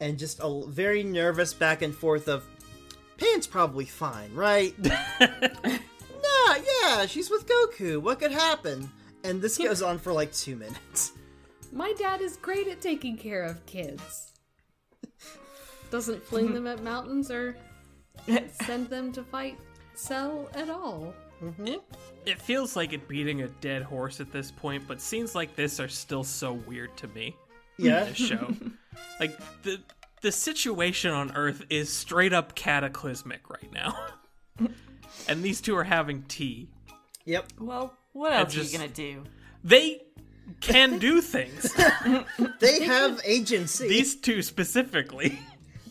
And 0.00 0.18
just 0.18 0.40
a 0.42 0.66
very 0.66 1.02
nervous 1.02 1.54
back 1.54 1.82
and 1.82 1.94
forth 1.94 2.28
of 2.28 2.44
pan's 3.16 3.46
probably 3.46 3.84
fine 3.84 4.34
right? 4.34 4.74
Nah 6.46 6.56
yeah 6.56 7.06
she's 7.06 7.30
with 7.30 7.46
goku. 7.46 7.98
What 7.98 8.18
could 8.18 8.32
happen? 8.32 8.90
And 9.22 9.40
this 9.40 9.56
goes 9.56 9.82
on 9.82 9.98
for 9.98 10.12
like 10.12 10.32
two 10.32 10.56
minutes. 10.56 11.12
My 11.72 11.92
dad 11.98 12.20
is 12.20 12.36
great 12.36 12.66
at 12.68 12.80
taking 12.80 13.16
care 13.16 13.42
of 13.42 13.64
kids. 13.66 14.32
Doesn't 15.90 16.22
fling 16.22 16.52
them 16.52 16.66
at 16.66 16.82
mountains 16.82 17.30
or 17.30 17.56
send 18.64 18.88
them 18.88 19.12
to 19.12 19.22
fight 19.22 19.58
Cell 19.96 20.48
at 20.54 20.68
all. 20.70 21.14
Mm-hmm. 21.42 21.74
It 22.26 22.40
feels 22.40 22.76
like 22.76 22.92
it 22.92 23.06
beating 23.08 23.42
a 23.42 23.48
dead 23.48 23.82
horse 23.82 24.20
at 24.20 24.32
this 24.32 24.50
point, 24.50 24.84
but 24.88 25.00
scenes 25.00 25.34
like 25.34 25.54
this 25.56 25.78
are 25.80 25.88
still 25.88 26.24
so 26.24 26.52
weird 26.54 26.96
to 26.98 27.08
me. 27.08 27.36
yeah 27.76 28.04
This 28.04 28.16
show, 28.16 28.48
like 29.20 29.38
the 29.62 29.80
the 30.22 30.32
situation 30.32 31.10
on 31.10 31.32
Earth 31.36 31.64
is 31.68 31.92
straight 31.92 32.32
up 32.32 32.54
cataclysmic 32.54 33.50
right 33.50 33.70
now, 33.72 33.94
and 35.28 35.42
these 35.42 35.60
two 35.60 35.76
are 35.76 35.84
having 35.84 36.22
tea. 36.22 36.68
yep 37.26 37.46
Well, 37.60 37.94
what 38.12 38.32
else 38.32 38.54
just- 38.54 38.70
are 38.70 38.72
you 38.72 38.78
gonna 38.78 38.90
do? 38.94 39.24
They 39.62 40.02
can 40.60 40.98
do 40.98 41.20
things. 41.22 41.72
they 42.60 42.84
have 42.84 43.20
agency 43.24 43.88
These 43.88 44.16
two 44.16 44.42
specifically. 44.42 45.38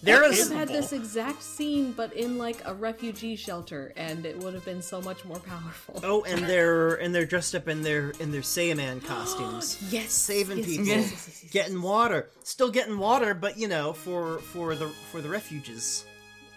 They're 0.04 0.24
I 0.24 0.28
a, 0.28 0.30
could 0.30 0.38
have 0.40 0.52
had 0.52 0.68
this 0.68 0.94
exact 0.94 1.42
scene, 1.42 1.92
but 1.94 2.14
in 2.14 2.38
like 2.38 2.62
a 2.66 2.74
refugee 2.74 3.36
shelter, 3.36 3.94
and 3.96 4.26
it 4.26 4.38
would 4.40 4.54
have 4.54 4.66
been 4.66 4.82
so 4.82 5.02
much 5.02 5.24
more 5.26 5.40
powerful. 5.40 6.00
Oh, 6.04 6.24
and 6.24 6.42
they're 6.48 6.96
and 6.96 7.14
they're 7.16 7.26
dressed 7.26 7.56
up 7.56 7.68
in 7.68 7.82
their 7.82 8.12
in 8.20 8.32
their 8.32 8.42
Saiyaman 8.42 9.04
costumes, 9.06 9.82
yes, 9.90 10.12
saving 10.12 10.60
yes, 10.60 10.68
people, 10.68 10.86
yes, 10.86 11.12
yes, 11.12 11.28
yes, 11.28 11.44
yes. 11.44 11.52
getting 11.54 11.82
water, 11.82 12.30
still 12.44 12.70
getting 12.70 12.98
water, 12.98 13.34
but 13.34 13.58
you 13.58 13.68
know, 13.68 13.94
for 13.94 14.40
for 14.40 14.76
the 14.76 14.90
for 15.12 15.22
the 15.22 15.30
refuges. 15.30 16.06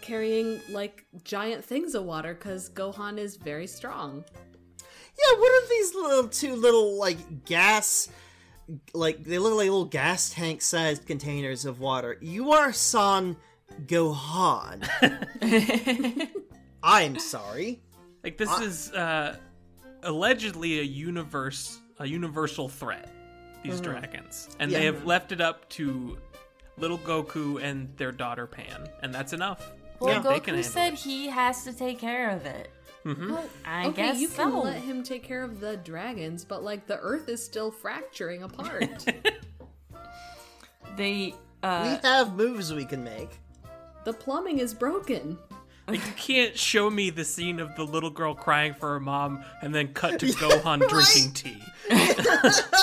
carrying 0.01 0.61
like 0.71 1.05
giant 1.25 1.65
things 1.65 1.95
of 1.95 2.05
water 2.05 2.35
because 2.35 2.71
Gohan 2.71 3.19
is 3.19 3.37
very 3.37 3.67
strong. 3.67 4.25
Yeah, 5.19 5.39
what 5.39 5.51
are 5.51 5.69
these 5.69 5.95
little 5.95 6.29
two 6.29 6.55
little 6.57 6.99
like 6.99 7.45
gas, 7.47 8.09
like 8.93 9.25
they 9.25 9.39
look 9.39 9.55
like 9.55 9.65
little 9.65 9.85
gas 9.85 10.31
tank 10.31 10.63
sized 10.63 11.07
containers 11.07 11.65
of 11.65 11.81
water? 11.81 12.17
You 12.21 12.53
are 12.53 12.73
Son 12.73 13.37
Gohan. 13.87 14.87
I'm 16.83 17.19
sorry. 17.19 17.81
Like 18.25 18.39
this 18.39 18.51
is 18.61 18.93
uh, 18.93 19.37
allegedly 20.03 20.81
a 20.81 20.83
universe, 20.83 21.79
a 21.99 22.07
universal 22.07 22.69
threat. 22.69 23.11
These 23.63 23.81
dragons, 23.81 24.49
and 24.61 24.71
they 24.71 24.85
have 24.85 25.07
left 25.07 25.33
it 25.33 25.41
up 25.41 25.69
to 25.71 26.19
little 26.77 26.99
Goku 26.99 27.61
and 27.61 27.89
their 27.97 28.13
daughter 28.13 28.47
Pan, 28.47 28.87
and 29.03 29.13
that's 29.13 29.33
enough. 29.33 29.73
Well, 29.99 30.13
Yeah. 30.15 30.21
They 30.21 30.39
can 30.41 30.55
Goku 30.55 30.65
said 30.65 30.93
it. 30.93 30.99
he 31.01 31.27
has 31.29 31.65
to 31.65 31.73
take 31.73 31.99
care 31.99 32.31
of 32.31 32.47
it. 32.47 32.71
Well, 33.07 33.49
I 33.65 33.87
okay, 33.87 34.03
guess 34.03 34.19
you 34.21 34.29
can 34.29 34.51
so. 34.51 34.61
let 34.63 34.77
him 34.83 35.03
take 35.05 35.23
care 35.23 35.43
of 35.45 35.61
the 35.61 35.77
dragons, 35.77 36.45
but 36.45 36.65
like 36.65 36.87
the 36.89 36.99
Earth 36.99 37.29
is 37.29 37.45
still 37.45 37.71
fracturing 37.71 38.43
apart. 38.43 39.05
They 40.97 41.13
We 41.13 41.35
uh 41.63 41.99
have 42.03 42.35
moves 42.37 42.73
we 42.73 42.85
can 42.85 43.05
make. 43.05 43.31
the 44.05 44.13
plumbing 44.13 44.59
is 44.59 44.73
broken. 44.75 45.39
Like 45.89 46.05
you 46.05 46.13
can't 46.17 46.57
show 46.59 46.91
me 46.91 47.11
the 47.11 47.25
scene 47.25 47.61
of 47.61 47.77
the 47.77 47.85
little 47.85 48.11
girl 48.11 48.35
crying 48.35 48.75
for 48.75 48.89
her 48.95 49.01
mom 49.01 49.45
and 49.63 49.73
then 49.75 49.93
cut 49.93 50.19
to 50.21 50.27
Gohan 50.43 50.81
drinking 50.89 51.33
tea. 51.33 51.63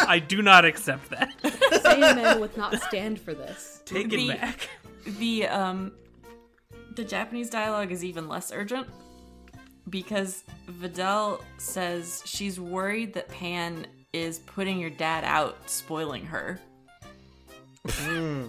I 0.08 0.24
do 0.26 0.42
not 0.42 0.64
accept 0.64 1.10
that. 1.10 1.34
Saiyaman 1.44 2.40
would 2.40 2.56
not 2.56 2.80
stand 2.84 3.20
for 3.20 3.34
this. 3.34 3.82
Take 3.86 4.10
The- 4.10 4.30
it 4.32 4.40
back. 4.42 4.70
the 5.20 5.48
um 5.48 5.92
the 6.96 7.04
Japanese 7.04 7.50
dialogue 7.50 7.92
is 7.92 8.06
even 8.06 8.28
less 8.28 8.52
urgent 8.54 8.88
because 9.90 10.44
Videl 10.70 11.42
says 11.58 12.22
she's 12.26 12.60
worried 12.60 13.14
that 13.14 13.28
Pan 13.30 13.86
is 14.14 14.40
putting 14.40 14.80
your 14.80 14.90
dad 14.90 15.24
out, 15.24 15.58
spoiling 15.70 16.26
her. 16.26 16.60
Hmm. 17.88 18.46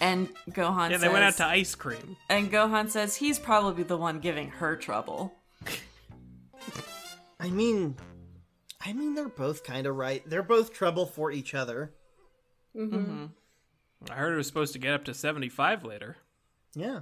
And 0.00 0.28
Gohan 0.50 0.90
Yeah, 0.90 0.96
says, 0.96 1.00
they 1.02 1.08
went 1.08 1.24
out 1.24 1.36
to 1.36 1.44
ice 1.46 1.74
cream. 1.74 2.16
and 2.30 2.50
Gohan 2.50 2.88
says 2.88 3.14
he's 3.16 3.38
probably 3.38 3.82
the 3.82 3.96
one 3.98 4.18
giving 4.20 4.48
her 4.48 4.74
trouble. 4.76 5.34
I 7.40 7.50
mean, 7.50 7.96
I 8.84 8.92
mean, 8.94 9.14
they're 9.14 9.28
both 9.28 9.62
kind 9.62 9.86
of 9.86 9.96
right. 9.96 10.22
They're 10.28 10.42
both 10.42 10.72
trouble 10.72 11.04
for 11.06 11.30
each 11.30 11.54
other. 11.54 11.92
Mm-hmm. 12.74 13.26
I 14.10 14.14
heard 14.14 14.32
it 14.32 14.36
was 14.38 14.46
supposed 14.46 14.72
to 14.72 14.78
get 14.78 14.94
up 14.94 15.04
to 15.04 15.14
75 15.14 15.84
later. 15.84 16.16
Yeah. 16.74 17.00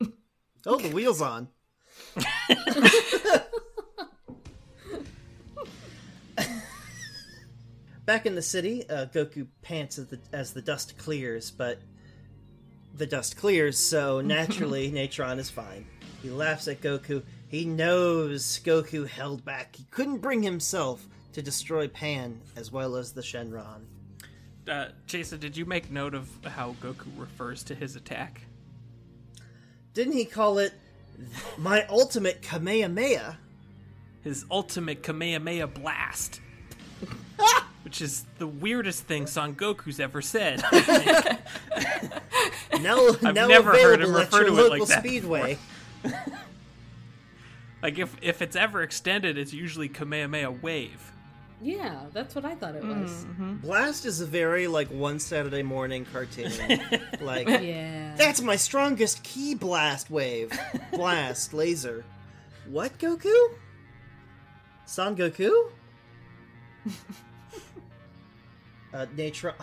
Oh, 0.68 0.78
the 0.78 0.88
wheel's 0.90 1.22
on. 1.22 1.46
Back 8.06 8.24
in 8.24 8.36
the 8.36 8.42
city, 8.42 8.88
uh, 8.88 9.06
Goku 9.06 9.48
pants 9.62 9.98
as 9.98 10.06
the, 10.06 10.20
as 10.32 10.52
the 10.52 10.62
dust 10.62 10.96
clears, 10.96 11.50
but 11.50 11.80
the 12.94 13.06
dust 13.06 13.36
clears, 13.36 13.78
so 13.78 14.20
naturally 14.20 14.90
Natron 14.92 15.40
is 15.40 15.50
fine. 15.50 15.86
He 16.22 16.30
laughs 16.30 16.68
at 16.68 16.80
Goku. 16.80 17.22
He 17.48 17.64
knows 17.64 18.60
Goku 18.64 19.08
held 19.08 19.44
back. 19.44 19.74
He 19.76 19.84
couldn't 19.90 20.18
bring 20.18 20.42
himself 20.42 21.06
to 21.32 21.42
destroy 21.42 21.88
Pan 21.88 22.40
as 22.56 22.70
well 22.70 22.96
as 22.96 23.12
the 23.12 23.22
Shenron. 23.22 23.82
Uh, 24.68 24.86
Jason, 25.06 25.38
did 25.38 25.56
you 25.56 25.64
make 25.64 25.90
note 25.90 26.14
of 26.14 26.28
how 26.44 26.74
Goku 26.80 27.08
refers 27.16 27.62
to 27.64 27.74
his 27.74 27.96
attack? 27.96 28.42
Didn't 29.92 30.14
he 30.14 30.24
call 30.24 30.58
it 30.58 30.72
my 31.58 31.86
ultimate 31.86 32.42
Kamehameha? 32.42 33.38
His 34.22 34.44
ultimate 34.50 35.02
Kamehameha 35.02 35.66
blast. 35.68 36.40
Which 37.84 38.00
is 38.00 38.24
the 38.38 38.46
weirdest 38.46 39.04
thing 39.04 39.26
Son 39.26 39.54
Goku's 39.54 40.00
ever 40.00 40.20
said. 40.22 40.62
Now, 42.80 43.08
I've 43.08 43.34
now 43.34 43.46
never 43.48 43.72
heard 43.72 44.02
him 44.02 44.14
refer 44.14 44.44
to 44.44 44.58
it 44.58 44.70
like 44.70 44.86
that 44.86 45.00
speedway. 45.00 45.58
like 47.82 47.98
if 47.98 48.14
if 48.20 48.42
it's 48.42 48.54
ever 48.54 48.82
extended, 48.82 49.38
it's 49.38 49.52
usually 49.52 49.88
Kamehameha 49.88 50.50
wave. 50.50 51.12
Yeah, 51.62 52.04
that's 52.12 52.34
what 52.34 52.44
I 52.44 52.54
thought 52.54 52.74
it 52.74 52.84
was. 52.84 53.26
Blast 53.62 54.04
is 54.04 54.20
a 54.20 54.26
very 54.26 54.66
like 54.66 54.88
one 54.88 55.18
Saturday 55.18 55.62
morning 55.62 56.04
cartoon. 56.12 56.52
like 57.20 57.48
Yeah. 57.48 58.14
that's 58.16 58.42
my 58.42 58.56
strongest 58.56 59.22
ki 59.22 59.54
blast 59.54 60.10
wave. 60.10 60.52
Blast 60.92 61.54
laser. 61.54 62.04
What 62.68 62.98
Goku? 62.98 63.32
Son 64.84 65.16
Goku? 65.16 65.70
uh, 68.94 69.06
Natron. 69.16 69.54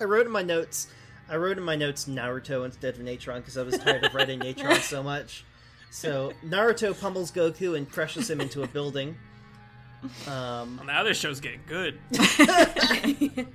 I 0.00 0.04
wrote 0.04 0.26
in 0.26 0.32
my 0.32 0.42
notes. 0.42 0.88
I 1.28 1.36
wrote 1.36 1.56
in 1.58 1.64
my 1.64 1.74
notes 1.76 2.04
Naruto 2.06 2.64
instead 2.64 2.94
of 2.94 3.00
Natron 3.00 3.40
because 3.40 3.56
I 3.56 3.62
was 3.62 3.78
tired 3.78 4.04
of 4.04 4.14
writing 4.14 4.38
Natron 4.38 4.80
so 4.80 5.02
much. 5.02 5.44
So 5.90 6.32
Naruto 6.44 6.98
pummels 6.98 7.32
Goku 7.32 7.76
and 7.76 7.90
crushes 7.90 8.28
him 8.30 8.40
into 8.40 8.62
a 8.62 8.66
building. 8.66 9.16
Um, 10.26 10.76
Well, 10.76 10.86
now 10.86 11.02
this 11.02 11.18
show's 11.18 11.40
getting 11.40 11.60
good. 11.66 11.98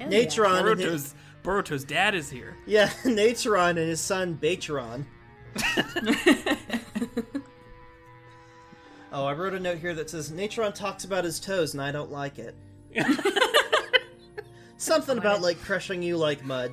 Natron 0.00 0.68
and 0.68 0.80
his, 0.80 1.14
Boruto's 1.14 1.14
Boruto's 1.42 1.84
dad 1.84 2.14
is 2.14 2.30
here. 2.30 2.56
yeah, 2.66 2.90
Natron 3.04 3.78
and 3.78 3.88
his 3.88 4.00
son 4.00 4.38
Batron. 4.40 5.04
oh, 9.12 9.24
I 9.26 9.32
wrote 9.32 9.54
a 9.54 9.60
note 9.60 9.78
here 9.78 9.94
that 9.94 10.10
says 10.10 10.30
Natron 10.30 10.72
talks 10.72 11.04
about 11.04 11.24
his 11.24 11.38
toes 11.40 11.74
and 11.74 11.82
I 11.82 11.92
don't 11.92 12.10
like 12.10 12.38
it. 12.38 12.54
Something 14.76 15.18
about 15.18 15.40
like 15.42 15.60
crushing 15.62 16.02
you 16.02 16.16
like 16.16 16.44
mud. 16.44 16.70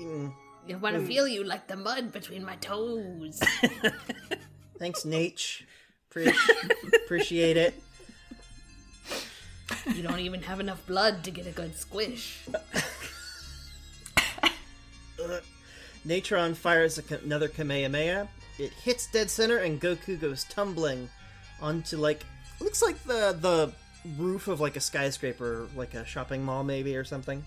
Mm. 0.00 0.32
I 0.68 0.74
want 0.74 0.96
to 0.96 1.06
feel 1.06 1.28
you 1.28 1.44
like 1.44 1.68
the 1.68 1.76
mud 1.76 2.12
between 2.12 2.44
my 2.44 2.56
toes. 2.56 3.40
Thanks, 4.78 5.04
Nate. 5.04 5.64
Pre- 6.10 6.32
appreciate 7.04 7.56
it. 7.56 7.74
You 9.94 10.02
don't 10.02 10.20
even 10.20 10.42
have 10.42 10.60
enough 10.60 10.84
blood 10.86 11.24
to 11.24 11.30
get 11.30 11.46
a 11.46 11.50
good 11.50 11.76
squish. 11.76 12.40
Natron 16.04 16.54
fires 16.54 16.98
a, 16.98 17.02
ka- 17.02 17.18
another 17.24 17.48
Kamehameha. 17.48 18.28
It 18.58 18.72
hits 18.72 19.10
dead 19.10 19.28
center, 19.30 19.58
and 19.58 19.80
Goku 19.80 20.20
goes 20.20 20.44
tumbling 20.44 21.08
onto 21.60 21.96
like 21.96 22.24
looks 22.60 22.82
like 22.82 23.02
the 23.04 23.36
the 23.40 23.72
roof 24.16 24.48
of 24.48 24.60
like 24.60 24.76
a 24.76 24.80
skyscraper, 24.80 25.68
like 25.74 25.94
a 25.94 26.04
shopping 26.04 26.44
mall 26.44 26.62
maybe 26.64 26.96
or 26.96 27.04
something. 27.04 27.44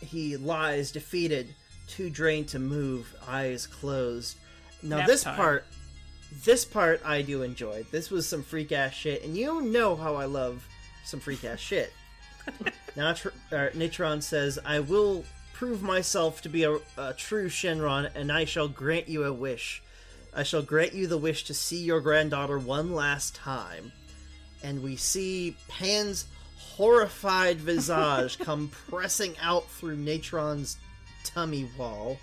He 0.00 0.36
lies 0.36 0.92
defeated, 0.92 1.54
too 1.86 2.08
drained 2.10 2.48
to 2.48 2.58
move, 2.58 3.14
eyes 3.26 3.66
closed. 3.66 4.36
Now 4.82 4.98
Nap 4.98 5.06
this 5.06 5.22
time. 5.24 5.36
part, 5.36 5.64
this 6.44 6.64
part 6.64 7.00
I 7.04 7.22
do 7.22 7.42
enjoy. 7.42 7.84
This 7.90 8.10
was 8.10 8.28
some 8.28 8.42
freak 8.42 8.72
ass 8.72 8.92
shit, 8.94 9.24
and 9.24 9.36
you 9.36 9.60
know 9.62 9.96
how 9.96 10.16
I 10.16 10.24
love 10.24 10.66
some 11.04 11.20
freak 11.20 11.44
ass 11.44 11.58
shit. 11.58 11.92
Natr- 12.96 13.32
uh, 13.52 13.68
Natron 13.74 14.20
says, 14.20 14.58
I 14.64 14.80
will 14.80 15.24
prove 15.52 15.82
myself 15.82 16.42
to 16.42 16.48
be 16.48 16.64
a, 16.64 16.78
a 16.98 17.14
true 17.16 17.48
Shenron, 17.48 18.10
and 18.14 18.32
I 18.32 18.44
shall 18.44 18.68
grant 18.68 19.08
you 19.08 19.24
a 19.24 19.32
wish. 19.32 19.82
I 20.34 20.42
shall 20.42 20.62
grant 20.62 20.94
you 20.94 21.06
the 21.06 21.18
wish 21.18 21.44
to 21.44 21.54
see 21.54 21.82
your 21.82 22.00
granddaughter 22.00 22.58
one 22.58 22.92
last 22.92 23.34
time. 23.34 23.92
And 24.62 24.82
we 24.82 24.96
see 24.96 25.56
Pan's 25.68 26.26
horrified 26.56 27.58
visage 27.58 28.38
come 28.40 28.70
pressing 28.88 29.34
out 29.40 29.68
through 29.68 29.96
Natron's 29.96 30.78
tummy 31.24 31.68
wall. 31.76 32.18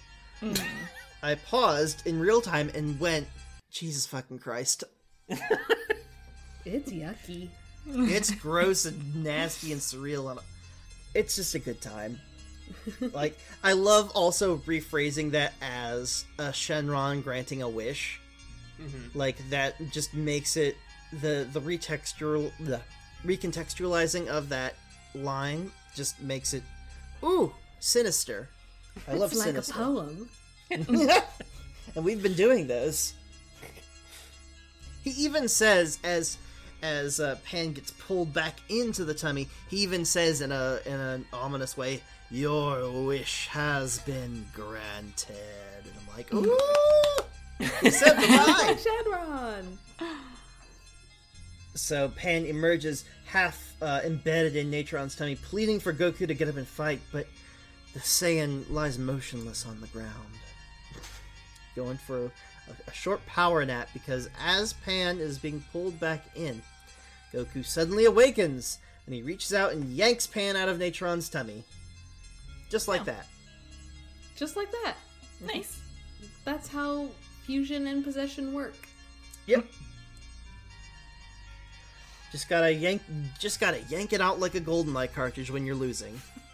I 1.22 1.36
paused 1.36 2.08
in 2.08 2.20
real 2.20 2.42
time 2.42 2.72
and 2.74 3.00
went, 3.00 3.28
Jesus 3.72 4.06
fucking 4.06 4.40
Christ. 4.40 4.84
It's 6.66 6.92
yucky. 6.92 7.50
It's 7.90 8.32
gross 8.36 8.86
and 8.86 9.24
nasty 9.24 9.72
and 9.72 9.82
surreal 9.82 10.32
and 10.32 10.40
it's 11.14 11.36
just 11.36 11.56
a 11.56 11.60
good 11.60 11.82
time. 11.82 12.20
Like 13.14 13.36
I 13.64 13.74
love 13.74 14.12
also 14.12 14.58
rephrasing 14.58 15.32
that 15.32 15.54
as 15.60 16.26
a 16.38 16.50
Shenron 16.50 17.24
granting 17.24 17.64
a 17.64 17.70
wish. 17.70 18.22
Mm-hmm. 18.80 19.18
Like 19.18 19.38
that 19.50 19.76
just 19.92 20.14
makes 20.14 20.56
it 20.56 20.78
the 21.12 21.48
the 21.52 21.60
retextual 21.60 22.52
the 22.60 22.80
recontextualizing 23.26 24.28
of 24.28 24.50
that 24.50 24.76
line 25.16 25.72
just 25.96 26.22
makes 26.22 26.54
it 26.54 26.64
ooh 27.24 27.52
sinister. 27.80 28.50
I 29.08 29.16
love 29.16 29.32
it's 29.32 29.40
like 29.40 29.48
sinister. 29.48 29.74
a 29.74 29.86
poem. 29.86 30.30
and 30.70 32.06
we've 32.06 32.22
been 32.22 32.34
doing 32.34 32.68
those. 32.68 33.14
He 35.04 35.12
even 35.12 35.48
says 35.48 35.98
as 36.04 36.38
as 36.82 37.20
uh, 37.20 37.38
Pan 37.46 37.74
gets 37.74 37.92
pulled 37.92 38.34
back 38.34 38.60
into 38.70 39.06
the 39.06 39.14
tummy, 39.14 39.48
he 39.70 39.78
even 39.78 40.06
says 40.06 40.42
in 40.42 40.52
a 40.52 40.80
in 40.86 40.94
an 40.94 41.26
ominous 41.34 41.78
way, 41.78 42.02
"Your 42.32 42.90
wish 43.06 43.48
has 43.48 44.00
been 44.00 44.46
granted." 44.54 45.36
And 45.84 45.94
I'm 46.00 46.18
like, 46.18 46.34
"Ooh!" 46.34 46.58
he 47.82 47.90
said 47.90 48.16
the 48.16 48.28
line. 48.28 48.76
Shenron! 48.78 49.78
So 51.76 52.10
Pan 52.10 52.46
emerges 52.46 53.06
half 53.26 53.74
uh, 53.82 54.02
embedded 54.04 54.56
in 54.56 54.70
Natron's 54.70 55.16
tummy, 55.16 55.36
pleading 55.36 55.80
for 55.80 55.94
Goku 55.94 56.28
to 56.28 56.34
get 56.34 56.48
up 56.48 56.58
and 56.58 56.68
fight, 56.68 57.00
but 57.12 57.28
the 57.94 58.00
Saiyan 58.00 58.70
lies 58.70 58.98
motionless 58.98 59.66
on 59.66 59.80
the 59.82 59.88
ground. 59.88 60.34
Going 61.76 61.98
for 61.98 62.32
a, 62.88 62.94
short 62.94 63.26
power 63.26 63.66
nap 63.66 63.90
because 63.94 64.30
as 64.44 64.74
Pan 64.74 65.20
is 65.20 65.38
being 65.40 65.64
pulled 65.72 66.00
back 66.00 66.26
in, 66.36 66.62
Goku 67.34 67.66
suddenly 67.66 68.06
awakens 68.06 68.80
and 69.06 69.16
he 69.16 69.22
reaches 69.22 69.54
out 69.54 69.72
and 69.74 69.90
yanks 69.92 70.28
Pan 70.28 70.56
out 70.56 70.70
of 70.70 70.78
Natron's 70.80 71.30
tummy. 71.30 71.64
Just 72.70 72.88
like 72.88 73.02
Oh. 73.02 73.06
that. 73.06 73.28
Just 74.36 74.56
like 74.56 74.72
that. 74.84 74.96
Mm-hmm. 75.38 75.48
Nice. 75.58 75.82
That's 76.46 76.68
how 76.68 77.08
fusion 77.46 77.88
and 77.88 78.04
possession 78.04 78.54
work. 78.54 78.76
Yep. 79.48 79.66
Just 82.32 82.48
gotta 82.48 82.72
yank, 82.72 83.02
just 83.40 83.60
gotta 83.60 83.80
yank 83.90 84.14
it 84.14 84.22
out 84.22 84.40
like 84.40 84.54
a 84.54 84.60
golden 84.60 84.94
light 84.94 85.14
cartridge 85.16 85.50
when 85.50 85.66
you're 85.66 85.74
losing. 85.76 86.22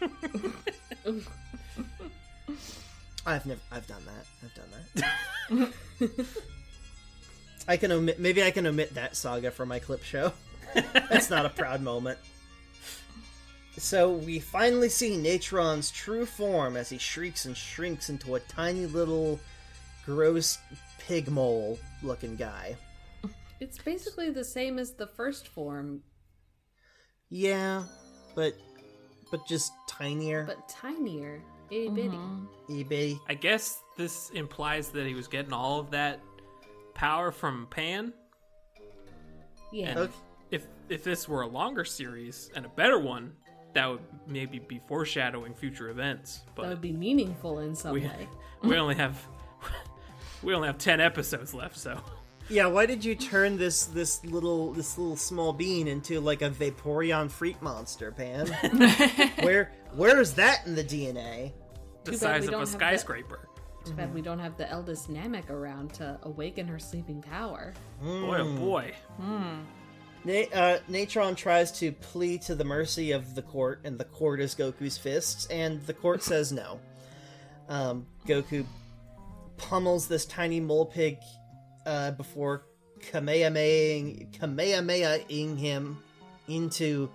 I've 3.26 3.44
never, 3.44 3.60
I've 3.70 3.86
done 3.86 4.02
that. 4.06 4.24
I've 4.42 4.54
done 4.54 4.70
that. 4.94 5.72
I 7.68 7.76
can 7.76 7.90
omit. 7.92 8.18
Maybe 8.20 8.42
I 8.42 8.50
can 8.50 8.66
omit 8.66 8.94
that 8.94 9.16
saga 9.16 9.50
from 9.50 9.68
my 9.68 9.78
clip 9.78 10.02
show. 10.04 10.32
That's 10.92 11.30
not 11.30 11.46
a 11.46 11.50
proud 11.50 11.80
moment. 11.82 12.18
So 13.78 14.12
we 14.12 14.38
finally 14.38 14.88
see 14.88 15.16
Natron's 15.16 15.90
true 15.90 16.24
form 16.24 16.76
as 16.76 16.88
he 16.88 16.96
shrieks 16.98 17.44
and 17.44 17.56
shrinks 17.56 18.08
into 18.08 18.34
a 18.34 18.40
tiny 18.40 18.86
little, 18.86 19.38
gross 20.06 20.58
pig 20.98 21.28
mole 21.30 21.78
looking 22.02 22.36
guy. 22.36 22.76
It's 23.60 23.78
basically 23.78 24.30
the 24.30 24.44
same 24.44 24.78
as 24.78 24.92
the 24.92 25.06
first 25.06 25.48
form, 25.48 26.02
Yeah, 27.30 27.84
but 28.34 28.54
but 29.30 29.46
just 29.46 29.72
tinier. 29.88 30.44
but 30.46 30.68
tinier. 30.68 31.42
Itty 31.70 31.88
bitty. 31.88 32.08
Mm-hmm. 32.08 32.72
eBay. 32.72 33.20
I 33.28 33.34
guess 33.34 33.82
this 33.96 34.30
implies 34.30 34.88
that 34.90 35.06
he 35.06 35.14
was 35.14 35.26
getting 35.28 35.52
all 35.52 35.80
of 35.80 35.90
that 35.90 36.20
power 36.94 37.30
from 37.30 37.66
Pan. 37.70 38.12
Yeah. 39.72 39.88
And 39.90 39.98
Okay. 39.98 40.12
if 40.50 40.66
if 40.88 41.02
this 41.04 41.28
were 41.28 41.42
a 41.42 41.46
longer 41.46 41.84
series 41.84 42.50
and 42.54 42.64
a 42.64 42.68
better 42.70 42.98
one, 42.98 43.32
that 43.74 43.86
would 43.86 44.00
maybe 44.26 44.58
be 44.58 44.80
foreshadowing 44.88 45.54
future 45.54 45.90
events. 45.90 46.42
But 46.54 46.62
That 46.62 46.68
would 46.70 46.80
be 46.80 46.92
meaningful 46.92 47.58
in 47.58 47.74
some 47.74 47.92
we 47.92 48.00
way. 48.02 48.28
we 48.62 48.76
only 48.76 48.94
have 48.94 49.20
we 50.42 50.54
only 50.54 50.68
have 50.68 50.78
ten 50.78 51.00
episodes 51.00 51.52
left, 51.52 51.76
so 51.76 52.00
Yeah, 52.48 52.66
why 52.66 52.86
did 52.86 53.04
you 53.04 53.14
turn 53.16 53.56
this 53.58 53.86
this 53.86 54.24
little 54.24 54.72
this 54.72 54.96
little 54.98 55.16
small 55.16 55.52
bean 55.52 55.88
into 55.88 56.20
like 56.20 56.42
a 56.42 56.50
Vaporeon 56.50 57.30
freak 57.30 57.60
monster, 57.60 58.12
Pan? 58.12 58.46
where 59.42 59.72
where 59.94 60.20
is 60.20 60.34
that 60.34 60.66
in 60.66 60.74
the 60.74 60.84
DNA? 60.84 61.52
the 62.04 62.12
Too 62.12 62.18
bad 62.18 62.20
size 62.42 62.48
of 62.48 62.54
a 62.54 62.58
have 62.58 62.66
the- 62.68 62.72
skyscraper. 62.72 63.48
Too 63.84 63.94
bad 63.94 64.12
we 64.14 64.20
don't 64.20 64.38
have 64.40 64.56
the 64.56 64.68
eldest 64.68 65.08
Namek 65.12 65.48
around 65.50 65.92
to 65.94 66.18
awaken 66.22 66.66
her 66.68 66.78
sleeping 66.78 67.22
power. 67.22 67.72
Boy, 68.02 68.38
oh 68.40 68.56
boy. 68.56 68.92
Na- 70.24 70.32
uh, 70.52 70.78
Natron 70.88 71.36
tries 71.36 71.70
to 71.78 71.92
plead 71.92 72.42
to 72.42 72.56
the 72.56 72.64
mercy 72.64 73.12
of 73.12 73.36
the 73.36 73.42
court, 73.42 73.80
and 73.84 73.96
the 73.96 74.04
court 74.04 74.40
is 74.40 74.56
Goku's 74.56 74.98
fists, 74.98 75.46
and 75.46 75.80
the 75.86 75.92
court 75.94 76.22
says 76.24 76.50
no. 76.50 76.80
Um, 77.68 78.06
Goku 78.26 78.64
pummels 79.56 80.08
this 80.08 80.26
tiny 80.26 80.58
mole 80.60 80.86
pig 80.86 81.18
uh, 81.86 82.10
before 82.12 82.64
Kamehameha 83.10 84.26
Kamehameha-ing 84.38 85.56
him 85.56 85.98
into 86.48 87.08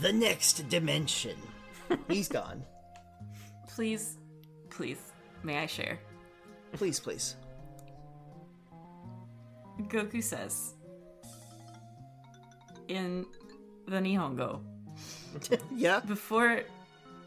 the 0.00 0.12
next 0.12 0.68
dimension. 0.68 1.36
He's 2.08 2.28
gone. 2.28 2.62
Please, 3.68 4.16
please, 4.70 4.98
may 5.42 5.58
I 5.58 5.66
share? 5.66 5.98
Please, 6.72 6.98
please. 7.00 7.36
Goku 9.82 10.22
says 10.22 10.72
in 12.88 13.26
the 13.86 13.96
Nihongo 13.96 14.60
Yeah. 15.76 16.00
before 16.00 16.62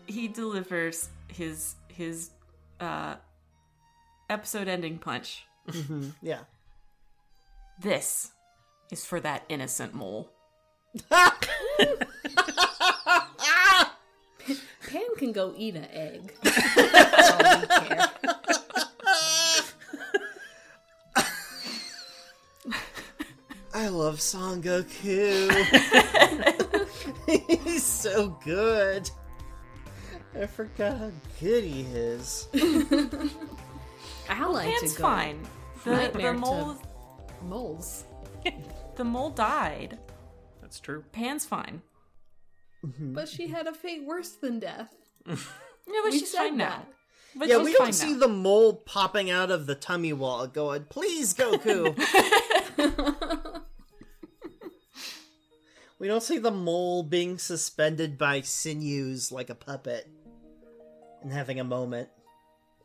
he 0.08 0.28
delivers 0.28 1.10
his 1.32 1.76
his 1.90 2.32
uh 2.80 3.16
episode 4.30 4.68
ending 4.68 4.98
punch. 4.98 5.46
Yeah. 6.22 6.40
This 7.80 8.32
is 8.92 9.06
for 9.06 9.20
that 9.22 9.44
innocent 9.50 9.94
mole. 9.94 10.30
Pan 11.10 11.46
can 15.18 15.32
go 15.32 15.54
eat 15.56 15.76
an 15.76 15.86
egg. 15.92 16.34
That's 16.44 17.32
all 17.32 17.60
we 17.62 17.68
care. 17.68 18.10
I 23.74 23.88
love 23.88 24.20
Son 24.20 24.62
Goku. 24.62 25.50
He's 27.64 27.84
so 27.84 28.38
good. 28.44 29.10
I 30.40 30.46
forgot 30.48 30.98
how 30.98 31.12
good 31.40 31.64
he 31.64 31.82
is. 31.82 32.48
I 34.30 34.46
like 34.48 34.70
Pan's 34.70 34.94
to 34.94 34.98
go 34.98 35.04
fine. 35.04 35.48
The, 35.86 35.92
Nightmare 35.92 36.34
the 36.34 36.40
to- 36.40 36.46
mole 36.46 36.78
moles. 37.44 38.06
the 38.96 39.04
mole 39.04 39.30
died. 39.32 39.98
That's 40.62 40.80
true. 40.80 41.04
Pan's 41.12 41.46
fine. 41.46 41.82
Mm-hmm. 42.86 43.14
But 43.14 43.28
she 43.28 43.48
had 43.48 43.68
a 43.68 43.74
fate 43.74 44.06
worse 44.06 44.32
than 44.32 44.60
death. 44.60 44.94
Yeah, 45.92 46.02
but 46.04 46.12
We 46.12 46.20
she's 46.20 46.32
said 46.32 46.50
fine 46.50 46.58
now. 46.58 46.70
that. 46.70 46.88
But 47.36 47.48
Yeah, 47.48 47.64
we 47.64 47.74
don't 47.74 47.94
see 47.94 48.14
now. 48.14 48.20
the 48.20 48.28
mole 48.28 48.74
popping 48.76 49.32
out 49.32 49.50
of 49.50 49.66
the 49.66 49.74
tummy 49.74 50.14
wall 50.14 50.46
going, 50.46 50.84
please, 50.84 51.34
Goku. 51.34 51.98
we 56.00 56.08
don't 56.08 56.22
see 56.22 56.38
the 56.38 56.52
mole 56.52 57.02
being 57.02 57.40
suspended 57.40 58.20
by 58.20 58.42
sinews 58.42 59.32
like 59.32 59.50
a 59.50 59.56
puppet 59.56 60.08
and 61.24 61.32
having 61.32 61.60
a 61.60 61.64
moment. 61.64 62.10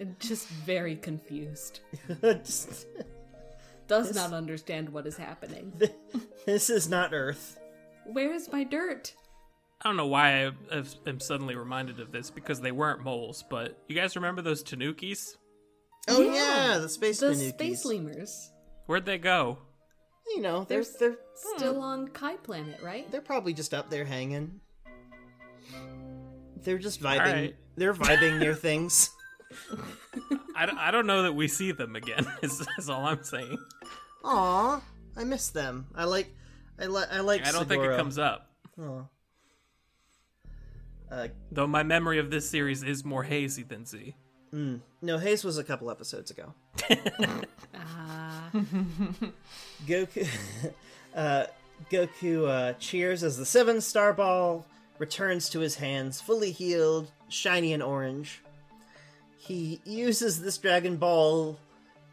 And 0.00 0.18
just 0.18 0.48
very 0.48 0.96
confused. 0.96 1.80
Just- 2.22 2.86
Does 3.86 4.14
not 4.14 4.32
understand 4.32 4.88
what 4.88 5.06
is 5.06 5.16
happening. 5.16 5.72
this 6.46 6.70
is 6.70 6.88
not 6.88 7.12
Earth. 7.12 7.58
Where 8.06 8.32
is 8.32 8.50
my 8.52 8.64
dirt? 8.64 9.14
I 9.82 9.88
don't 9.88 9.96
know 9.96 10.06
why 10.06 10.46
I 10.46 10.82
am 11.06 11.20
suddenly 11.20 11.54
reminded 11.56 12.00
of 12.00 12.10
this 12.12 12.30
because 12.30 12.60
they 12.60 12.72
weren't 12.72 13.02
moles, 13.04 13.44
but 13.50 13.78
you 13.88 13.94
guys 13.94 14.16
remember 14.16 14.40
those 14.42 14.62
Tanukis? 14.64 15.36
Oh 16.08 16.22
Yeah. 16.22 16.72
yeah, 16.72 16.78
the 16.78 16.88
space 16.88 17.20
The 17.20 17.26
Tanukis. 17.28 17.48
space 17.54 17.84
lemurs. 17.84 18.50
Where'd 18.86 19.04
they 19.06 19.18
go? 19.18 19.58
You 20.34 20.40
know, 20.40 20.64
they're 20.64 20.82
They're 20.98 21.10
they're 21.10 21.18
Still 21.56 21.82
on 21.82 22.08
Kai 22.08 22.36
Planet, 22.36 22.80
right? 22.82 23.10
they're 23.10 23.20
probably 23.20 23.52
just 23.52 23.74
up 23.74 23.90
there 23.90 24.04
hanging. 24.06 24.60
They're 26.62 26.78
just 26.78 27.02
vibing. 27.02 27.18
Alright. 27.20 27.56
They're 27.76 27.94
vibing 27.94 28.38
near 28.38 28.54
things. 28.68 29.10
I, 30.56 30.66
don't- 30.66 30.78
I 30.78 30.90
don't 30.90 31.06
know 31.06 31.22
that 31.22 31.32
we 31.34 31.48
see 31.48 31.72
them 31.72 31.96
again. 31.96 32.26
Is, 32.42 32.66
is 32.78 32.88
all 32.90 33.04
I'm 33.06 33.22
saying. 33.24 33.58
Aw, 34.24 34.82
I 35.16 35.24
miss 35.24 35.48
them. 35.50 35.86
I 35.94 36.04
like, 36.04 36.34
I 36.80 36.86
like, 36.86 37.08
I 37.12 37.20
like. 37.20 37.46
I 37.46 37.52
don't 37.52 37.68
think 37.68 37.82
it 37.84 37.96
comes 37.96 38.18
up. 38.18 38.50
Aw. 38.80 39.02
Uh, 41.10 41.28
Though 41.52 41.66
my 41.66 41.82
memory 41.82 42.18
of 42.18 42.30
this 42.30 42.48
series 42.48 42.82
is 42.82 43.04
more 43.04 43.22
hazy 43.22 43.62
than 43.62 43.84
Z. 43.86 44.14
no, 44.52 45.18
Haze 45.18 45.44
was 45.44 45.58
a 45.58 45.64
couple 45.64 45.90
episodes 45.90 46.30
ago. 46.30 46.54
Ah, 47.76 48.48
Goku, 49.86 50.26
uh, 51.14 51.44
Goku 51.90 52.48
uh, 52.48 52.72
cheers 52.78 53.22
as 53.22 53.36
the 53.36 53.44
seven 53.44 53.80
star 53.80 54.12
ball 54.12 54.64
returns 54.98 55.50
to 55.50 55.58
his 55.60 55.74
hands, 55.76 56.20
fully 56.20 56.50
healed, 56.52 57.10
shiny 57.28 57.72
and 57.72 57.82
orange. 57.82 58.42
He 59.46 59.80
uses 59.84 60.40
this 60.40 60.56
Dragon 60.56 60.96
Ball, 60.96 61.58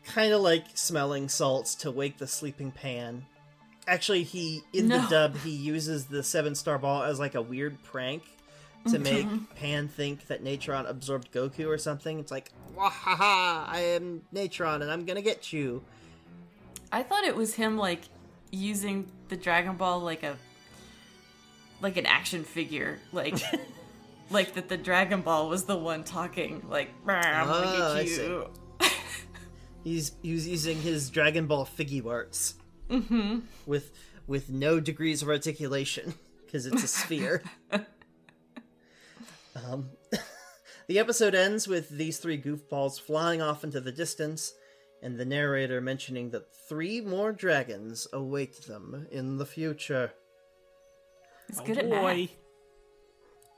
kind 0.05 0.33
of 0.33 0.41
like 0.41 0.65
smelling 0.73 1.29
salts, 1.29 1.75
to 1.75 1.91
wake 1.91 2.17
the 2.17 2.27
sleeping 2.27 2.71
Pan. 2.71 3.25
Actually, 3.87 4.23
he 4.23 4.61
in 4.73 4.89
the 4.89 5.05
dub 5.09 5.37
he 5.37 5.51
uses 5.51 6.05
the 6.05 6.23
seven 6.23 6.55
star 6.55 6.77
ball 6.77 7.03
as 7.03 7.19
like 7.19 7.35
a 7.35 7.41
weird 7.41 7.81
prank 7.83 8.23
to 8.89 8.99
make 8.99 9.27
Pan 9.55 9.87
think 9.87 10.27
that 10.27 10.43
Natron 10.43 10.85
absorbed 10.85 11.31
Goku 11.31 11.67
or 11.67 11.77
something. 11.77 12.19
It's 12.19 12.31
like, 12.31 12.51
wahaha, 12.75 13.67
I 13.67 13.95
am 13.95 14.21
Natron 14.31 14.81
and 14.81 14.91
I'm 14.91 15.05
gonna 15.05 15.21
get 15.21 15.53
you. 15.53 15.83
I 16.91 17.03
thought 17.03 17.23
it 17.23 17.35
was 17.35 17.53
him 17.53 17.77
like 17.77 18.01
using 18.51 19.09
the 19.29 19.37
Dragon 19.37 19.77
Ball 19.77 19.99
like 19.99 20.23
a 20.23 20.35
like 21.81 21.97
an 21.97 22.05
action 22.05 22.43
figure, 22.43 22.99
like 23.11 23.35
like 24.31 24.53
that 24.53 24.69
the 24.69 24.77
Dragon 24.77 25.21
Ball 25.21 25.49
was 25.49 25.65
the 25.65 25.77
one 25.77 26.03
talking, 26.03 26.65
like 26.69 26.89
"Brr, 27.03 27.13
I'm 27.13 27.47
gonna 27.47 27.93
I 27.93 28.03
get 28.03 28.17
you. 28.17 28.49
He's 29.83 30.11
he 30.21 30.33
was 30.33 30.47
using 30.47 30.77
his 30.81 31.09
Dragon 31.09 31.47
Ball 31.47 31.65
figgy 31.65 32.05
arts 32.05 32.55
with 33.65 33.91
with 34.27 34.49
no 34.49 34.79
degrees 34.79 35.21
of 35.21 35.29
articulation 35.29 36.13
because 36.45 36.65
it's 36.65 36.83
a 36.83 36.87
sphere. 36.87 37.43
um, 39.55 39.89
the 40.87 40.99
episode 40.99 41.33
ends 41.35 41.67
with 41.67 41.89
these 41.89 42.17
three 42.17 42.39
goofballs 42.41 42.99
flying 42.99 43.41
off 43.41 43.63
into 43.63 43.79
the 43.81 43.91
distance, 43.91 44.53
and 45.01 45.17
the 45.19 45.25
narrator 45.25 45.81
mentioning 45.81 46.29
that 46.31 46.53
three 46.69 47.01
more 47.01 47.31
dragons 47.31 48.07
await 48.13 48.65
them 48.67 49.07
in 49.11 49.37
the 49.37 49.45
future. 49.45 50.13
He's 51.47 51.59
Oh, 51.59 51.65
good 51.65 51.77
at 51.79 51.89
math. 51.89 52.03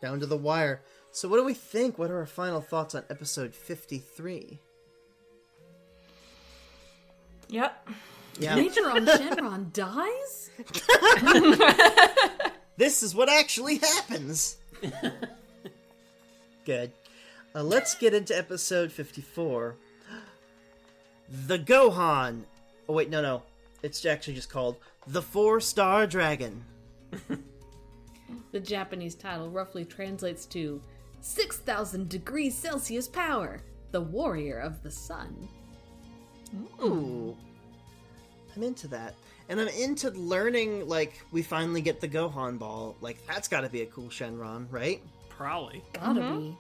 Down 0.04 0.20
to 0.20 0.26
the 0.26 0.36
wire. 0.36 0.82
So, 1.12 1.30
what 1.30 1.38
do 1.38 1.46
we 1.46 1.54
think? 1.54 1.98
What 1.98 2.12
are 2.12 2.18
our 2.18 2.26
final 2.26 2.60
thoughts 2.60 2.94
on 2.94 3.06
episode 3.10 3.56
fifty-three? 3.56 4.60
Yep. 7.48 7.90
Yeah, 8.38 8.56
Natron 8.56 9.06
Shenron 9.06 9.72
dies? 9.72 10.50
This 12.76 13.04
is 13.04 13.14
what 13.16 13.30
actually 13.30 13.78
happens. 13.78 14.58
Good. 16.66 16.92
Uh, 17.56 17.62
let's 17.64 17.94
get 17.94 18.16
into 18.16 18.36
episode 18.36 18.92
54. 18.92 19.76
the 21.48 21.60
Gohan. 21.60 22.42
Oh 22.90 22.94
wait, 22.94 23.12
no, 23.12 23.22
no, 23.22 23.44
it's 23.84 24.04
actually 24.06 24.34
just 24.34 24.50
called 24.50 24.78
the 25.06 25.22
Four 25.22 25.62
Star 25.62 26.08
Dragon. 26.08 26.66
The 28.52 28.60
Japanese 28.60 29.16
title 29.16 29.50
roughly 29.50 29.86
translates 29.86 30.46
to 30.48 30.82
6,000 31.22 32.10
degrees 32.10 32.56
Celsius 32.56 33.08
power, 33.08 33.62
the 33.92 34.02
warrior 34.02 34.60
of 34.60 34.84
the 34.84 34.92
sun. 34.92 35.48
Ooh. 36.82 37.36
I'm 38.56 38.64
into 38.64 38.88
that. 38.90 39.16
And 39.50 39.60
I'm 39.60 39.68
into 39.70 40.12
learning, 40.12 40.88
like, 40.88 41.20
we 41.32 41.42
finally 41.42 41.82
get 41.82 42.00
the 42.00 42.08
Gohan 42.08 42.58
ball. 42.58 42.96
Like, 43.02 43.26
that's 43.28 43.48
gotta 43.48 43.70
be 43.70 43.82
a 43.82 43.86
cool 43.88 44.08
Shenron, 44.08 44.68
right? 44.70 45.02
Probably. 45.30 45.84
Gotta 45.94 46.22
be. 46.22 46.58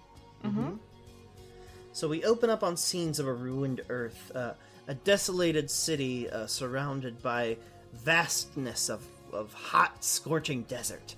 So 1.93 2.07
we 2.07 2.23
open 2.23 2.49
up 2.49 2.63
on 2.63 2.75
scenes 2.75 3.19
of 3.19 3.27
a 3.27 3.33
ruined 3.33 3.81
Earth, 3.89 4.31
uh, 4.33 4.53
a 4.87 4.95
desolated 4.95 5.69
city 5.69 6.27
uh, 6.29 6.47
surrounded 6.47 7.21
by 7.21 7.57
vastness 7.93 8.89
of, 8.89 9.05
of 9.31 9.53
hot, 9.53 10.03
scorching 10.03 10.63
desert. 10.63 11.15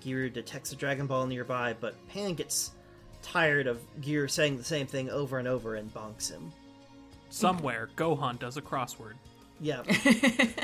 Gear 0.00 0.28
detects 0.28 0.72
a 0.72 0.76
Dragon 0.76 1.06
Ball 1.06 1.26
nearby, 1.26 1.74
but 1.78 1.94
Pan 2.08 2.34
gets 2.34 2.72
tired 3.22 3.66
of 3.66 3.80
Gear 4.00 4.28
saying 4.28 4.56
the 4.56 4.64
same 4.64 4.86
thing 4.86 5.10
over 5.10 5.38
and 5.38 5.46
over 5.46 5.74
and 5.74 5.92
bonks 5.92 6.30
him. 6.30 6.52
Somewhere, 7.28 7.90
Gohan 7.96 8.38
does 8.38 8.56
a 8.56 8.62
crossword. 8.62 9.14
Yeah. 9.60 9.82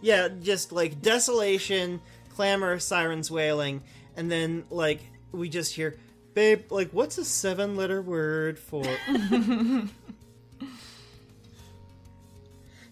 yeah, 0.00 0.28
just 0.42 0.72
like 0.72 1.00
desolation, 1.02 2.00
clamor, 2.34 2.78
sirens 2.78 3.30
wailing, 3.30 3.82
and 4.16 4.30
then 4.30 4.64
like 4.70 5.00
we 5.30 5.48
just 5.48 5.74
hear, 5.74 5.96
babe, 6.34 6.70
like 6.70 6.90
what's 6.90 7.18
a 7.18 7.24
seven 7.24 7.76
letter 7.76 8.02
word 8.02 8.58
for 8.58 8.84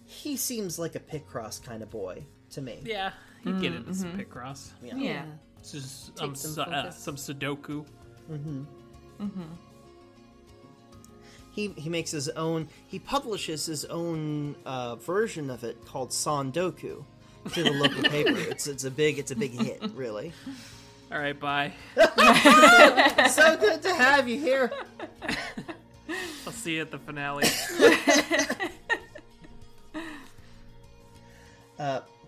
He 0.05 0.35
seems 0.35 0.77
like 0.77 0.95
a 0.95 0.99
Picross 0.99 1.63
kind 1.63 1.81
of 1.81 1.89
boy 1.89 2.23
to 2.51 2.61
me. 2.61 2.81
Yeah, 2.83 3.11
you 3.47 3.59
get 3.59 3.73
it. 3.73 3.83
It's 3.87 4.03
Picross. 4.03 4.71
Yeah. 4.83 5.23
It's 5.59 5.71
just 5.71 6.21
um, 6.21 6.35
some 6.35 6.53
su- 6.53 6.61
uh, 6.61 6.89
some 6.91 7.15
Sudoku. 7.15 7.85
He 11.51 11.69
he 11.69 11.89
makes 11.89 12.11
his 12.11 12.29
own. 12.29 12.67
He 12.87 12.99
publishes 12.99 13.65
his 13.65 13.85
own 13.85 14.55
uh, 14.65 14.95
version 14.97 15.49
of 15.49 15.63
it 15.63 15.83
called 15.85 16.09
Sandoku 16.11 17.03
to 17.53 17.63
the 17.63 17.71
local 17.71 18.03
paper. 18.09 18.37
It's 18.37 18.67
it's 18.67 18.83
a 18.83 18.91
big 18.91 19.17
it's 19.17 19.31
a 19.31 19.35
big 19.35 19.51
hit, 19.51 19.81
really. 19.95 20.33
All 21.11 21.17
right, 21.19 21.39
bye. 21.39 21.71
so 21.95 23.57
good 23.57 23.81
to 23.81 23.93
have 23.95 24.27
you 24.27 24.39
here. 24.39 24.71
I'll 26.45 26.53
see 26.53 26.75
you 26.75 26.81
at 26.81 26.91
the 26.91 26.99
finale. 26.99 27.45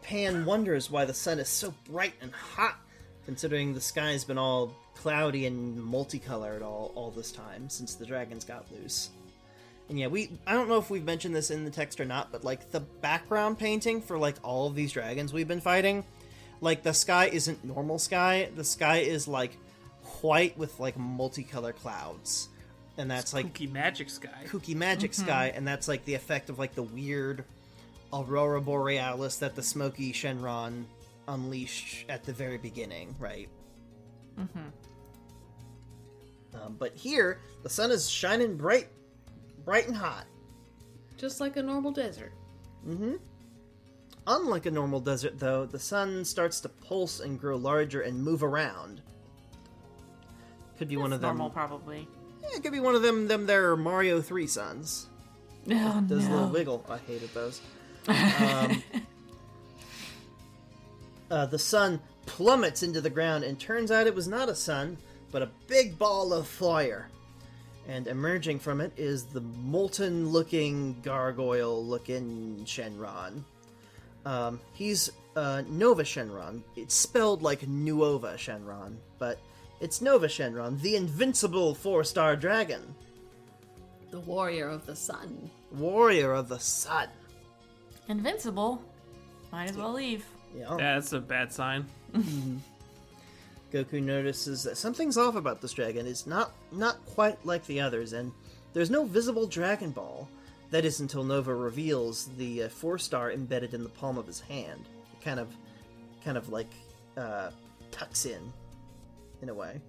Pan 0.09 0.43
wonders 0.43 0.89
why 0.89 1.05
the 1.05 1.13
sun 1.13 1.37
is 1.37 1.47
so 1.47 1.71
bright 1.87 2.15
and 2.19 2.31
hot, 2.33 2.79
considering 3.27 3.75
the 3.75 3.79
sky's 3.79 4.23
been 4.23 4.39
all 4.39 4.73
cloudy 4.95 5.45
and 5.45 5.79
multicolored 5.79 6.63
all, 6.63 6.91
all 6.95 7.11
this 7.11 7.31
time 7.31 7.69
since 7.69 7.93
the 7.93 8.07
dragons 8.07 8.43
got 8.43 8.65
loose. 8.71 9.11
And 9.87 9.99
yeah, 9.99 10.07
we 10.07 10.31
I 10.47 10.53
don't 10.53 10.67
know 10.67 10.79
if 10.79 10.89
we've 10.89 11.03
mentioned 11.05 11.35
this 11.35 11.51
in 11.51 11.63
the 11.63 11.69
text 11.69 12.01
or 12.01 12.05
not, 12.05 12.31
but 12.31 12.43
like 12.43 12.71
the 12.71 12.79
background 12.79 13.59
painting 13.59 14.01
for 14.01 14.17
like 14.17 14.37
all 14.41 14.65
of 14.65 14.73
these 14.73 14.93
dragons 14.93 15.31
we've 15.31 15.47
been 15.47 15.61
fighting, 15.61 16.03
like 16.59 16.81
the 16.81 16.93
sky 16.93 17.27
isn't 17.27 17.63
normal 17.63 17.99
sky. 17.99 18.49
The 18.55 18.63
sky 18.63 19.01
is 19.01 19.27
like 19.27 19.57
white 20.21 20.57
with 20.57 20.79
like 20.79 20.97
multicolor 20.97 21.75
clouds. 21.75 22.49
And 22.97 23.11
that's 23.11 23.31
like 23.31 23.53
Kooky 23.53 23.71
Magic 23.71 24.09
Sky. 24.09 24.45
kooky 24.47 24.75
magic 24.75 25.11
mm-hmm. 25.11 25.23
sky, 25.23 25.53
and 25.55 25.67
that's 25.67 25.87
like 25.87 26.03
the 26.05 26.15
effect 26.15 26.49
of 26.49 26.57
like 26.57 26.73
the 26.73 26.81
weird 26.81 27.45
aurora 28.13 28.61
borealis 28.61 29.37
that 29.37 29.55
the 29.55 29.63
smoky 29.63 30.11
Shenron 30.11 30.85
unleashed 31.27 32.05
at 32.09 32.23
the 32.23 32.33
very 32.33 32.57
beginning, 32.57 33.15
right? 33.19 33.49
Mm-hmm. 34.39 34.59
Um, 36.55 36.75
but 36.79 36.95
here, 36.95 37.39
the 37.63 37.69
sun 37.69 37.91
is 37.91 38.09
shining 38.09 38.57
bright, 38.57 38.87
bright 39.63 39.87
and 39.87 39.95
hot. 39.95 40.25
Just 41.17 41.39
like 41.39 41.57
a 41.57 41.63
normal 41.63 41.91
desert. 41.91 42.33
Mm-hmm 42.87 43.15
unlike 44.29 44.65
a 44.65 44.71
normal 44.71 44.99
desert, 44.99 45.39
though, 45.39 45.65
the 45.65 45.79
sun 45.79 46.23
starts 46.23 46.61
to 46.61 46.69
pulse 46.69 47.19
and 47.19 47.39
grow 47.39 47.57
larger 47.57 48.01
and 48.01 48.23
move 48.23 48.43
around. 48.43 49.01
Could 50.77 50.87
be 50.87 50.97
one 50.97 51.11
of 51.11 51.19
them. 51.19 51.37
Normal, 51.37 51.49
probably. 51.49 52.07
Yeah, 52.41 52.49
it 52.55 52.63
could 52.63 52.71
be 52.71 52.79
one 52.79 52.95
of 52.95 53.01
them. 53.01 53.27
Them 53.27 53.45
there 53.45 53.75
Mario 53.75 54.21
Three 54.21 54.47
suns. 54.47 55.07
Oh, 55.69 56.03
Those 56.07 56.25
no. 56.25 56.35
little 56.35 56.49
wiggle. 56.49 56.85
I 56.89 56.97
hated 56.99 57.33
those. 57.33 57.59
Um, 58.07 58.83
uh, 61.31 61.45
the 61.47 61.59
sun 61.59 61.99
plummets 62.25 62.83
into 62.83 63.01
the 63.01 63.09
ground, 63.09 63.43
and 63.43 63.59
turns 63.59 63.91
out 63.91 64.07
it 64.07 64.15
was 64.15 64.27
not 64.27 64.49
a 64.49 64.55
sun, 64.55 64.97
but 65.31 65.41
a 65.41 65.49
big 65.67 65.97
ball 65.97 66.33
of 66.33 66.47
fire. 66.47 67.09
And 67.87 68.07
emerging 68.07 68.59
from 68.59 68.81
it 68.81 68.91
is 68.97 69.25
the 69.25 69.41
molten 69.41 70.29
looking, 70.29 70.99
gargoyle 71.01 71.83
looking 71.83 72.61
Shenron. 72.65 73.43
Um, 74.25 74.59
he's 74.73 75.09
uh, 75.35 75.63
Nova 75.67 76.03
Shenron. 76.03 76.61
It's 76.75 76.93
spelled 76.93 77.41
like 77.41 77.67
Nuova 77.67 78.33
Shenron, 78.35 78.97
but 79.17 79.39
it's 79.79 80.01
Nova 80.01 80.27
Shenron, 80.27 80.79
the 80.81 80.95
invincible 80.97 81.73
four 81.73 82.03
star 82.03 82.35
dragon, 82.35 82.81
The 84.11 84.19
warrior 84.19 84.69
of 84.69 84.85
the 84.85 84.95
sun. 84.95 85.49
warrior 85.71 86.33
of 86.33 86.47
the 86.49 86.59
sun. 86.59 87.07
Invincible. 88.09 88.81
Might 89.51 89.69
as 89.69 89.77
well 89.77 89.93
leave. 89.93 90.25
Yeah. 90.55 90.75
That's 90.77 91.13
a 91.13 91.19
bad 91.19 91.53
sign. 91.53 91.85
Goku 93.71 94.01
notices 94.01 94.63
that 94.63 94.77
something's 94.77 95.17
off 95.17 95.35
about 95.35 95.61
this 95.61 95.73
dragon. 95.73 96.07
It's 96.07 96.25
not 96.25 96.51
not 96.71 97.03
quite 97.05 97.43
like 97.45 97.65
the 97.67 97.79
others, 97.79 98.13
and 98.13 98.31
there's 98.73 98.89
no 98.89 99.05
visible 99.05 99.45
Dragon 99.47 99.91
Ball. 99.91 100.27
That 100.71 100.85
is 100.85 100.99
until 100.99 101.23
Nova 101.23 101.53
reveals 101.53 102.29
the 102.37 102.63
uh, 102.63 102.69
four 102.69 102.97
star 102.97 103.31
embedded 103.31 103.73
in 103.73 103.83
the 103.83 103.89
palm 103.89 104.17
of 104.17 104.27
his 104.27 104.39
hand. 104.39 104.85
It 105.13 105.23
kind 105.23 105.39
of, 105.39 105.55
kind 106.23 106.37
of 106.37 106.49
like 106.49 106.69
uh, 107.17 107.49
tucks 107.91 108.25
in, 108.25 108.53
in 109.41 109.49
a 109.49 109.53
way. 109.53 109.81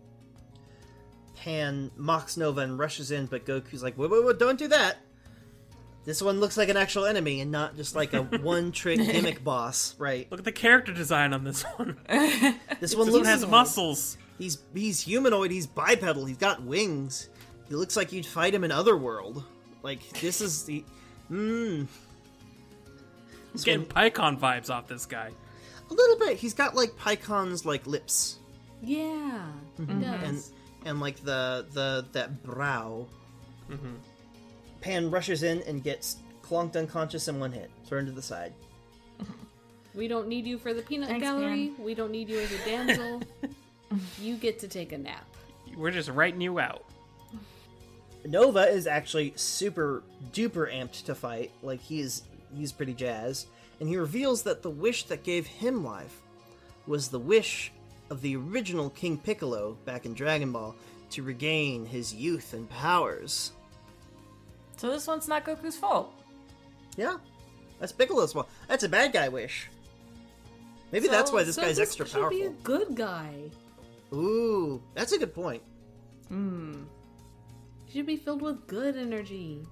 Pan 1.37 1.91
mocks 1.97 2.37
Nova 2.37 2.61
and 2.61 2.79
rushes 2.79 3.11
in, 3.11 3.27
but 3.27 3.47
Goku's 3.47 3.83
like, 3.83 3.95
"Whoa, 3.95 4.09
whoa, 4.09 4.23
whoa! 4.23 4.33
Don't 4.35 4.59
do 4.59 4.69
that! 4.69 4.99
This 6.05 6.23
one 6.23 6.41
looks 6.41 6.57
like 6.57 6.69
an 6.71 6.77
actual 6.77 7.05
enemy, 7.05 7.41
and 7.41 7.51
not 7.51 7.77
just 7.77 7.95
like 7.95 8.15
a 8.15 8.23
one-trick 8.43 8.99
gimmick 8.99 9.45
boss, 9.45 9.95
right? 9.99 10.27
Look 10.31 10.41
at 10.41 10.45
the 10.45 10.53
character 10.53 10.93
design 10.93 11.33
on 11.35 11.45
this 11.45 11.63
one. 11.63 11.99
This 12.09 12.17
one 12.17 12.79
This 12.81 12.97
one 12.97 13.09
looks 13.11 13.29
has 13.29 13.47
muscles. 13.47 14.17
He's 14.39 14.59
he's 14.73 15.01
humanoid. 15.01 15.51
He's 15.51 15.67
bipedal. 15.67 16.25
He's 16.25 16.39
got 16.39 16.63
wings. 16.63 17.29
He 17.69 17.75
looks 17.75 17.97
like 17.97 18.13
you'd 18.13 18.25
fight 18.25 18.55
him 18.55 18.65
in 18.65 18.73
Otherworld. 18.73 19.45
Like 19.83 20.09
this 20.21 20.41
is 20.41 20.65
the, 20.65 20.83
mmm. 21.31 21.87
I'm 23.55 23.61
getting 23.63 23.85
Pikkon 23.85 24.39
vibes 24.39 24.71
off 24.71 24.89
this 24.89 25.07
guy. 25.07 25.31
A 25.91 25.95
little 25.95 26.19
bit. 26.19 26.39
He's 26.39 26.55
got 26.55 26.75
like 26.75 26.93
Pikkon's 26.97 27.65
like 27.67 27.87
lips 27.87 28.39
Yeah. 28.83 29.47
He 29.77 29.83
mm-hmm. 29.83 30.01
does. 30.01 30.23
and 30.23 30.43
and 30.87 31.01
like 31.01 31.23
the 31.23 31.67
the 31.73 32.07
that 32.13 32.43
brow. 32.43 33.07
Mm-hmm. 33.71 33.95
Pan 34.81 35.11
rushes 35.11 35.43
in 35.43 35.63
and 35.63 35.83
gets 35.83 36.17
clonked 36.43 36.77
unconscious 36.77 37.29
in 37.29 37.39
one 37.39 37.53
hit. 37.53 37.71
Thrown 37.87 38.07
to 38.07 38.13
the 38.13 38.23
side. 38.23 38.53
We 39.95 40.07
don't 40.07 40.29
need 40.29 40.47
you 40.47 40.57
for 40.57 40.73
the 40.73 40.83
peanut 40.83 41.09
Thanks, 41.09 41.25
gallery. 41.25 41.73
We 41.79 41.95
don't 41.95 42.13
need 42.13 42.29
you 42.29 42.39
as 42.39 42.53
a 42.53 42.65
damsel. 42.65 43.23
you 44.21 44.37
get 44.37 44.61
to 44.61 44.69
take 44.69 44.93
a 44.93 44.99
nap. 44.99 45.27
We're 45.77 45.91
just 45.91 46.09
writing 46.11 46.41
you 46.41 46.61
out. 46.61 46.85
Nova 48.25 48.69
is 48.69 48.87
actually 48.87 49.33
super 49.37 50.03
duper 50.33 50.73
amped 50.73 51.05
to 51.07 51.15
fight. 51.15 51.51
Like 51.63 51.81
he's 51.81 52.23
he's 52.55 52.73
pretty 52.73 52.95
jazzed, 52.95 53.49
and 53.81 53.89
he 53.89 53.97
reveals 53.97 54.43
that 54.45 54.63
the 54.63 54.71
wish 54.71 55.05
that 55.05 55.25
gave 55.25 55.47
him 55.47 55.85
life 55.85 56.21
was 56.87 57.09
the 57.09 57.19
wish 57.19 57.73
of 58.11 58.21
the 58.21 58.37
original 58.37 58.91
King 58.91 59.17
Piccolo 59.17 59.77
back 59.85 60.05
in 60.05 60.15
Dragon 60.15 60.53
Ball 60.53 60.75
to 61.11 61.23
regain 61.23 61.87
his 61.87 62.15
youth 62.15 62.53
and 62.53 62.69
powers. 62.69 63.53
So 64.81 64.91
this 64.91 65.07
one's 65.07 65.29
not 65.29 65.45
Goku's 65.45 65.77
fault. 65.77 66.11
Yeah, 66.97 67.19
that's 67.79 67.93
Piccolo's 67.93 68.33
fault. 68.33 68.49
That's 68.67 68.83
a 68.83 68.89
bad 68.89 69.13
guy 69.13 69.29
wish. 69.29 69.69
Maybe 70.91 71.07
that's 71.07 71.31
why 71.31 71.43
this 71.43 71.57
so 71.57 71.61
guy's 71.63 71.77
this 71.77 71.89
extra 71.91 72.07
should 72.07 72.31
be 72.31 72.41
a 72.45 72.45
powerful. 72.47 72.63
good 72.63 72.95
guy. 72.97 73.35
Ooh, 74.15 74.81
that's 74.95 75.13
a 75.13 75.19
good 75.19 75.35
point. 75.35 75.63
Hmm. 76.29 76.85
should 77.93 78.07
be 78.07 78.17
filled 78.17 78.41
with 78.41 78.67
good 78.67 78.97
energy. 78.97 79.67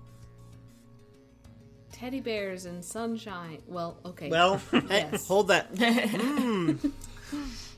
Teddy 1.90 2.20
bears 2.20 2.66
and 2.66 2.84
sunshine. 2.84 3.62
Well, 3.66 3.96
okay. 4.04 4.28
Well, 4.28 4.58
hey, 4.70 5.08
Yes. 5.10 5.26
hold 5.26 5.48
that. 5.48 5.74
Mm. 5.74 6.92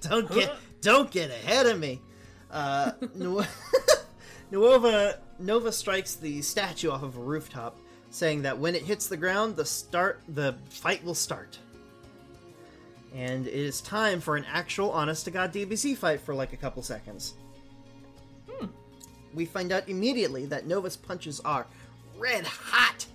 Don't 0.01 0.31
get 0.33 0.53
don't 0.81 1.11
get 1.13 1.31
ahead 1.31 1.67
of 1.67 1.79
me. 1.79 2.01
Uh, 2.51 2.91
Nu- 3.15 3.45
Nuova 4.51 5.21
Nova 5.41 5.73
strikes 5.73 6.15
the 6.17 6.43
statue 6.43 6.91
off 6.91 7.03
of 7.03 7.17
a 7.17 7.21
rooftop, 7.21 7.79
saying 8.11 8.43
that 8.43 8.59
when 8.59 8.75
it 8.75 8.83
hits 8.83 9.07
the 9.07 9.17
ground, 9.17 9.57
the 9.57 9.65
start 9.65 10.21
the 10.29 10.55
fight 10.69 11.03
will 11.05 11.15
start. 11.15 11.59
And 13.15 13.47
it 13.47 13.55
is 13.55 13.81
time 13.81 14.21
for 14.21 14.37
an 14.37 14.45
actual 14.49 14.91
honest 14.93 15.25
to 15.25 15.31
god 15.31 15.53
DBZ 15.53 15.97
fight 15.97 16.21
for 16.21 16.35
like 16.35 16.53
a 16.53 16.57
couple 16.57 16.83
seconds. 16.83 17.35
Hmm. 18.49 18.67
We 19.35 19.47
find 19.47 19.73
out 19.73 19.89
immediately 19.89 20.47
that 20.47 20.67
Nova's 20.67 20.97
punches 20.97 21.41
are 21.41 21.67
red 22.19 22.47
hot. 22.47 23.07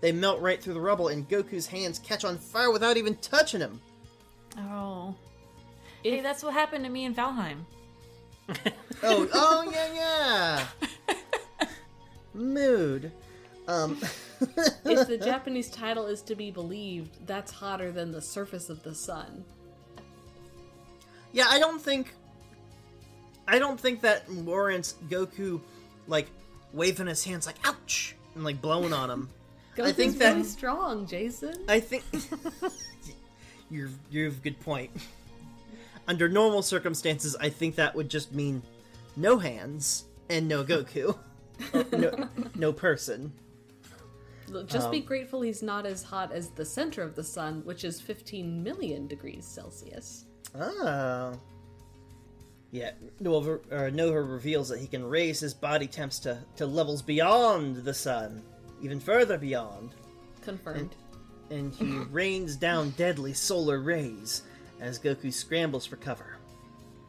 They 0.00 0.12
melt 0.12 0.40
right 0.40 0.62
through 0.62 0.74
the 0.74 0.80
rubble, 0.80 1.08
and 1.08 1.28
Goku's 1.28 1.66
hands 1.66 1.98
catch 1.98 2.24
on 2.24 2.38
fire 2.38 2.70
without 2.70 2.96
even 2.96 3.16
touching 3.16 3.60
him. 3.60 3.80
Oh. 4.56 5.14
Hey, 6.02 6.20
that's 6.20 6.42
what 6.42 6.54
happened 6.54 6.84
to 6.84 6.90
me 6.90 7.04
in 7.04 7.14
Valheim. 7.14 7.64
Oh, 9.02 9.26
oh 9.32 9.70
yeah, 9.72 10.66
yeah. 11.08 11.14
Mood. 12.34 13.12
Um, 13.68 13.98
if 14.40 15.06
the 15.08 15.18
Japanese 15.24 15.70
title 15.70 16.06
is 16.06 16.22
to 16.22 16.34
be 16.34 16.50
believed, 16.50 17.26
that's 17.26 17.52
hotter 17.52 17.92
than 17.92 18.10
the 18.10 18.20
surface 18.22 18.68
of 18.68 18.82
the 18.82 18.94
sun. 18.94 19.44
yeah, 21.32 21.46
I 21.48 21.58
don't 21.58 21.80
think. 21.80 22.14
I 23.46 23.58
don't 23.58 23.78
think 23.80 24.00
that 24.02 24.28
warrants 24.30 24.94
Goku, 25.08 25.60
like, 26.06 26.28
waving 26.72 27.06
his 27.08 27.24
hands 27.24 27.46
like 27.46 27.56
"ouch" 27.64 28.14
and 28.34 28.44
like 28.44 28.60
blowing 28.60 28.92
on 28.92 29.10
him. 29.10 29.28
Goku's 29.76 29.92
think 29.94 30.18
that- 30.18 30.34
really 30.34 30.44
strong, 30.46 31.06
Jason. 31.06 31.54
I 31.68 31.80
think 31.80 32.04
you're 33.70 33.90
you 34.10 34.24
have 34.24 34.38
a 34.38 34.40
good 34.40 34.58
point. 34.60 34.90
Under 36.08 36.28
normal 36.28 36.62
circumstances, 36.62 37.36
I 37.40 37.50
think 37.50 37.76
that 37.76 37.94
would 37.94 38.08
just 38.08 38.32
mean 38.32 38.62
no 39.16 39.38
hands 39.38 40.04
and 40.28 40.48
no 40.48 40.64
Goku, 40.64 41.16
Or 41.72 41.84
no, 41.92 42.28
no 42.54 42.72
person. 42.72 43.32
Just 44.66 44.86
um, 44.86 44.90
be 44.90 45.00
grateful 45.00 45.42
he's 45.42 45.62
not 45.62 45.86
as 45.86 46.02
hot 46.02 46.32
as 46.32 46.48
the 46.50 46.64
center 46.64 47.02
of 47.02 47.14
the 47.14 47.22
sun, 47.22 47.62
which 47.64 47.84
is 47.84 48.00
15 48.00 48.62
million 48.62 49.06
degrees 49.06 49.46
Celsius. 49.46 50.24
Oh. 50.58 51.38
Yeah, 52.72 52.92
Nova, 53.18 53.60
or 53.70 53.90
Nova 53.90 54.22
reveals 54.22 54.68
that 54.68 54.78
he 54.80 54.86
can 54.86 55.04
raise 55.04 55.40
his 55.40 55.54
body 55.54 55.86
temps 55.86 56.18
to, 56.20 56.38
to 56.56 56.66
levels 56.66 57.02
beyond 57.02 57.76
the 57.84 57.94
sun, 57.94 58.42
even 58.80 59.00
further 59.00 59.38
beyond, 59.38 59.90
Confirmed. 60.42 60.94
and 61.50 61.72
he 61.74 61.98
rains 62.10 62.56
down 62.56 62.90
deadly 62.90 63.32
solar 63.32 63.80
rays 63.80 64.42
as 64.80 64.98
Goku 64.98 65.32
scrambles 65.32 65.84
for 65.84 65.96
cover. 65.96 66.38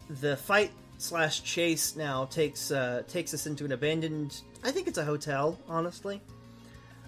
The 0.10 0.36
fight 0.36 0.72
slash 1.02 1.44
chase 1.44 1.96
now 1.96 2.26
takes 2.26 2.72
uh, 2.72 3.02
takes 3.08 3.34
us 3.34 3.48
into 3.48 3.66
an 3.66 3.72
abandoned. 3.72 4.42
I 4.64 4.72
think 4.72 4.88
it's 4.88 4.98
a 5.00 5.06
hotel, 5.06 5.58
honestly. 5.68 6.22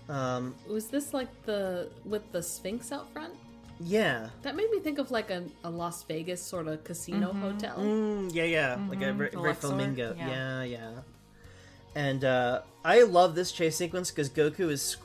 Um, 0.10 0.56
Was 0.68 0.88
this 0.88 1.14
like 1.14 1.30
the 1.46 1.90
with 2.04 2.30
the 2.32 2.42
Sphinx 2.44 2.92
out 2.92 3.12
front? 3.14 3.34
yeah, 3.80 4.30
That 4.44 4.56
made 4.56 4.70
me 4.70 4.80
think 4.80 4.98
of 5.00 5.12
like 5.12 5.30
a, 5.32 5.44
a 5.64 5.70
Las 5.70 6.04
Vegas 6.04 6.42
sort 6.42 6.68
of 6.68 6.84
casino 6.84 7.34
hotel. 7.34 7.76
Mm, 7.78 8.34
yeah, 8.34 8.44
yeah, 8.44 8.80
like 8.90 9.02
a 9.02 9.14
very, 9.14 9.30
the 9.30 9.38
very 9.38 9.50
Luxor, 9.50 9.68
flamingo. 9.68 10.16
yeah. 10.18 10.28
Yeah, 10.30 10.64
yeah. 10.64 10.92
And 11.96 12.24
uh, 12.24 12.62
I 12.86 13.04
love 13.04 13.36
this 13.36 13.52
chase 13.52 13.76
sequence 13.76 14.10
because 14.12 14.30
Goku 14.30 14.70
is 14.72 14.98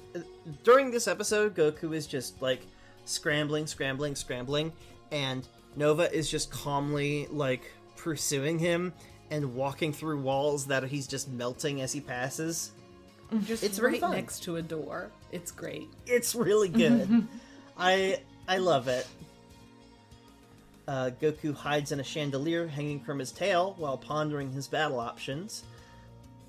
during 0.64 0.91
this 0.91 1.07
episode. 1.09 1.55
Goku 1.55 1.95
is 1.95 2.07
just 2.07 2.41
like 2.43 2.62
scrambling, 3.05 3.66
scrambling, 3.66 4.14
scrambling, 4.14 4.72
and 5.12 5.47
Nova 5.76 6.12
is 6.12 6.30
just 6.30 6.51
calmly 6.51 7.26
like 7.30 7.70
pursuing 7.99 8.59
him 8.59 8.92
and 9.30 9.55
walking 9.55 9.92
through 9.92 10.20
walls 10.20 10.66
that 10.68 10.84
he's 10.84 11.07
just 11.07 11.28
melting 11.28 11.80
as 11.82 11.92
he 11.92 12.01
passes. 12.01 12.72
Just 13.44 13.62
It's 13.62 13.78
right 13.78 14.01
next 14.01 14.42
to 14.44 14.57
a 14.57 14.62
door. 14.62 15.11
It's 15.32 15.51
great. 15.51 15.88
It's 16.07 16.34
really 16.34 16.68
good. 16.70 17.26
I 17.76 18.20
I 18.49 18.57
love 18.57 18.88
it. 18.88 19.07
Uh, 20.86 21.11
Goku 21.20 21.55
hides 21.55 21.92
in 21.92 22.01
a 22.01 22.05
chandelier 22.05 22.66
hanging 22.66 23.01
from 23.01 23.18
his 23.18 23.30
tail 23.30 23.74
while 23.76 23.99
pondering 23.99 24.51
his 24.51 24.66
battle 24.66 24.99
options, 24.99 25.64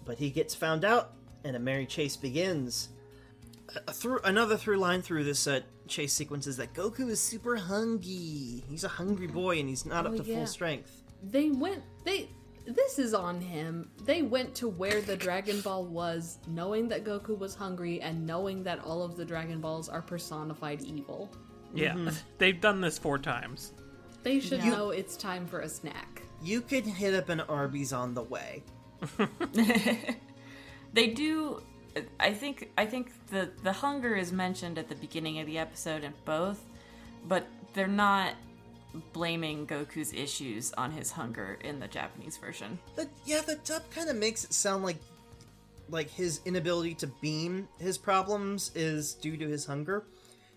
but 0.06 0.18
he 0.18 0.30
gets 0.30 0.56
found 0.56 0.86
out, 0.86 1.12
and 1.44 1.58
a 1.58 1.60
merry 1.60 1.86
chase 1.86 2.16
begins. 2.16 2.88
Uh, 3.76 3.92
through 3.92 4.20
another 4.24 4.56
through 4.56 4.78
line 4.78 5.02
through 5.02 5.26
this 5.26 5.46
uh, 5.46 5.60
chase 5.90 6.14
sequence 6.14 6.48
is 6.48 6.56
that 6.56 6.74
Goku 6.74 7.10
is 7.10 7.20
super 7.20 7.58
hungry. 7.58 8.64
He's 8.70 8.86
a 8.86 8.88
hungry 8.88 9.28
boy, 9.28 9.60
and 9.60 9.68
he's 9.68 9.86
not 9.86 10.06
Oh, 10.08 10.12
up 10.12 10.16
to 10.16 10.24
yeah. 10.24 10.38
full 10.38 10.48
strength. 10.48 10.99
They 11.24 11.50
went 11.50 11.84
they 12.06 12.30
this 12.66 13.00
is 13.00 13.14
on 13.14 13.42
him. 13.42 13.90
They 14.06 14.22
went 14.22 14.54
to 14.56 14.68
where 14.70 15.02
the 15.02 15.16
Dragon 15.18 15.60
Ball 15.62 15.86
was, 15.86 16.38
knowing 16.48 16.88
that 16.90 17.04
Goku 17.04 17.38
was 17.38 17.56
hungry 17.56 18.00
and 18.02 18.28
knowing 18.28 18.62
that 18.64 18.80
all 18.84 19.02
of 19.04 19.16
the 19.18 19.26
Dragon 19.26 19.60
Balls 19.60 19.90
are 19.90 20.02
personified 20.02 20.82
evil. 20.84 21.30
Yeah, 21.74 21.94
Mm-hmm. 21.94 22.10
they've 22.38 22.60
done 22.62 22.80
this 22.82 22.98
four 23.00 23.18
times. 23.18 23.74
They 24.24 24.40
should 24.40 24.60
Yeah. 24.60 24.70
know 24.72 24.90
it's 24.92 25.16
time 25.18 25.48
for 25.48 25.62
a 25.62 25.70
snack. 25.70 26.22
You 26.44 26.62
could 26.62 26.86
hit 26.86 27.14
up 27.16 27.30
an 27.30 27.40
Arby's 27.42 27.92
on 27.94 28.14
the 28.14 28.24
way. 28.24 28.64
They 30.94 31.08
do. 31.08 31.62
I 32.20 32.34
think. 32.34 32.72
I 32.78 32.86
think 32.86 33.12
the 33.28 33.52
the 33.64 33.72
hunger 33.74 34.16
is 34.16 34.32
mentioned 34.32 34.78
at 34.78 34.90
the 34.90 34.96
beginning 34.96 35.40
of 35.40 35.46
the 35.46 35.58
episode 35.60 36.04
in 36.04 36.14
both, 36.26 36.64
but 37.28 37.46
they're 37.74 37.88
not 37.88 38.34
blaming 39.14 39.68
Goku's 39.68 40.14
issues 40.14 40.74
on 40.74 40.92
his 40.92 41.12
hunger 41.12 41.58
in 41.64 41.80
the 41.80 41.88
Japanese 41.88 42.38
version. 42.38 42.80
The, 42.96 43.08
yeah, 43.26 43.42
the 43.42 43.56
dub 43.56 43.84
kind 43.92 44.10
of 44.10 44.16
makes 44.16 44.44
it 44.44 44.54
sound 44.54 44.84
like 44.84 44.98
like 45.92 46.10
his 46.10 46.42
inability 46.46 46.94
to 46.94 47.08
beam 47.20 47.68
his 47.80 47.98
problems 47.98 48.72
is 48.76 49.14
due 49.14 49.38
to 49.38 49.48
his 49.48 49.66
hunger. 49.66 50.06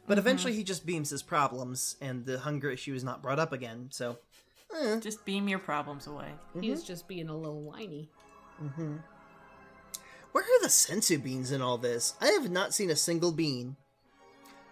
But 0.07 0.15
mm-hmm. 0.15 0.19
eventually 0.19 0.53
he 0.53 0.65
just 0.65 0.85
beams 0.85 1.11
his 1.11 1.23
problems 1.23 1.97
and 2.01 2.27
the 2.27 2.39
hunger 2.39 2.71
issue 2.71 2.95
is 2.95 3.05
not 3.05 3.23
brought 3.23 3.39
up 3.39 3.53
again. 3.53 3.89
So, 3.91 4.19
eh. 4.79 5.01
Just 5.01 5.25
beam 5.25 5.49
your 5.49 5.59
problems 5.59 6.07
away. 6.07 6.33
He 6.61 6.71
was 6.71 6.81
mm-hmm. 6.81 6.87
just 6.87 7.09
being 7.09 7.29
a 7.29 7.37
little 7.37 7.63
whiny. 7.63 8.11
Mm-hmm. 8.63 8.97
where 10.31 10.45
are 10.45 10.63
the 10.63 10.69
senzu 10.69 11.21
beans 11.21 11.51
in 11.51 11.63
all 11.63 11.79
this? 11.79 12.15
I 12.21 12.27
have 12.27 12.51
not 12.51 12.75
seen 12.75 12.91
a 12.91 12.97
single 12.97 13.33
bean. 13.33 13.77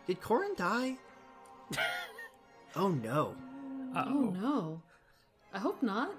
Did 0.06 0.20
Korin 0.20 0.56
die? 0.56 0.96
oh 2.76 2.88
no. 2.88 3.34
Oh 3.94 3.98
Uh-oh. 3.98 4.30
no. 4.40 4.82
I 5.52 5.58
hope 5.58 5.82
not. 5.82 6.10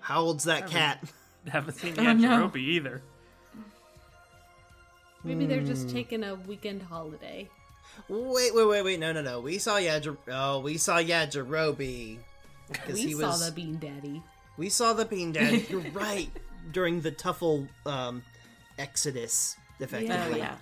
How 0.00 0.20
old's 0.20 0.44
that 0.44 0.68
cat? 0.68 1.02
Haven't 1.48 1.74
seen 1.74 1.94
Oh, 1.98 2.12
no. 2.12 2.50
Either. 2.54 3.02
Maybe 5.24 5.46
they're 5.46 5.62
just 5.62 5.88
taking 5.90 6.24
a 6.24 6.34
weekend 6.34 6.82
holiday. 6.82 7.48
Wait, 8.08 8.54
wait, 8.54 8.66
wait, 8.66 8.82
wait. 8.84 9.00
No, 9.00 9.12
no, 9.12 9.22
no. 9.22 9.40
We 9.40 9.58
saw 9.58 9.76
Yajir- 9.76 10.16
Oh, 10.28 10.60
we 10.60 10.76
saw 10.78 10.96
Yajirobe. 10.98 12.18
'Cause 12.72 12.94
We 12.94 13.00
he 13.02 13.12
saw 13.12 13.28
was- 13.28 13.46
the 13.46 13.52
Bean 13.52 13.78
Daddy. 13.78 14.22
We 14.56 14.68
saw 14.68 14.92
the 14.92 15.04
Bean 15.04 15.32
Daddy. 15.32 15.66
You're 15.70 15.80
right. 15.92 16.30
During 16.72 17.00
the 17.00 17.12
Tuffle 17.12 17.68
um, 17.86 18.22
exodus, 18.78 19.56
effectively. 19.80 20.16
Oh 20.34 20.36
yeah. 20.36 20.56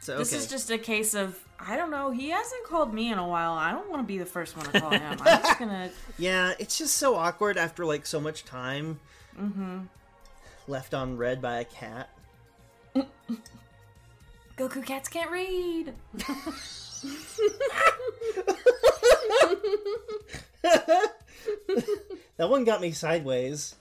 So 0.00 0.14
okay. 0.14 0.18
This 0.22 0.32
is 0.32 0.46
just 0.48 0.70
a 0.70 0.78
case 0.78 1.14
of 1.14 1.38
I 1.60 1.76
don't 1.76 1.90
know. 1.90 2.10
He 2.10 2.30
hasn't 2.30 2.64
called 2.64 2.94
me 2.94 3.10
in 3.12 3.18
a 3.18 3.26
while. 3.26 3.52
I 3.52 3.72
don't 3.72 3.90
want 3.90 4.02
to 4.02 4.06
be 4.06 4.18
the 4.18 4.26
first 4.26 4.56
one 4.56 4.66
to 4.66 4.80
call 4.80 4.90
him. 4.90 5.18
I'm 5.20 5.42
just 5.42 5.58
gonna. 5.58 5.90
Yeah, 6.18 6.54
it's 6.58 6.78
just 6.78 6.96
so 6.96 7.16
awkward 7.16 7.58
after 7.58 7.84
like 7.84 8.06
so 8.06 8.20
much 8.20 8.44
time 8.44 9.00
mm-hmm. 9.38 9.80
left 10.66 10.94
on 10.94 11.16
red 11.16 11.42
by 11.42 11.60
a 11.60 11.64
cat. 11.64 12.10
Goku 14.56 14.84
cats 14.84 15.08
can't 15.08 15.30
read. 15.30 15.94
That 22.38 22.50
one 22.50 22.62
got 22.62 22.80
me 22.80 22.92
sideways. 22.92 23.74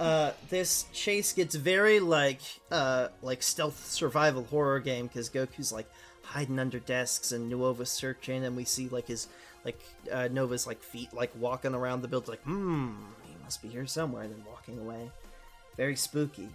Uh, 0.00 0.32
this 0.48 0.86
chase 0.94 1.34
gets 1.34 1.54
very 1.54 2.00
like 2.00 2.40
uh, 2.70 3.08
like 3.22 3.42
stealth 3.42 3.84
survival 3.86 4.44
horror 4.44 4.80
game 4.80 5.06
because 5.06 5.28
Goku's 5.28 5.72
like 5.72 5.88
hiding 6.22 6.58
under 6.58 6.78
desks 6.78 7.32
and 7.32 7.50
Nova's 7.50 7.90
searching, 7.90 8.42
and 8.44 8.56
we 8.56 8.64
see 8.64 8.88
like 8.88 9.08
his 9.08 9.28
like 9.62 9.78
uh, 10.10 10.28
Nova's 10.32 10.66
like 10.66 10.82
feet 10.82 11.12
like 11.12 11.30
walking 11.38 11.74
around 11.74 12.00
the 12.00 12.08
building, 12.08 12.30
like 12.30 12.42
hmm, 12.44 12.92
he 13.26 13.34
must 13.44 13.60
be 13.60 13.68
here 13.68 13.86
somewhere, 13.86 14.22
and 14.22 14.32
then 14.32 14.42
walking 14.48 14.78
away. 14.78 15.10
Very 15.76 15.96
spooky. 15.96 16.48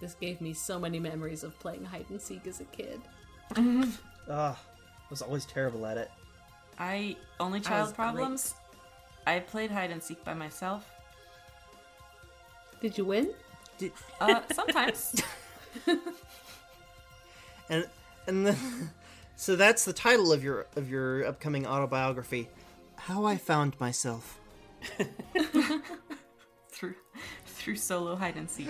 This 0.00 0.14
gave 0.14 0.40
me 0.40 0.52
so 0.52 0.80
many 0.80 0.98
memories 0.98 1.44
of 1.44 1.56
playing 1.60 1.84
hide 1.84 2.06
and 2.10 2.20
seek 2.20 2.46
as 2.46 2.60
a 2.60 2.64
kid. 2.64 3.00
Ah, 4.32 4.56
I 4.56 5.06
was 5.08 5.22
always 5.22 5.44
terrible 5.44 5.84
at 5.86 5.96
it. 5.96 6.08
I 6.78 7.16
only 7.40 7.58
child 7.58 7.88
great. 7.88 7.96
problems. 7.96 8.54
I 9.26 9.40
played 9.40 9.72
hide 9.72 9.90
and 9.90 10.00
seek 10.00 10.22
by 10.24 10.34
myself. 10.34 10.88
Did 12.80 12.96
you 12.98 13.04
win? 13.04 13.30
Did, 13.78 13.92
Uh, 14.20 14.40
sometimes. 14.52 15.22
and 17.68 17.86
and 18.26 18.46
the, 18.46 18.56
so 19.36 19.56
that's 19.56 19.84
the 19.84 19.92
title 19.92 20.32
of 20.32 20.42
your 20.42 20.66
of 20.76 20.90
your 20.90 21.24
upcoming 21.26 21.66
autobiography 21.66 22.48
how 22.96 23.24
i 23.24 23.36
found 23.36 23.78
myself 23.80 24.40
through 26.70 26.94
through 27.46 27.76
solo 27.76 28.16
hide 28.16 28.36
and 28.36 28.48
seek. 28.50 28.68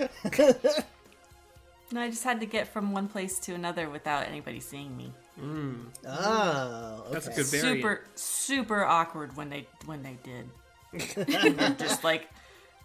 no, 1.92 2.00
I 2.00 2.10
just 2.10 2.24
had 2.24 2.40
to 2.40 2.46
get 2.46 2.66
from 2.68 2.92
one 2.92 3.06
place 3.08 3.38
to 3.40 3.54
another 3.54 3.88
without 3.88 4.26
anybody 4.26 4.58
seeing 4.58 4.96
me. 4.96 5.12
Oh, 5.40 7.04
okay. 7.04 7.12
That's 7.12 7.26
a 7.28 7.30
good 7.30 7.46
variant. 7.46 7.78
Super, 7.78 8.04
super 8.16 8.84
awkward 8.84 9.36
when 9.36 9.48
they 9.48 9.68
when 9.86 10.02
they 10.02 10.18
did. 10.24 11.78
just 11.78 12.02
like 12.02 12.28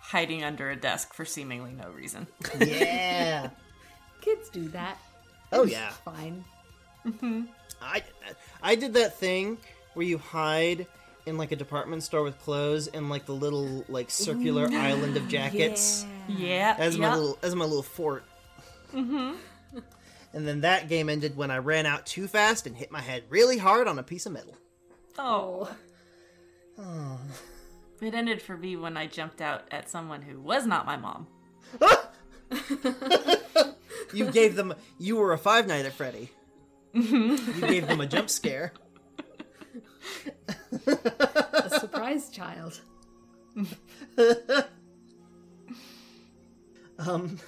hiding 0.08 0.44
under 0.44 0.70
a 0.70 0.76
desk 0.76 1.14
for 1.14 1.26
seemingly 1.26 1.74
no 1.74 1.90
reason. 1.90 2.28
Yeah. 2.60 3.50
Kids 4.22 4.50
do 4.50 4.68
that. 4.70 4.98
Oh 5.52 5.64
yeah. 5.64 5.90
Fine. 5.90 6.44
I 7.82 8.04
I 8.62 8.76
did 8.76 8.94
that 8.94 9.18
thing 9.18 9.58
where 9.94 10.06
you 10.06 10.18
hide 10.18 10.88
in 11.26 11.38
like 11.38 11.52
a 11.52 11.56
department 11.56 12.04
store 12.04 12.24
with 12.24 12.40
clothes 12.40 12.88
in 12.88 13.10
like 13.10 13.26
the 13.26 13.34
little 13.34 13.84
like 13.90 14.10
circular 14.12 14.68
island 14.68 15.18
of 15.18 15.28
jackets. 15.28 16.06
Yeah, 16.28 16.76
As 16.78 16.98
my 16.98 17.08
yeah. 17.08 17.16
little 17.16 17.38
as 17.44 17.56
my 17.56 17.66
little 17.66 17.84
fort. 17.84 18.24
Mm-hmm. 18.94 19.36
And 20.34 20.48
then 20.48 20.62
that 20.62 20.90
game 20.90 21.10
ended 21.10 21.38
when 21.38 21.50
I 21.50 21.60
ran 21.60 21.86
out 21.86 22.06
too 22.06 22.28
fast 22.28 22.68
and 22.68 22.76
hit 22.76 22.92
my 22.92 23.00
head 23.02 23.24
really 23.30 23.58
hard 23.58 23.88
on 23.88 23.98
a 24.00 24.04
piece 24.04 24.26
of 24.26 24.34
metal. 24.34 24.58
Oh. 25.18 25.74
Oh. 26.78 27.20
It 28.02 28.14
ended 28.14 28.42
for 28.42 28.58
me 28.58 28.76
when 28.76 28.98
I 28.98 29.08
jumped 29.08 29.42
out 29.42 29.64
at 29.72 29.90
someone 29.90 30.22
who 30.22 30.40
was 30.40 30.66
not 30.66 30.86
my 30.86 30.98
mom. 30.98 31.28
You 34.14 34.32
gave 34.32 34.56
them 34.56 34.74
you 34.98 35.18
were 35.18 35.34
a 35.34 35.38
Five 35.38 35.68
Night 35.68 35.86
at 35.86 35.94
Freddy. 35.94 36.30
You 36.94 37.38
gave 37.60 37.88
them 37.88 38.00
a 38.00 38.06
jump 38.06 38.30
scare. 38.30 38.72
A 40.88 41.70
surprise 41.80 42.30
child. 42.30 42.80
Um, 46.98 47.40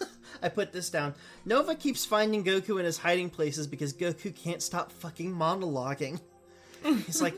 I 0.42 0.48
put 0.48 0.72
this 0.72 0.90
down. 0.90 1.14
Nova 1.44 1.76
keeps 1.76 2.04
finding 2.04 2.44
Goku 2.44 2.78
in 2.80 2.84
his 2.84 2.98
hiding 2.98 3.30
places 3.30 3.68
because 3.68 3.92
Goku 3.92 4.34
can't 4.34 4.60
stop 4.60 4.90
fucking 4.90 5.32
monologuing. 5.32 6.20
He's 6.82 7.22
like, 7.22 7.36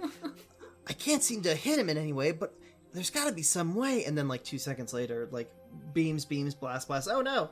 I 0.89 0.93
can't 0.93 1.22
seem 1.22 1.43
to 1.43 1.55
hit 1.55 1.78
him 1.78 1.89
in 1.89 1.99
any 1.99 2.12
way, 2.12 2.32
but 2.32 2.55
there's 2.93 3.11
got 3.11 3.26
to 3.26 3.32
be 3.32 3.43
some 3.43 3.74
way. 3.74 4.05
And 4.05 4.16
then, 4.16 4.28
like 4.28 4.43
two 4.45 4.59
seconds 4.59 4.93
later, 4.93 5.28
like 5.30 5.53
beams, 5.93 6.24
beams, 6.24 6.55
blast, 6.55 6.89
blast. 6.89 7.09
Oh 7.11 7.20
no! 7.20 7.51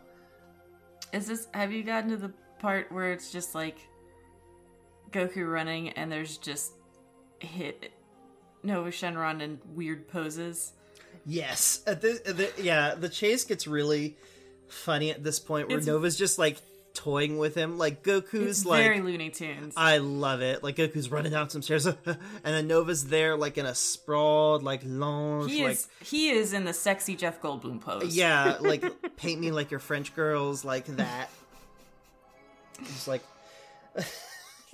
Is 1.12 1.26
this 1.26 1.48
have 1.52 1.72
you 1.72 1.82
gotten 1.82 2.10
to 2.10 2.16
the 2.16 2.32
part 2.58 2.90
where 2.90 3.12
it's 3.12 3.30
just 3.30 3.54
like 3.54 3.78
Goku 5.12 5.50
running 5.50 5.90
and 5.90 6.10
there's 6.10 6.38
just 6.38 6.72
hit 7.38 7.92
Nova 8.62 8.90
Shenron 8.90 9.40
in 9.42 9.58
weird 9.74 10.08
poses? 10.08 10.72
Yes, 11.24 11.82
at 11.86 12.00
this, 12.00 12.20
the, 12.20 12.50
yeah, 12.58 12.94
the 12.94 13.08
chase 13.08 13.44
gets 13.44 13.66
really 13.66 14.16
funny 14.68 15.10
at 15.10 15.24
this 15.24 15.38
point 15.40 15.68
where 15.68 15.78
It's- 15.78 15.86
Nova's 15.86 16.16
just 16.16 16.38
like 16.38 16.58
toying 16.96 17.38
with 17.38 17.54
him. 17.54 17.78
Like 17.78 18.02
Goku's 18.02 18.58
It's 18.58 18.66
like, 18.66 18.82
very 18.82 19.00
Looney 19.00 19.30
Tunes. 19.30 19.74
I 19.76 19.98
love 19.98 20.40
it. 20.40 20.64
Like 20.64 20.76
Goku's 20.76 21.10
running 21.10 21.32
down 21.32 21.50
some 21.50 21.62
stairs, 21.62 21.86
and 21.86 21.96
then 22.42 22.66
Nova's 22.66 23.06
there, 23.06 23.36
like 23.36 23.58
in 23.58 23.66
a 23.66 23.74
sprawled, 23.74 24.62
like 24.62 24.80
lunge, 24.84 25.52
he 25.52 25.62
like 25.64 25.72
is 25.72 25.88
he 26.00 26.30
is 26.30 26.52
in 26.52 26.64
the 26.64 26.72
sexy 26.72 27.14
Jeff 27.14 27.40
Goldblum 27.40 27.80
pose. 27.80 28.16
yeah, 28.16 28.56
like 28.60 29.16
paint 29.16 29.40
me 29.40 29.50
like 29.50 29.70
your 29.70 29.80
French 29.80 30.14
girls, 30.14 30.64
like 30.64 30.86
that. 30.96 31.30
It's 32.80 33.06
like 33.06 33.22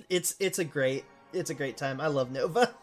it's 0.09 0.35
it's 0.39 0.59
a 0.59 0.65
great 0.65 1.03
it's 1.33 1.49
a 1.49 1.53
great 1.53 1.77
time. 1.77 1.99
I 2.01 2.07
love 2.07 2.31
Nova. 2.31 2.73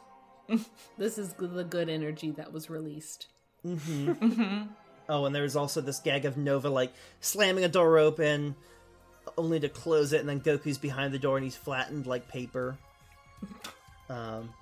This 0.98 1.16
is 1.16 1.32
the 1.34 1.64
good 1.64 1.88
energy 1.88 2.32
that 2.32 2.52
was 2.52 2.68
released. 2.68 3.28
Mm-hmm. 3.64 4.62
Oh, 5.08 5.24
and 5.24 5.34
there's 5.34 5.56
also 5.56 5.80
this 5.80 5.98
gag 5.98 6.24
of 6.24 6.36
Nova 6.36 6.68
like 6.70 6.92
slamming 7.20 7.64
a 7.64 7.68
door 7.68 7.98
open, 7.98 8.54
only 9.40 9.60
to 9.60 9.68
close 9.68 10.12
it, 10.12 10.20
and 10.20 10.28
then 10.28 10.40
Goku's 10.40 10.78
behind 10.78 11.12
the 11.12 11.18
door 11.18 11.36
and 11.36 11.44
he's 11.44 11.56
flattened 11.56 12.06
like 12.06 12.28
paper. 12.28 12.76
Um. 14.08 14.52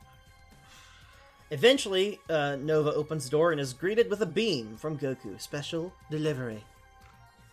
Eventually, 1.50 2.20
uh, 2.28 2.56
Nova 2.56 2.92
opens 2.92 3.24
the 3.24 3.30
door 3.30 3.50
and 3.50 3.58
is 3.58 3.72
greeted 3.72 4.10
with 4.10 4.20
a 4.20 4.26
beam 4.26 4.76
from 4.76 4.98
Goku. 4.98 5.40
Special 5.40 5.90
delivery. 6.10 6.62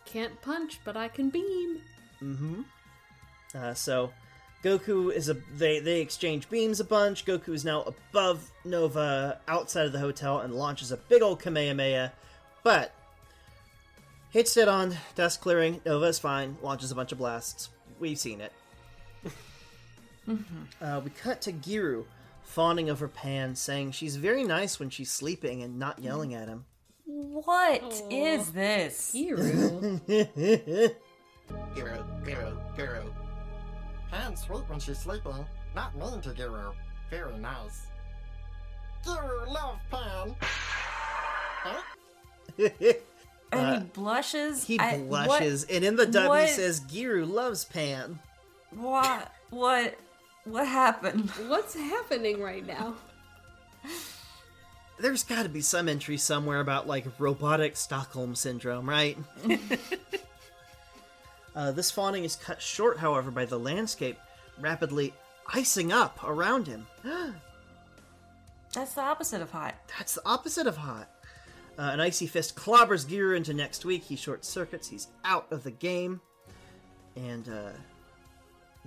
Can't 0.04 0.42
punch, 0.42 0.82
but 0.84 0.98
I 0.98 1.08
can 1.08 1.30
beam. 1.30 1.80
Uh, 3.54 3.74
so 3.74 4.12
Goku 4.64 5.12
is 5.14 5.30
a 5.30 5.38
they 5.56 5.80
they 5.80 6.02
exchange 6.02 6.50
beams 6.50 6.80
a 6.80 6.84
bunch. 6.84 7.26
Goku 7.26 7.54
is 7.54 7.64
now 7.64 7.84
above 7.84 8.52
Nova 8.66 9.40
outside 9.48 9.86
of 9.86 9.94
the 9.94 10.00
hotel 10.00 10.40
and 10.40 10.54
launches 10.54 10.92
a 10.92 10.98
big 10.98 11.22
old 11.22 11.40
Kamehameha, 11.40 12.12
but 12.64 12.94
hits 14.36 14.58
it 14.58 14.68
on 14.68 14.94
desk 15.16 15.40
clearing. 15.40 15.80
Nova 15.86 16.08
is 16.08 16.20
fine. 16.20 16.58
Launches 16.62 16.92
a 16.92 16.96
bunch 16.96 17.14
of 17.14 17.18
blasts. 17.18 17.70
We've 18.02 18.20
seen 18.20 18.42
it. 18.42 18.52
uh, 20.82 21.00
we 21.02 21.10
cut 21.12 21.40
to 21.44 21.54
Giru 21.54 22.04
fawning 22.44 22.90
over 22.90 23.08
Pan, 23.08 23.56
saying 23.56 23.94
she's 23.94 24.18
very 24.18 24.44
nice 24.44 24.78
when 24.78 24.90
she's 24.90 25.10
sleeping 25.10 25.64
and 25.64 25.80
not 25.80 26.00
yelling 26.00 26.34
at 26.34 26.50
him. 26.50 26.66
What 27.06 28.02
is 28.12 28.52
this? 28.52 29.14
Hero. 29.14 29.38
Guru, 30.06 32.04
Guru, 32.26 32.58
Guru. 32.76 33.04
Pan's 34.12 34.42
sweet 34.42 34.68
when 34.68 34.82
she's 34.82 35.00
sleeping. 35.00 35.46
Not 35.74 35.98
mean 35.98 36.20
to 36.20 36.32
Guru. 36.32 36.74
Very 37.10 37.38
nice. 37.38 37.88
Guru 39.06 39.50
love 39.50 39.80
Pan. 39.90 40.36
Huh? 41.68 41.82
and 43.58 43.84
he 43.84 43.90
blushes. 43.90 44.64
he 44.64 44.80
I- 44.80 45.00
blushes, 45.00 45.64
and 45.66 45.84
in 45.84 45.96
the 45.96 46.06
dub 46.06 46.36
he 46.40 46.48
says, 46.48 46.82
"Giru 46.82 47.30
loves 47.30 47.66
Pan." 47.66 48.20
What? 48.72 49.32
What? 49.50 49.98
What 50.44 50.68
happened? 50.68 51.30
What's 51.48 51.76
happening 51.76 52.42
right 52.42 52.66
now? 52.66 52.96
there's 55.00 55.24
got 55.24 55.44
to 55.44 55.50
be 55.50 55.62
some 55.62 55.90
entry 55.90 56.18
somewhere 56.18 56.60
about 56.60 56.88
like 56.88 57.06
robotic 57.20 57.76
Stockholm 57.76 58.36
syndrome, 58.36 58.90
right? 58.90 59.18
uh, 61.56 61.72
this 61.72 61.92
fawning 61.92 62.24
is 62.24 62.36
cut 62.36 62.62
short, 62.62 62.98
however, 62.98 63.32
by 63.32 63.46
the 63.46 63.60
landscape 63.60 64.18
rapidly 64.60 65.14
icing 65.54 65.92
up 65.92 66.20
around 66.24 66.68
him. 66.68 66.88
That's 68.74 68.94
the 68.94 69.02
opposite 69.02 69.42
of 69.42 69.52
hot. 69.52 69.76
That's 69.98 70.16
the 70.16 70.22
opposite 70.26 70.68
of 70.68 70.78
hot. 70.78 71.08
Uh, 71.78 71.90
an 71.92 72.00
icy 72.00 72.26
fist 72.28 72.56
clobbers 72.56 73.08
Gear 73.08 73.36
into 73.36 73.54
next 73.54 73.84
week. 73.84 74.04
He 74.04 74.16
short 74.16 74.46
circuits. 74.46 74.88
He's 74.88 75.08
out 75.26 75.48
of 75.52 75.64
the 75.64 75.72
game, 75.72 76.22
and 77.18 77.48
uh, 77.50 77.72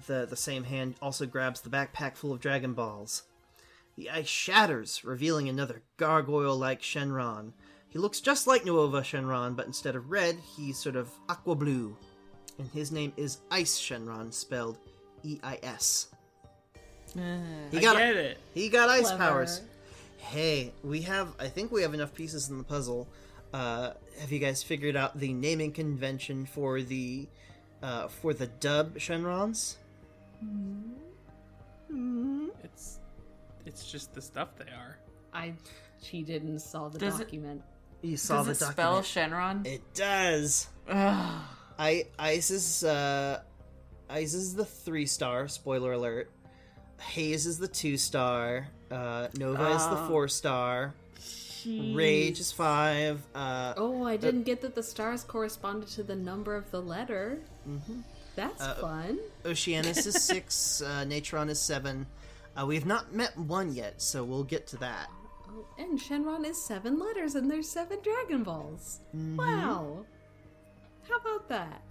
the 0.07 0.26
the 0.26 0.36
same 0.36 0.64
hand 0.64 0.95
also 1.03 1.26
grabs 1.26 1.61
the 1.61 1.68
backpack 1.68 2.16
full 2.16 2.32
of 2.32 2.41
Dragon 2.41 2.72
Balls. 2.72 3.24
The 3.97 4.09
ice 4.11 4.28
shatters, 4.28 5.05
revealing 5.05 5.49
another 5.49 5.82
gargoyle-like 5.97 6.80
Shenron. 6.80 7.53
He 7.89 7.99
looks 7.99 8.20
just 8.20 8.47
like 8.47 8.64
Nova 8.64 9.01
Shenron, 9.01 9.57
but 9.57 9.66
instead 9.66 9.97
of 9.97 10.11
red, 10.11 10.36
he's 10.57 10.78
sort 10.78 10.95
of 10.95 11.11
aqua 11.28 11.57
blue. 11.57 11.97
And 12.59 12.68
his 12.70 12.93
name 12.93 13.12
is 13.16 13.39
Ice 13.51 13.78
Shenron, 13.78 14.32
spelled 14.32 14.78
E-I-S. 15.24 16.09
He 17.14 17.78
I 17.78 17.80
got 17.80 17.97
get 17.97 18.16
it. 18.16 18.39
He 18.55 18.68
got 18.68 18.89
ice 18.89 19.07
Clever. 19.09 19.18
powers. 19.18 19.62
Hey, 20.18 20.72
we 20.84 21.02
have. 21.02 21.28
I 21.38 21.48
think 21.48 21.72
we 21.72 21.82
have 21.82 21.94
enough 21.94 22.14
pieces 22.14 22.50
in 22.50 22.58
the 22.58 22.64
puzzle. 22.64 23.08
Uh, 23.52 23.92
have 24.20 24.30
you 24.30 24.38
guys 24.38 24.62
figured 24.62 24.94
out 24.96 25.18
the 25.18 25.32
naming 25.32 25.72
convention 25.72 26.44
for 26.44 26.82
the 26.82 27.26
uh, 27.82 28.08
for 28.08 28.34
the 28.34 28.46
dub 28.46 28.96
Shenrons? 28.98 29.76
It's 32.64 32.98
it's 33.64 33.90
just 33.90 34.14
the 34.14 34.20
stuff 34.22 34.48
they 34.56 34.70
are. 34.72 34.98
I 35.32 35.54
cheated 36.02 36.42
and 36.42 36.60
saw 36.60 36.88
the 36.88 36.98
Does 36.98 37.20
it- 37.20 37.24
document. 37.24 37.62
You 38.00 38.16
saw 38.16 38.44
Does 38.44 38.60
the 38.60 38.66
it 38.66 38.72
spell. 38.72 39.00
Shenron? 39.00 39.66
It 39.66 39.82
does. 39.92 40.68
Ugh. 40.88 41.42
I 41.80 42.06
Ice 42.18 42.50
is 42.50 42.84
uh, 42.84 43.40
Ice 44.08 44.34
is 44.34 44.54
the 44.54 44.64
three 44.64 45.06
star. 45.06 45.48
Spoiler 45.48 45.92
alert. 45.92 46.30
Haze 47.00 47.46
is 47.46 47.58
the 47.58 47.66
two 47.68 47.96
star. 47.96 48.68
Uh, 48.91 49.28
Nova 49.36 49.70
is 49.70 49.84
the 49.86 49.99
Oh. 50.03 50.09
four 50.09 50.28
star. 50.28 50.95
Rage 51.66 52.41
is 52.41 52.53
five. 52.53 53.20
Uh, 53.34 53.74
Oh, 53.76 54.05
I 54.05 54.16
didn't 54.16 54.45
get 54.45 54.61
that 54.62 54.74
the 54.74 54.82
stars 54.82 55.24
corresponded 55.24 55.89
to 55.91 56.03
the 56.03 56.16
number 56.16 56.55
of 56.57 56.70
the 56.70 56.80
letter. 56.80 57.41
Mm-hmm. 57.68 58.01
That's 58.36 58.62
Uh, 58.62 58.74
fun. 58.76 59.18
Oceanus 59.45 60.07
is 60.07 60.22
six. 60.24 60.80
uh, 60.80 61.05
Natron 61.05 61.49
is 61.51 61.61
seven. 61.61 62.07
Uh, 62.57 62.64
we 62.64 62.74
have 62.76 62.86
not 62.86 63.12
met 63.12 63.36
one 63.36 63.74
yet, 63.74 64.01
so 64.01 64.24
we'll 64.24 64.45
get 64.45 64.66
to 64.68 64.76
that. 64.78 65.11
Oh, 65.51 65.66
and 65.78 65.99
Shenron 65.99 66.47
is 66.47 66.62
seven 66.62 66.99
letters, 66.99 67.34
and 67.34 67.51
there's 67.51 67.68
seven 67.68 67.99
Dragon 68.03 68.43
Balls. 68.45 69.01
Mm-hmm. 69.14 69.36
Wow. 69.36 70.07
How 71.09 71.16
about 71.18 71.49
that? 71.49 71.82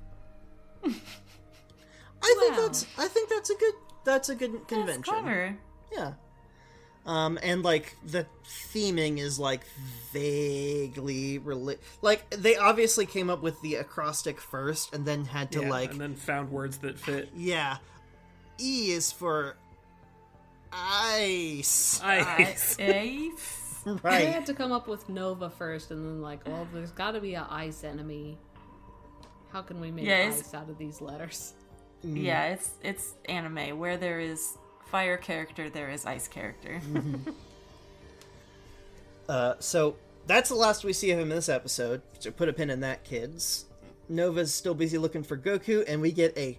I 2.21 2.35
think 2.39 2.55
that's. 2.55 2.85
I 2.97 3.07
think 3.07 3.29
that's 3.29 3.49
a 3.49 3.55
good. 3.55 3.73
That's 4.05 4.29
a 4.29 4.35
good 4.35 4.53
That's 4.53 4.65
convention. 4.67 5.03
clever. 5.03 5.57
Yeah. 5.91 6.13
Um, 7.07 7.39
and 7.41 7.63
like 7.63 7.95
the 8.05 8.27
theming 8.45 9.17
is 9.17 9.39
like 9.39 9.61
vaguely 10.11 11.39
rela- 11.39 11.77
like 12.01 12.29
they 12.31 12.57
obviously 12.57 13.05
came 13.05 13.29
up 13.29 13.41
with 13.41 13.59
the 13.61 13.75
acrostic 13.75 14.41
first 14.41 14.93
and 14.93 15.05
then 15.05 15.23
had 15.25 15.51
to 15.53 15.61
Yeah, 15.61 15.69
like 15.69 15.91
and 15.91 16.01
then 16.01 16.15
found 16.15 16.51
words 16.51 16.77
that 16.79 16.99
fit. 16.99 17.29
yeah. 17.33 17.77
E 18.59 18.91
is 18.91 19.11
for 19.11 19.55
ice. 20.73 22.01
Ice. 22.03 22.77
I, 22.79 23.31
They 24.03 24.25
had 24.25 24.45
to 24.47 24.53
come 24.53 24.73
up 24.73 24.89
with 24.89 25.07
Nova 25.07 25.49
first, 25.49 25.91
and 25.91 26.03
then 26.05 26.21
like, 26.21 26.45
well, 26.45 26.67
there's 26.73 26.91
got 26.91 27.11
to 27.11 27.21
be 27.21 27.35
a 27.35 27.47
ice 27.49 27.85
enemy. 27.85 28.37
How 29.53 29.61
can 29.61 29.79
we 29.79 29.91
make 29.91 30.03
Yeah, 30.05 30.25
ice 30.27 30.53
out 30.53 30.69
of 30.69 30.77
these 30.77 30.99
letters? 30.99 31.53
yeah, 32.03 32.47
it's 32.47 32.71
it's 32.83 33.13
anime 33.29 33.79
where 33.79 33.95
there 33.95 34.19
is 34.19 34.57
fire 34.91 35.17
character, 35.17 35.69
there 35.69 35.89
is 35.89 36.05
ice 36.05 36.27
character. 36.27 36.81
Uh, 39.29 39.55
so 39.59 39.95
that's 40.25 40.49
the 40.49 40.55
last 40.55 40.83
we 40.83 40.93
see 40.93 41.11
of 41.11 41.19
him 41.19 41.31
in 41.31 41.35
this 41.35 41.49
episode. 41.49 42.01
So 42.19 42.31
put 42.31 42.49
a 42.49 42.53
pin 42.53 42.69
in 42.69 42.81
that, 42.81 43.03
kids. 43.03 43.65
Nova's 44.09 44.53
still 44.53 44.73
busy 44.73 44.97
looking 44.97 45.23
for 45.23 45.37
Goku, 45.37 45.83
and 45.87 46.01
we 46.01 46.11
get 46.11 46.37
a 46.37 46.57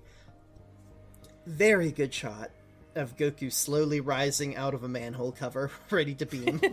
very 1.47 1.91
good 1.91 2.13
shot 2.13 2.51
of 2.95 3.17
Goku 3.17 3.53
slowly 3.53 4.01
rising 4.01 4.57
out 4.57 4.75
of 4.75 4.85
a 4.85 4.89
manhole 4.89 5.33
cover, 5.33 5.71
ready 5.91 6.15
to 6.17 6.27
beam. 6.27 6.61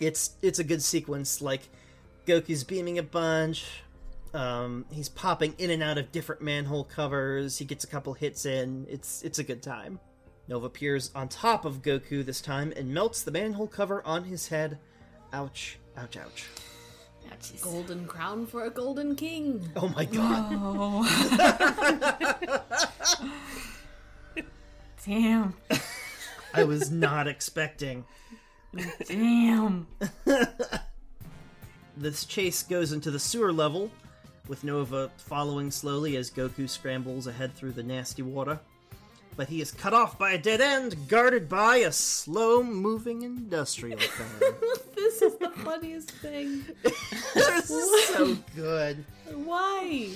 it's 0.00 0.32
it's 0.42 0.58
a 0.58 0.64
good 0.64 0.82
sequence. 0.82 1.40
Like 1.40 1.62
Goku's 2.26 2.64
beaming 2.64 2.98
a 2.98 3.02
bunch. 3.02 3.66
Um, 4.34 4.84
he's 4.90 5.08
popping 5.08 5.54
in 5.58 5.70
and 5.70 5.82
out 5.82 5.98
of 5.98 6.12
different 6.12 6.42
manhole 6.42 6.84
covers. 6.84 7.58
He 7.58 7.64
gets 7.64 7.84
a 7.84 7.86
couple 7.86 8.14
hits 8.14 8.46
in. 8.46 8.86
It's 8.88 9.22
it's 9.22 9.38
a 9.38 9.44
good 9.44 9.62
time. 9.62 10.00
Nova 10.48 10.66
appears 10.66 11.10
on 11.14 11.28
top 11.28 11.64
of 11.64 11.82
Goku 11.82 12.24
this 12.24 12.40
time 12.40 12.72
and 12.76 12.92
melts 12.92 13.22
the 13.22 13.30
manhole 13.30 13.66
cover 13.66 14.04
on 14.06 14.24
his 14.24 14.48
head. 14.48 14.78
Ouch, 15.32 15.78
ouch, 15.96 16.16
ouch. 16.16 16.46
Ouchies. 17.30 17.60
Golden 17.62 18.06
crown 18.06 18.46
for 18.46 18.64
a 18.64 18.70
golden 18.70 19.14
king. 19.14 19.68
Oh 19.76 19.88
my 19.88 20.06
god. 20.06 20.52
Oh. 20.54 21.04
Damn. 25.04 25.54
I 26.54 26.64
was 26.64 26.90
not 26.90 27.28
expecting. 27.28 28.04
Damn. 29.06 29.86
This 31.98 32.24
chase 32.24 32.62
goes 32.62 32.92
into 32.92 33.10
the 33.10 33.18
sewer 33.18 33.52
level, 33.52 33.90
with 34.48 34.64
Nova 34.64 35.10
following 35.16 35.70
slowly 35.70 36.16
as 36.16 36.30
Goku 36.30 36.68
scrambles 36.68 37.26
ahead 37.26 37.54
through 37.54 37.72
the 37.72 37.82
nasty 37.82 38.22
water. 38.22 38.58
But 39.36 39.48
he 39.48 39.60
is 39.60 39.70
cut 39.70 39.94
off 39.94 40.18
by 40.18 40.32
a 40.32 40.38
dead 40.38 40.60
end, 40.60 40.96
guarded 41.06 41.48
by 41.48 41.76
a 41.76 41.92
slow 41.92 42.62
moving 42.62 43.22
industrial 43.22 43.98
fan. 44.00 44.52
this 44.96 45.22
is 45.22 45.36
the 45.38 45.50
funniest 45.50 46.10
thing. 46.10 46.64
this 47.34 47.70
is 47.70 48.08
so 48.08 48.36
good. 48.56 49.04
Why? 49.32 50.08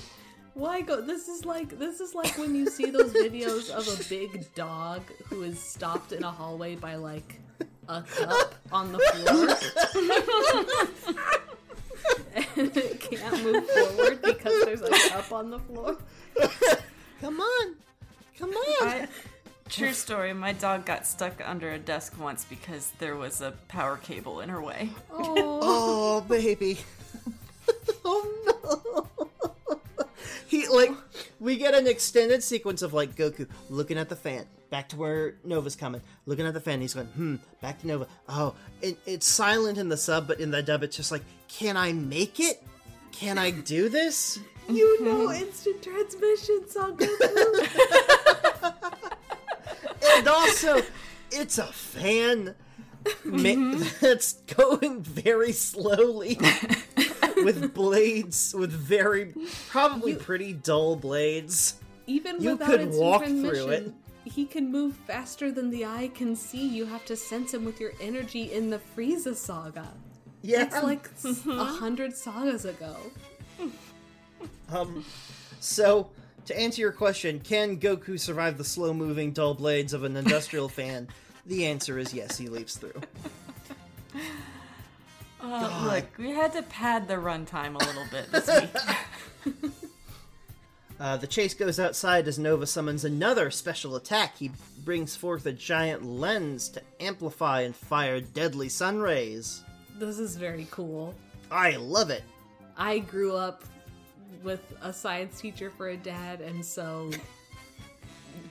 Why 0.55 0.81
go? 0.81 1.01
This 1.01 1.29
is 1.29 1.45
like 1.45 1.79
this 1.79 2.01
is 2.01 2.15
like 2.15 2.37
when 2.37 2.55
you 2.55 2.69
see 2.69 2.91
those 2.91 3.13
videos 3.13 3.71
of 3.71 3.87
a 3.89 4.09
big 4.09 4.53
dog 4.55 5.03
who 5.27 5.45
is 5.45 5.59
stopped 5.59 6.13
in 6.13 6.25
a 6.25 6.31
hallway 6.31 6.75
by 6.75 6.97
like 6.97 7.41
a 7.89 8.03
cup 8.03 8.55
on 8.71 8.93
the 8.93 8.99
floor. 8.99 9.57
and 12.35 12.47
it 12.77 13.01
can't 13.01 13.43
move 13.45 13.67
forward 13.69 14.23
because 14.23 14.65
there's 14.65 14.83
a 14.83 14.91
cup 15.11 15.33
on 15.33 15.51
the 15.51 15.59
floor. 15.59 15.97
Come 17.21 17.41
on. 17.41 17.75
Come 18.39 18.51
on. 18.51 18.89
I, 18.89 19.09
true 19.69 19.93
story. 19.93 20.33
My 20.33 20.53
dog 20.53 20.85
got 20.85 21.07
stuck 21.07 21.41
under 21.47 21.71
a 21.73 21.79
desk 21.79 22.19
once 22.21 22.45
because 22.45 22.91
there 22.99 23.17
was 23.17 23.41
a 23.41 23.53
power 23.69 23.97
cable 23.99 24.41
in 24.41 24.49
her 24.49 24.61
way. 24.61 24.91
Oh, 25.11 25.61
Oh, 25.63 26.21
baby. 26.23 26.79
oh 28.05 28.27
no. 28.47 29.09
He 30.47 30.69
like 30.69 30.91
we 31.41 31.57
get 31.57 31.75
an 31.75 31.87
extended 31.87 32.43
sequence 32.43 32.83
of 32.83 32.93
like 32.93 33.15
Goku 33.17 33.49
looking 33.71 33.97
at 33.97 34.09
the 34.11 34.17
fan, 34.17 34.47
back 34.73 34.89
to 34.89 34.97
where 34.97 35.35
Nova's 35.45 35.77
coming, 35.77 36.01
looking 36.25 36.47
at 36.47 36.55
the 36.55 36.61
fan. 36.61 36.81
He's 36.81 36.95
going, 36.95 37.07
hmm, 37.09 37.37
back 37.61 37.79
to 37.83 37.87
Nova. 37.87 38.07
Oh, 38.27 38.55
it, 38.81 38.97
it's 39.05 39.27
silent 39.27 39.77
in 39.77 39.91
the 39.91 39.99
sub, 39.99 40.27
but 40.27 40.41
in 40.41 40.51
the 40.51 40.63
dub, 40.63 40.83
it's 40.83 40.97
just 40.97 41.13
like, 41.13 41.23
can 41.47 41.77
I 41.77 41.93
make 41.93 42.41
it? 42.41 42.63
Can 43.13 43.37
I 43.37 43.51
do 43.51 43.91
this? 43.91 44.41
you 44.69 45.05
know 45.05 45.31
instant 45.31 45.83
transmission 45.83 46.69
song. 46.69 46.97
Goku. 46.97 47.69
And 50.17 50.27
also, 50.27 50.83
it's 51.31 51.59
a 51.59 51.67
fan 51.67 52.57
ma- 53.25 53.79
that's 54.01 54.33
going 54.33 55.03
very 55.03 55.53
slowly 55.53 56.39
with 57.37 57.73
blades, 57.73 58.53
with 58.53 58.73
very 58.73 59.33
probably 59.69 60.17
pretty 60.17 60.55
dull 60.55 60.97
blades. 60.97 61.77
Even 62.09 62.43
You 62.43 62.57
could 62.57 62.91
walk 62.91 63.25
through 63.25 63.69
it. 63.69 63.93
He 64.25 64.45
can 64.47 64.71
move 64.71 64.95
faster 65.07 65.51
than 65.51 65.71
the 65.71 65.85
eye 65.85 66.11
can 66.15 66.37
see. 66.37 66.67
You 66.67 66.87
have 66.87 67.05
to 67.07 67.17
sense 67.17 67.55
him 67.55 67.65
with 67.65 67.81
your 67.81 67.93
energy 68.01 68.53
in 68.53 68.71
the 68.71 68.81
Frieza 68.97 69.35
saga. 69.35 69.89
Yeah, 70.43 70.65
It's 70.65 70.83
like 70.83 71.09
a 71.47 71.65
hundred 71.65 72.17
sagas 72.17 72.65
ago. 72.65 72.97
Um, 74.73 75.05
so 75.61 76.11
to 76.47 76.59
answer 76.59 76.81
your 76.81 76.91
question, 76.93 77.39
can 77.41 77.77
Goku 77.79 78.19
survive 78.19 78.59
the 78.59 78.65
slow-moving 78.65 79.33
dull 79.33 79.55
blades 79.55 79.93
of 79.93 80.03
an 80.03 80.17
industrial 80.17 80.69
fan? 80.81 81.09
The 81.47 81.67
answer 81.67 81.99
is 81.99 82.13
yes. 82.15 82.39
He 82.39 82.49
leaps 82.49 82.77
through. 82.77 83.01
Oh, 85.43 85.91
look, 85.93 86.07
we 86.19 86.31
had 86.31 86.53
to 86.55 86.63
pad 86.63 87.07
the 87.07 87.15
runtime 87.15 87.75
a 87.75 87.85
little 87.85 88.07
bit 88.11 88.33
this 88.33 88.49
week. 88.49 89.71
Uh, 91.03 91.17
the 91.17 91.27
chase 91.27 91.53
goes 91.53 91.81
outside 91.81 92.29
as 92.29 92.39
Nova 92.39 92.65
summons 92.65 93.05
another 93.05 93.51
special 93.51 93.97
attack. 93.97 94.39
He 94.39 94.53
brings 94.85 95.17
forth 95.17 95.45
a 95.47 95.53
giant 95.53 96.05
lens 96.05 96.69
to 96.69 96.83
amplify 97.01 97.63
and 97.63 97.75
fire 97.75 98.21
deadly 98.21 98.69
sun 98.69 99.01
rays. 99.01 99.65
This 99.99 100.21
is 100.21 100.37
very 100.37 100.69
cool. 100.71 101.13
I 101.51 101.75
love 101.75 102.11
it. 102.11 102.23
I 102.77 103.01
grew 103.01 103.35
up 103.35 103.65
with 104.45 104.61
a 104.81 104.93
science 104.93 105.41
teacher 105.41 105.73
for 105.77 105.89
a 105.89 105.97
dad, 105.97 106.41
and 106.41 106.65
so 106.65 107.11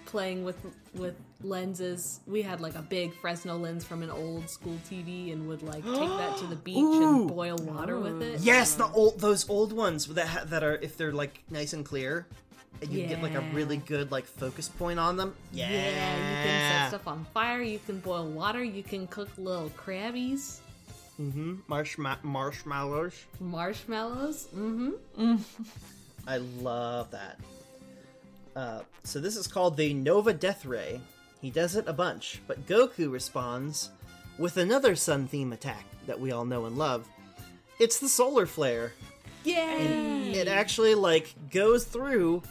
playing 0.06 0.44
with 0.44 0.58
with 0.94 1.16
lenses, 1.42 2.20
we 2.28 2.42
had 2.42 2.60
like 2.62 2.76
a 2.76 2.82
big 2.82 3.14
Fresnel 3.16 3.60
lens 3.60 3.84
from 3.84 4.04
an 4.04 4.10
old 4.12 4.50
school 4.50 4.78
TV, 4.90 5.32
and 5.34 5.48
would 5.48 5.64
like 5.64 5.84
take 5.84 6.10
that 6.10 6.38
to 6.38 6.46
the 6.48 6.56
beach 6.68 6.78
and 6.78 7.28
boil 7.28 7.58
water 7.58 8.00
with 8.00 8.22
it. 8.22 8.42
Yes, 8.42 8.76
the 8.76 8.88
old 8.92 9.20
those 9.20 9.50
old 9.50 9.74
ones 9.74 10.06
that 10.08 10.28
ha- 10.28 10.44
that 10.46 10.64
are 10.64 10.76
if 10.76 10.98
they're 10.98 11.14
like 11.14 11.42
nice 11.50 11.74
and 11.74 11.86
clear, 11.86 12.26
and 12.82 12.92
you 12.92 13.08
get 13.08 13.22
like 13.24 13.32
a 13.36 13.42
Yeah. 13.42 13.54
really 13.54 13.78
good 13.78 14.12
like 14.12 14.26
focus 14.26 14.68
point 14.70 15.00
on 15.00 15.18
them. 15.18 15.34
Yeah, 15.52 15.70
Yeah, 15.70 16.16
you 16.18 16.44
can 16.44 16.72
set 16.72 16.88
stuff 16.90 17.08
on 17.08 17.26
fire. 17.34 17.62
You 17.62 17.80
can 17.86 18.00
boil 18.00 18.28
water. 18.28 18.64
You 18.64 18.84
can 18.84 19.08
cook 19.08 19.30
little 19.38 19.70
crabbies, 19.72 20.60
Mm-hmm. 21.20 21.56
Marshma- 21.72 22.24
marshmallows. 22.24 23.14
marshmallows. 23.40 24.48
Mm-hmm. 24.56 25.36
I 26.28 26.38
love 26.38 27.12
that. 27.12 27.40
Uh, 28.56 28.82
so 29.04 29.20
this 29.20 29.36
is 29.36 29.48
called 29.48 29.78
the 29.78 29.94
Nova 29.94 30.34
Death 30.34 30.66
Ray. 30.66 31.00
He 31.42 31.50
does 31.50 31.76
it 31.76 31.88
a 31.88 31.94
bunch, 31.94 32.42
but 32.48 32.66
Goku 32.68 33.12
responds 33.12 33.92
with 34.38 34.58
another 34.58 34.96
sun 34.96 35.28
theme 35.28 35.54
attack 35.54 35.86
that 36.08 36.20
we 36.20 36.32
all 36.32 36.46
know 36.46 36.66
and 36.66 36.78
love. 36.78 37.08
It's 37.80 38.00
the 38.00 38.10
Solar 38.10 38.46
Flare. 38.46 38.94
Yay! 39.44 40.32
It 40.34 40.48
actually 40.48 40.94
like 40.94 41.34
goes 41.52 41.86
through 41.86 42.44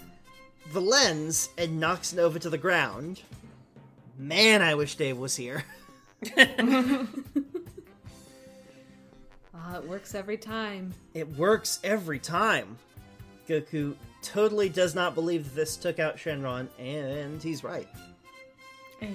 the 0.72 0.80
lens 0.80 1.50
and 1.56 1.78
knocks 1.78 2.12
Nova 2.12 2.38
to 2.40 2.50
the 2.50 2.58
ground. 2.58 3.22
Man, 4.18 4.60
I 4.62 4.74
wish 4.74 4.96
Dave 4.96 5.16
was 5.16 5.36
here. 5.36 5.64
Ah, 9.70 9.76
it 9.76 9.88
works 9.88 10.14
every 10.14 10.36
time. 10.36 10.92
It 11.14 11.28
works 11.36 11.78
every 11.84 12.18
time. 12.18 12.76
Goku 13.48 13.94
totally 14.22 14.68
does 14.68 14.94
not 14.94 15.14
believe 15.14 15.44
that 15.44 15.54
this 15.54 15.76
took 15.76 15.98
out 15.98 16.16
Shenron, 16.16 16.68
and 16.78 17.42
he's 17.42 17.64
right. 17.64 17.88
Hey. 19.00 19.14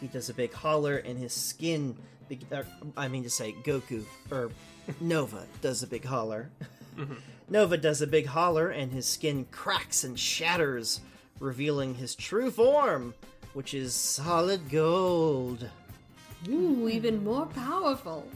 He 0.00 0.08
does 0.08 0.28
a 0.28 0.34
big 0.34 0.52
holler, 0.52 0.96
and 0.96 1.18
his 1.18 1.32
skin. 1.32 1.96
Be- 2.28 2.40
er, 2.50 2.66
I 2.96 3.08
mean 3.08 3.22
to 3.22 3.30
say, 3.30 3.54
Goku 3.64 4.04
or 4.30 4.50
Nova 5.00 5.46
does 5.60 5.82
a 5.82 5.86
big 5.86 6.04
holler. 6.04 6.50
Nova 7.48 7.76
does 7.76 8.02
a 8.02 8.06
big 8.06 8.26
holler, 8.26 8.70
and 8.70 8.92
his 8.92 9.06
skin 9.06 9.46
cracks 9.50 10.04
and 10.04 10.18
shatters, 10.18 11.00
revealing 11.38 11.94
his 11.94 12.14
true 12.14 12.50
form, 12.50 13.14
which 13.54 13.74
is 13.74 13.94
solid 13.94 14.70
gold. 14.70 15.68
Ooh, 16.48 16.88
even 16.88 17.22
more 17.22 17.46
powerful. 17.46 18.26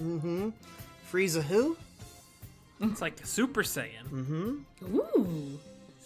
Mm-hmm. 0.00 0.50
Frieza 1.10 1.42
who? 1.42 1.76
It's 2.80 3.00
like 3.00 3.24
Super 3.24 3.62
Saiyan. 3.62 4.04
Mm-hmm. 4.10 4.96
Ooh, 4.96 5.58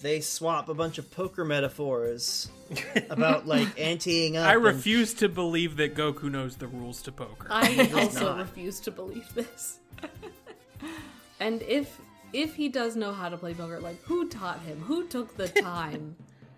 they 0.02 0.20
swap 0.20 0.68
a 0.68 0.74
bunch 0.74 0.98
of 0.98 1.10
poker 1.10 1.44
metaphors 1.44 2.48
about 3.10 3.46
like 3.46 3.68
anteing 3.76 4.36
up. 4.36 4.46
I 4.46 4.54
and- 4.54 4.62
refuse 4.62 5.14
to 5.14 5.28
believe 5.28 5.76
that 5.78 5.94
Goku 5.94 6.30
knows 6.30 6.56
the 6.56 6.68
rules 6.68 7.02
to 7.02 7.12
poker. 7.12 7.48
I 7.50 7.90
also 7.94 8.36
not. 8.36 8.38
refuse 8.38 8.80
to 8.80 8.90
believe 8.90 9.32
this. 9.34 9.78
and 11.40 11.62
if 11.62 12.00
if 12.32 12.54
he 12.54 12.68
does 12.68 12.94
know 12.96 13.12
how 13.12 13.28
to 13.28 13.36
play 13.36 13.54
poker, 13.54 13.80
like 13.80 14.00
who 14.02 14.28
taught 14.28 14.60
him? 14.60 14.80
Who 14.80 15.06
took 15.08 15.36
the 15.36 15.48
time 15.48 16.16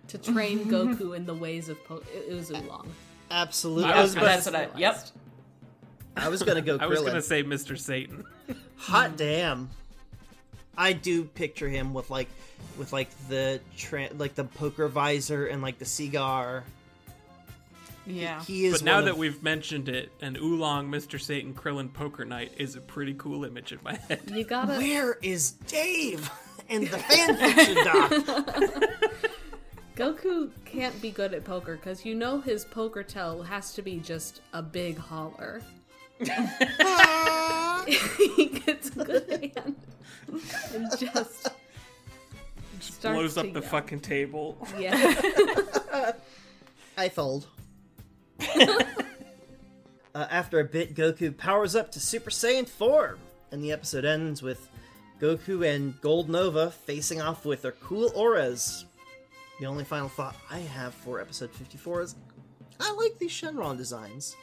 to 0.09 0.17
train 0.17 0.65
Goku 0.71 1.15
in 1.15 1.25
the 1.25 1.33
ways 1.33 1.69
of 1.69 1.83
poker? 1.85 2.05
It, 2.13 2.31
it 2.31 2.35
was 2.35 2.51
Oolong. 2.51 2.87
Absolutely. 3.31 3.85
I 3.91 3.97
I 3.97 4.01
was 4.01 4.15
was, 4.15 4.23
That's 4.23 4.47
about, 4.47 4.67
what 4.69 4.77
I. 4.77 4.79
Yep. 4.79 5.07
I 6.15 6.29
was 6.29 6.43
gonna 6.43 6.61
go 6.61 6.77
I 6.79 6.85
was 6.85 7.01
gonna 7.01 7.21
say 7.21 7.43
Mr. 7.43 7.77
Satan. 7.77 8.23
Hot 8.77 9.17
damn. 9.17 9.69
I 10.77 10.93
do 10.93 11.23
picture 11.25 11.67
him 11.69 11.93
with 11.93 12.09
like 12.09 12.29
with 12.77 12.93
like 12.93 13.09
the 13.29 13.59
tra- 13.77 14.09
like 14.17 14.35
the 14.35 14.43
poker 14.45 14.87
visor 14.87 15.45
and 15.47 15.61
like 15.61 15.77
the 15.79 15.85
cigar. 15.85 16.63
Yeah. 18.05 18.43
He 18.43 18.65
is 18.65 18.73
But 18.73 18.83
now 18.83 18.95
one 18.95 19.05
that 19.05 19.11
of- 19.11 19.17
we've 19.17 19.41
mentioned 19.41 19.87
it, 19.87 20.11
an 20.21 20.35
Oolong, 20.35 20.89
Mr. 20.89 21.21
Satan, 21.21 21.53
Krillin 21.53 21.93
Poker 21.93 22.25
Night 22.25 22.51
is 22.57 22.75
a 22.75 22.81
pretty 22.81 23.13
cool 23.13 23.45
image 23.45 23.71
in 23.71 23.79
my 23.83 23.95
head. 23.95 24.19
You 24.33 24.43
gotta 24.43 24.73
Where 24.73 25.13
is 25.21 25.51
Dave 25.67 26.29
and 26.69 26.85
the 26.87 26.97
fanfiction 26.97 27.83
doc? 27.85 28.11
Goku 29.95 30.49
can't 30.65 30.99
be 31.03 31.11
good 31.11 31.35
at 31.35 31.43
poker 31.45 31.75
because 31.75 32.03
you 32.03 32.15
know 32.15 32.41
his 32.41 32.65
poker 32.65 33.03
tell 33.03 33.43
has 33.43 33.73
to 33.75 33.83
be 33.83 33.99
just 33.99 34.41
a 34.51 34.61
big 34.61 34.97
holler. 34.97 35.61
he 36.19 36.25
gets 38.47 38.89
a 38.97 39.03
good 39.03 39.51
hand 39.55 39.75
and 40.73 40.89
just 40.99 41.49
starts 42.79 43.01
Blows 43.01 43.37
up 43.37 43.53
the 43.53 43.61
yell. 43.61 43.69
fucking 43.69 43.99
table. 44.01 44.57
yeah. 44.77 46.11
I 46.97 47.09
fold. 47.09 47.47
uh, 48.55 48.83
after 50.15 50.59
a 50.59 50.65
bit, 50.65 50.95
Goku 50.95 51.35
powers 51.35 51.75
up 51.75 51.91
to 51.93 51.99
Super 51.99 52.29
Saiyan 52.29 52.67
4, 52.67 53.17
and 53.51 53.63
the 53.63 53.71
episode 53.71 54.05
ends 54.05 54.41
with 54.41 54.67
Goku 55.19 55.65
and 55.67 55.99
Gold 56.01 56.29
Nova 56.29 56.71
facing 56.71 57.21
off 57.21 57.45
with 57.45 57.61
their 57.61 57.71
cool 57.73 58.11
auras. 58.15 58.85
The 59.59 59.65
only 59.65 59.83
final 59.83 60.09
thought 60.09 60.35
I 60.51 60.59
have 60.59 60.93
for 60.93 61.21
episode 61.21 61.51
54 61.51 62.01
is 62.01 62.15
I 62.79 62.91
like 62.93 63.17
these 63.19 63.31
Shenron 63.31 63.77
designs. 63.77 64.35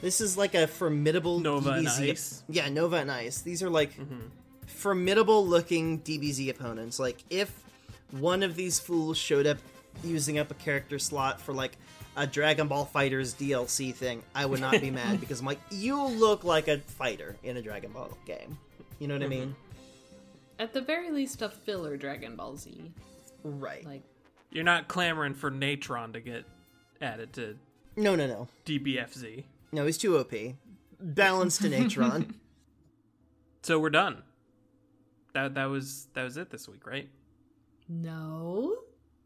This 0.00 0.20
is 0.20 0.36
like 0.36 0.54
a 0.54 0.66
formidable 0.66 1.38
Nova 1.38 1.70
and 1.72 1.86
DBZ. 1.86 2.10
Ice. 2.10 2.42
Yeah, 2.48 2.68
Nova 2.68 2.96
and 2.96 3.10
Ice. 3.10 3.42
These 3.42 3.62
are 3.62 3.70
like 3.70 3.92
formidable 4.66 5.46
looking 5.46 6.00
DBZ 6.00 6.50
opponents. 6.50 6.98
Like 6.98 7.22
if 7.30 7.62
one 8.10 8.42
of 8.42 8.54
these 8.56 8.78
fools 8.78 9.18
showed 9.18 9.46
up 9.46 9.58
using 10.02 10.38
up 10.38 10.50
a 10.50 10.54
character 10.54 10.98
slot 10.98 11.40
for 11.40 11.52
like 11.52 11.76
a 12.16 12.26
Dragon 12.26 12.68
Ball 12.68 12.88
FighterZ 12.92 13.34
DLC 13.36 13.94
thing, 13.94 14.22
I 14.34 14.46
would 14.46 14.60
not 14.60 14.80
be 14.80 14.90
mad 14.92 15.20
because 15.20 15.40
I'm 15.40 15.46
like, 15.46 15.60
you 15.70 16.02
look 16.02 16.44
like 16.44 16.68
a 16.68 16.78
fighter 16.78 17.36
in 17.42 17.56
a 17.56 17.62
Dragon 17.62 17.92
Ball 17.92 18.16
game. 18.26 18.58
You 18.98 19.08
know 19.08 19.14
what 19.14 19.22
I 19.22 19.26
mm-hmm. 19.26 19.40
mean? 19.40 19.56
At 20.58 20.72
the 20.72 20.80
very 20.80 21.10
least, 21.10 21.42
a 21.42 21.48
filler 21.48 21.96
Dragon 21.96 22.36
Ball 22.36 22.56
Z. 22.56 22.92
Right. 23.42 23.84
Like, 23.84 24.02
You're 24.50 24.64
not 24.64 24.86
clamoring 24.86 25.34
for 25.34 25.50
Natron 25.50 26.12
to 26.12 26.20
get 26.20 26.44
added 27.00 27.32
to 27.32 27.56
no, 27.96 28.16
no, 28.16 28.26
no. 28.26 28.48
DBFZ. 28.64 29.44
No, 29.72 29.86
he's 29.86 29.98
too 29.98 30.18
OP. 30.18 30.32
Balanced 31.00 31.64
in 31.64 31.72
Atron. 31.72 32.34
So 33.64 33.78
we're 33.78 33.90
done. 33.90 34.24
That 35.34 35.54
that 35.54 35.64
was 35.66 36.08
that 36.14 36.24
was 36.24 36.36
it 36.36 36.50
this 36.50 36.68
week, 36.68 36.86
right? 36.86 37.08
no, 37.88 38.76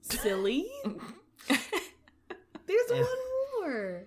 silly. 0.01 0.67
There's 1.49 2.91
Yeah. 2.91 3.01
one 3.03 3.61
more. 3.61 4.03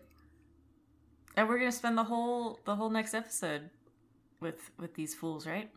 And 1.38 1.47
we're 1.47 1.58
gonna 1.60 1.72
spend 1.72 1.97
the 1.97 2.04
whole 2.04 2.60
the 2.66 2.76
whole 2.76 2.89
next 2.89 3.14
episode 3.14 3.70
with 4.39 4.72
with 4.80 4.95
these 4.95 5.14
fools, 5.16 5.45
right? 5.47 5.70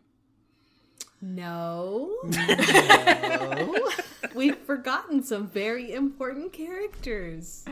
No, 1.21 2.17
No. 2.23 3.77
we've 4.35 4.57
forgotten 4.57 5.23
some 5.23 5.47
very 5.47 5.93
important 5.93 6.51
characters. 6.51 7.63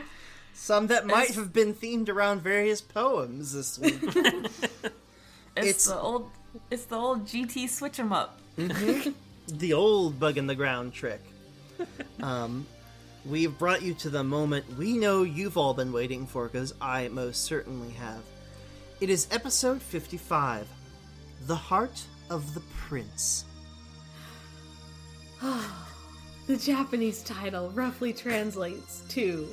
Some 0.54 0.86
that 0.86 1.06
might 1.06 1.34
have 1.34 1.52
been 1.52 1.74
themed 1.74 2.08
around 2.08 2.40
various 2.42 2.80
poems 2.80 3.52
this 3.52 3.78
week. 3.78 4.00
It's, 5.54 5.66
It's- 5.66 5.84
the 5.86 5.98
old 5.98 6.30
it's 6.70 6.84
the 6.86 6.96
old 6.96 7.26
GT 7.26 7.68
switch 7.68 7.98
'em 7.98 8.10
up. 8.12 8.40
the 8.56 9.72
old 9.72 10.20
bug 10.20 10.38
in 10.38 10.46
the 10.46 10.54
ground 10.54 10.92
trick. 10.92 11.20
Um, 12.22 12.66
we've 13.26 13.58
brought 13.58 13.82
you 13.82 13.94
to 13.94 14.08
the 14.08 14.22
moment 14.22 14.78
we 14.78 14.96
know 14.96 15.24
you've 15.24 15.56
all 15.56 15.74
been 15.74 15.92
waiting 15.92 16.24
for, 16.24 16.46
because 16.46 16.72
I 16.80 17.08
most 17.08 17.42
certainly 17.42 17.90
have. 17.94 18.20
It 19.00 19.10
is 19.10 19.26
episode 19.32 19.82
55 19.82 20.68
The 21.48 21.56
Heart 21.56 22.00
of 22.30 22.54
the 22.54 22.60
Prince. 22.76 23.44
The 26.46 26.56
Japanese 26.56 27.22
title 27.22 27.70
roughly 27.70 28.12
translates 28.12 29.04
to 29.10 29.48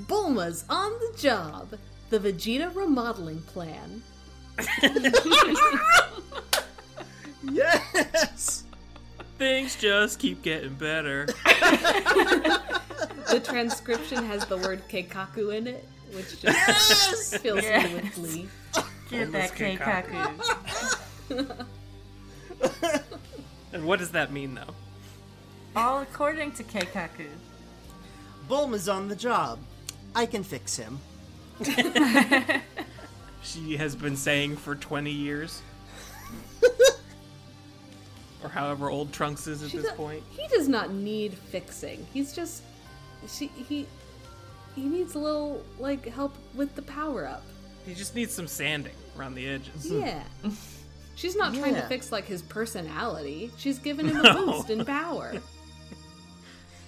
Bulma's 0.00 0.64
on 0.68 0.90
the 0.90 1.16
job, 1.16 1.78
the 2.10 2.18
Vegeta 2.18 2.74
remodeling 2.74 3.40
plan. 3.42 4.02
Yes! 7.44 8.64
Things 9.38 9.76
just 9.76 10.18
keep 10.18 10.42
getting 10.42 10.74
better. 10.74 11.26
The 13.30 13.40
transcription 13.42 14.24
has 14.26 14.44
the 14.46 14.56
word 14.58 14.82
keikaku 14.88 15.56
in 15.56 15.66
it, 15.66 15.88
which 16.12 16.40
just 16.40 17.38
fills 17.38 17.62
me 17.62 17.66
Yes. 17.66 17.92
with 17.92 18.14
glee. 18.14 18.48
Get 19.10 19.32
that 19.32 19.52
Keikaku. 19.52 20.36
Keikaku. 21.28 21.66
And 23.72 23.86
what 23.86 23.98
does 23.98 24.10
that 24.10 24.30
mean 24.30 24.54
though? 24.54 24.74
All 25.74 26.02
according 26.02 26.52
to 26.52 26.62
Keikaku. 26.62 27.26
Bulma's 28.48 28.86
on 28.88 29.08
the 29.08 29.16
job. 29.16 29.58
I 30.14 30.26
can 30.26 30.44
fix 30.44 30.76
him. 30.76 31.00
She 33.42 33.76
has 33.76 33.96
been 33.96 34.16
saying 34.16 34.56
for 34.56 34.76
20 34.76 35.10
years. 35.10 35.62
Or 38.42 38.48
however 38.48 38.90
old 38.90 39.12
Trunks 39.12 39.46
is 39.46 39.62
at 39.62 39.70
She 39.70 39.78
this 39.78 39.90
do- 39.90 39.96
point. 39.96 40.22
He 40.30 40.46
does 40.48 40.68
not 40.68 40.92
need 40.92 41.34
fixing. 41.34 42.06
He's 42.12 42.32
just 42.34 42.62
she 43.28 43.46
he 43.46 43.86
he 44.74 44.84
needs 44.84 45.14
a 45.14 45.18
little 45.18 45.62
like 45.78 46.06
help 46.06 46.34
with 46.54 46.74
the 46.74 46.82
power 46.82 47.26
up. 47.26 47.42
He 47.86 47.94
just 47.94 48.14
needs 48.14 48.32
some 48.32 48.46
sanding 48.46 48.94
around 49.18 49.34
the 49.34 49.46
edges. 49.48 49.90
Yeah. 49.90 50.22
She's 51.14 51.36
not 51.36 51.54
trying 51.54 51.74
to 51.74 51.82
fix 51.82 52.10
like 52.10 52.24
his 52.24 52.40
personality. 52.42 53.50
She's 53.58 53.78
giving 53.78 54.06
him 54.08 54.24
a 54.24 54.32
boost 54.34 54.70
in 54.70 54.84
power. 54.84 55.34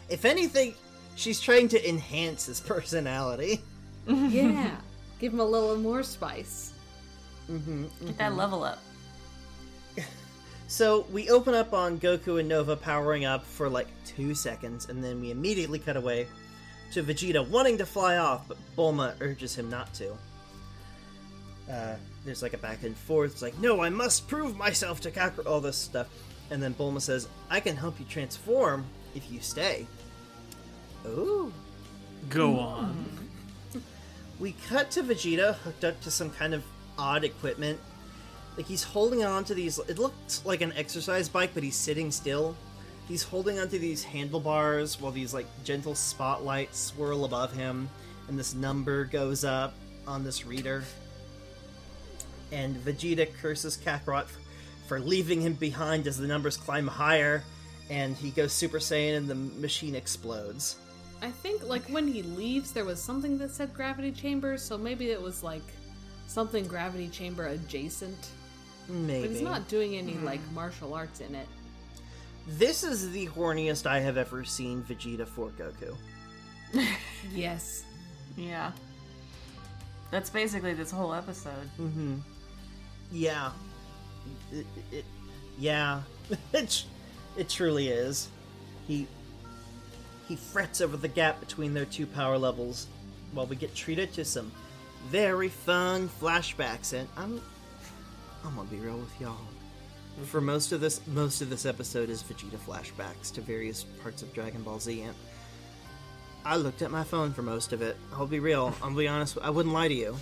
If 0.09 0.27
anything, 0.27 0.75
she's 1.17 1.41
trying 1.41 1.69
to 1.69 1.89
enhance 1.89 2.45
his 2.45 2.61
personality. 2.61 3.63
yeah. 4.07 4.77
Give 5.19 5.33
him 5.33 5.41
a 5.41 5.45
little 5.45 5.77
more 5.77 6.03
spice. 6.03 6.75
Mm-hmm, 7.51 7.85
Get 8.05 8.19
that 8.19 8.29
mm-hmm. 8.29 8.37
level 8.39 8.65
up. 8.65 8.81
So 10.75 11.07
we 11.13 11.31
open 11.31 11.55
up 11.55 11.73
on 11.73 12.01
Goku 12.01 12.41
and 12.41 12.49
Nova 12.49 12.75
powering 12.75 13.25
up 13.25 13.47
for 13.47 13.69
like 13.69 13.87
two 14.05 14.35
seconds, 14.35 14.89
and 14.89 15.05
then 15.05 15.21
we 15.21 15.31
immediately 15.31 15.79
cut 15.79 15.97
away 15.97 16.27
to 16.91 17.05
Vegeta 17.05 17.49
wanting 17.49 17.79
to 17.79 17.87
fly 17.87 18.17
off, 18.17 18.49
but 18.49 18.57
Bulma 18.77 19.15
urges 19.21 19.55
him 19.55 19.71
not 19.71 19.95
to. 19.95 20.11
Uh, 21.71 21.95
there's 22.25 22.43
like 22.43 22.55
a 22.55 22.59
back 22.59 22.83
and 22.83 22.97
forth. 22.97 23.31
It's 23.31 23.41
like, 23.41 23.57
no, 23.61 23.83
I 23.83 23.89
must 23.89 24.27
prove 24.27 24.57
myself 24.57 25.01
to 25.03 25.13
Kakarot, 25.13 25.47
all 25.47 25.61
this 25.61 25.77
stuff. 25.77 26.09
And 26.51 26.61
then 26.61 26.75
Bulma 26.75 27.01
says, 27.01 27.29
I 27.49 27.61
can 27.61 27.77
help 27.77 28.01
you 28.01 28.07
transform 28.07 28.85
if 29.15 29.31
you 29.31 29.39
stay. 29.39 29.87
Ooh. 31.07 31.53
Go 32.31 32.59
on. 32.59 33.29
We 34.41 34.57
cut 34.69 34.91
to 34.91 35.05
Vegeta 35.05 35.55
hooked 35.55 35.85
up 35.85 36.01
to 36.01 36.11
some 36.11 36.31
kind 36.31 36.53
of 36.53 36.65
odd 36.99 37.23
equipment. 37.23 37.79
Like 38.57 38.67
he's 38.67 38.83
holding 38.83 39.25
on 39.25 39.45
to 39.45 39.55
these. 39.55 39.79
It 39.81 39.99
looks 39.99 40.45
like 40.45 40.61
an 40.61 40.73
exercise 40.77 41.29
bike, 41.29 41.51
but 41.55 41.63
he's 41.63 41.77
sitting 41.77 42.11
still. 42.11 42.57
He's 43.09 43.23
holding 43.23 43.59
onto 43.59 43.79
these 43.79 44.03
handlebars 44.03 45.01
while 45.01 45.13
these 45.13 45.35
like 45.35 45.47
gentle 45.65 45.95
spotlights 45.95 46.79
swirl 46.79 47.25
above 47.25 47.53
him, 47.53 47.89
and 48.29 48.39
this 48.39 48.55
number 48.55 49.05
goes 49.05 49.45
up 49.45 49.75
on 50.07 50.25
this 50.25 50.47
reader. 50.47 50.85
And 52.53 52.77
Vegeta 52.77 53.29
curses 53.43 53.77
Kakarot 53.77 54.27
for, 54.27 54.39
for 54.87 55.01
leaving 55.01 55.41
him 55.41 55.55
behind 55.55 56.07
as 56.07 56.17
the 56.17 56.27
numbers 56.27 56.57
climb 56.57 56.87
higher, 56.87 57.43
and 57.91 58.17
he 58.17 58.31
goes 58.31 58.53
Super 58.53 58.79
Saiyan, 58.79 59.17
and 59.17 59.29
the 59.29 59.35
machine 59.35 59.95
explodes. 59.95 60.77
I 61.21 61.31
think 61.31 61.67
like 61.67 61.85
when 61.85 62.07
he 62.07 62.23
leaves 62.23 62.73
there 62.73 62.85
was 62.85 63.03
something 63.03 63.39
that 63.39 63.51
said 63.51 63.75
gravity 63.75 64.13
chamber, 64.13 64.57
so 64.57 64.79
maybe 64.79 65.11
it 65.11 65.21
was 65.21 65.43
like 65.43 65.63
something 66.27 66.67
gravity 66.67 67.09
chamber 67.09 67.49
adjacent. 67.49 68.31
Maybe. 68.89 69.23
But 69.23 69.31
he's 69.31 69.43
not 69.43 69.69
doing 69.69 69.97
any 69.97 70.13
hmm. 70.13 70.25
like 70.25 70.41
martial 70.53 70.95
arts 70.95 71.21
in 71.21 71.35
it. 71.35 71.47
This 72.47 72.85
is 72.85 73.11
the 73.11 73.27
horniest 73.29 73.87
I 73.87 74.01
have 74.01 74.19
ever 74.19 74.45
seen 74.45 74.83
Vegeta 74.83 75.27
for 75.27 75.51
Goku. 75.51 75.97
Yes. 77.35 77.85
Yeah. 78.37 78.73
That's 80.11 80.29
basically 80.29 80.75
this 80.75 80.91
whole 80.91 81.15
episode. 81.15 81.71
Mm-hmm. 81.81 82.17
Yeah. 83.11 83.51
It, 84.53 84.67
it, 84.93 85.05
yeah. 85.59 86.03
it, 86.53 86.85
it 87.37 87.49
truly 87.49 87.89
is. 87.89 88.29
He 88.87 89.07
he 90.29 90.37
frets 90.37 90.81
over 90.81 90.97
the 90.97 91.09
gap 91.09 91.41
between 91.41 91.75
their 91.75 91.85
two 91.85 92.07
power 92.07 92.39
levels 92.39 92.87
while 93.33 93.47
we 93.47 93.57
get 93.57 93.75
treated 93.75 94.13
to 94.15 94.25
some 94.25 94.51
very 95.09 95.49
fun 95.49 96.09
flashbacks 96.21 96.93
and 96.95 97.07
I'm 97.17 97.43
I'm 98.45 98.57
gonna 98.57 98.69
be 98.69 98.77
real 98.77 98.99
with 98.99 99.21
y'all. 99.21 99.37
For 100.27 100.41
most 100.41 100.73
of 100.73 100.81
this 100.81 101.01
most 101.09 101.41
of 101.41 101.51
this 101.51 101.67
episode 101.67 102.11
is 102.11 102.23
Vegeta 102.23 102.59
flashbacks 102.59 103.33
to 103.35 103.41
various 103.41 103.85
parts 104.03 104.23
of 104.23 104.33
Dragon 104.33 104.63
Ball 104.63 104.79
Z 104.79 105.01
and 105.01 105.15
I 106.45 106.57
looked 106.57 106.83
at 106.83 106.91
my 106.91 107.05
phone 107.05 107.33
for 107.33 107.43
most 107.43 107.73
of 107.73 107.81
it. 107.81 107.97
I'll 108.13 108.27
be 108.27 108.39
real. 108.39 108.75
I'll 108.83 108.95
be 108.95 109.09
honest. 109.09 109.39
I 109.41 109.49
wouldn't 109.49 109.75
lie 109.75 109.89
to 109.89 109.95
you. 109.95 110.17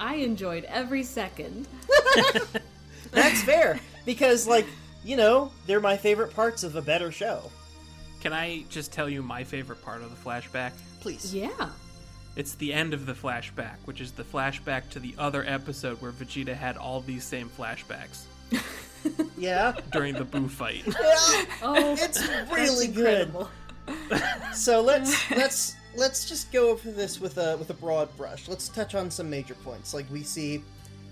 I 0.00 0.16
enjoyed 0.16 0.64
every 0.64 1.04
second. 1.04 1.68
That's 3.12 3.42
fair 3.42 3.78
because, 4.04 4.46
like, 4.48 4.66
you 5.04 5.16
know, 5.16 5.52
they're 5.66 5.80
my 5.80 5.96
favorite 5.96 6.34
parts 6.34 6.64
of 6.64 6.74
a 6.74 6.82
better 6.82 7.12
show. 7.12 7.50
Can 8.20 8.32
I 8.32 8.64
just 8.70 8.92
tell 8.92 9.08
you 9.08 9.22
my 9.22 9.44
favorite 9.44 9.82
part 9.82 10.02
of 10.02 10.10
the 10.10 10.16
flashback? 10.16 10.72
Please. 11.00 11.32
Yeah. 11.32 11.68
It's 12.36 12.54
the 12.54 12.72
end 12.72 12.94
of 12.94 13.04
the 13.06 13.12
flashback, 13.12 13.76
which 13.84 14.00
is 14.00 14.12
the 14.12 14.22
flashback 14.24 14.88
to 14.90 14.98
the 15.00 15.14
other 15.18 15.44
episode 15.46 16.00
where 16.00 16.12
Vegeta 16.12 16.54
had 16.54 16.76
all 16.76 17.00
these 17.00 17.24
same 17.24 17.50
flashbacks 17.50 18.22
Yeah. 19.36 19.74
during 19.90 20.14
the 20.14 20.24
Boo 20.24 20.48
fight. 20.48 20.84
Oh, 21.62 21.96
It's 21.98 22.26
really 22.50 22.88
good. 22.88 23.34
So 24.54 24.80
let's 24.80 25.28
let's 25.32 25.74
let's 25.96 26.28
just 26.28 26.52
go 26.52 26.70
over 26.70 26.90
this 26.92 27.20
with 27.20 27.36
a 27.38 27.56
with 27.56 27.68
a 27.70 27.74
broad 27.74 28.14
brush. 28.16 28.46
Let's 28.48 28.68
touch 28.68 28.94
on 28.94 29.10
some 29.10 29.28
major 29.28 29.54
points. 29.54 29.92
Like 29.92 30.06
we 30.10 30.22
see 30.22 30.62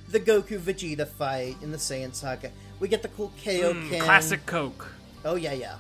the 0.09 0.21
Goku 0.21 0.59
Vegeta 0.59 1.07
fight 1.07 1.57
in 1.63 1.73
the 1.73 1.77
Saiyan 1.79 2.15
Saga. 2.15 2.51
We 2.79 2.87
get 2.87 3.03
the 3.03 3.09
cool 3.09 3.33
Kaioken. 3.43 3.89
Mm, 3.91 4.01
classic 4.01 4.47
Coke. 4.47 4.87
Oh 5.25 5.35
yeah, 5.35 5.53
yeah. 5.53 5.77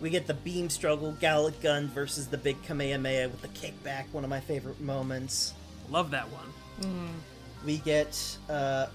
We 0.00 0.10
get 0.10 0.26
the 0.26 0.34
beam 0.34 0.70
struggle, 0.70 1.12
Gallic 1.20 1.60
Gun 1.60 1.88
versus 1.88 2.26
the 2.26 2.38
big 2.38 2.62
Kamehameha 2.62 3.28
with 3.28 3.42
the 3.42 3.48
kickback, 3.48 4.10
one 4.12 4.24
of 4.24 4.30
my 4.30 4.40
favorite 4.40 4.80
moments. 4.80 5.52
Love 5.90 6.10
that 6.12 6.26
one. 6.30 6.46
We 7.64 7.78
get 7.78 8.38
uh, 8.48 8.86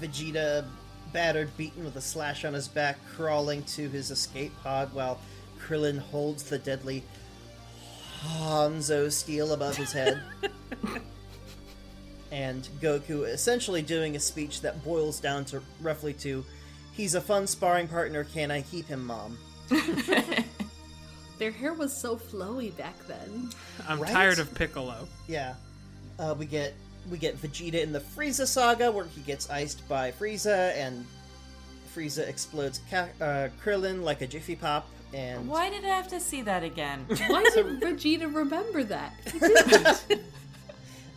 Vegeta 0.00 0.64
battered, 1.12 1.54
beaten 1.56 1.84
with 1.84 1.96
a 1.96 2.00
slash 2.00 2.44
on 2.44 2.54
his 2.54 2.68
back, 2.68 2.98
crawling 3.16 3.64
to 3.64 3.88
his 3.88 4.10
escape 4.10 4.52
pod 4.62 4.92
while 4.94 5.18
Krillin 5.60 5.98
holds 5.98 6.44
the 6.44 6.58
deadly 6.58 7.02
Hanzo 8.20 9.10
steel 9.10 9.52
above 9.52 9.76
his 9.76 9.92
head. 9.92 10.22
and 12.30 12.68
Goku 12.80 13.26
essentially 13.26 13.82
doing 13.82 14.14
a 14.14 14.20
speech 14.20 14.60
that 14.60 14.84
boils 14.84 15.18
down 15.18 15.44
to 15.46 15.60
roughly 15.80 16.14
to 16.14 16.44
He's 16.92 17.14
a 17.14 17.20
fun 17.20 17.46
sparring 17.46 17.88
partner, 17.88 18.24
can 18.24 18.50
I 18.50 18.62
keep 18.62 18.86
him, 18.86 19.06
Mom? 19.06 19.38
Their 21.42 21.50
hair 21.50 21.72
was 21.72 21.92
so 21.92 22.14
flowy 22.14 22.70
back 22.76 22.94
then. 23.08 23.50
I'm 23.88 23.98
Right? 23.98 24.12
tired 24.12 24.38
of 24.38 24.54
Piccolo. 24.54 25.08
Yeah. 25.26 25.54
Uh, 26.16 26.36
we 26.38 26.46
get 26.46 26.72
we 27.10 27.18
get 27.18 27.36
Vegeta 27.42 27.82
in 27.82 27.90
the 27.90 27.98
Frieza 27.98 28.46
saga 28.46 28.92
where 28.92 29.06
he 29.06 29.22
gets 29.22 29.50
iced 29.50 29.88
by 29.88 30.12
Frieza 30.12 30.72
and 30.76 31.04
Frieza 31.92 32.28
explodes 32.28 32.80
Ka- 32.88 33.08
uh, 33.20 33.48
Krillin 33.64 34.04
like 34.04 34.20
a 34.22 34.26
Jiffy 34.28 34.54
Pop 34.54 34.86
and 35.12 35.48
Why 35.48 35.68
did 35.68 35.84
I 35.84 35.88
have 35.88 36.06
to 36.10 36.20
see 36.20 36.42
that 36.42 36.62
again? 36.62 37.06
Why 37.08 37.42
did 37.52 37.66
Vegeta 37.80 38.32
remember 38.32 38.84
that? 38.84 39.12
He 39.24 39.38
didn't. 39.40 40.22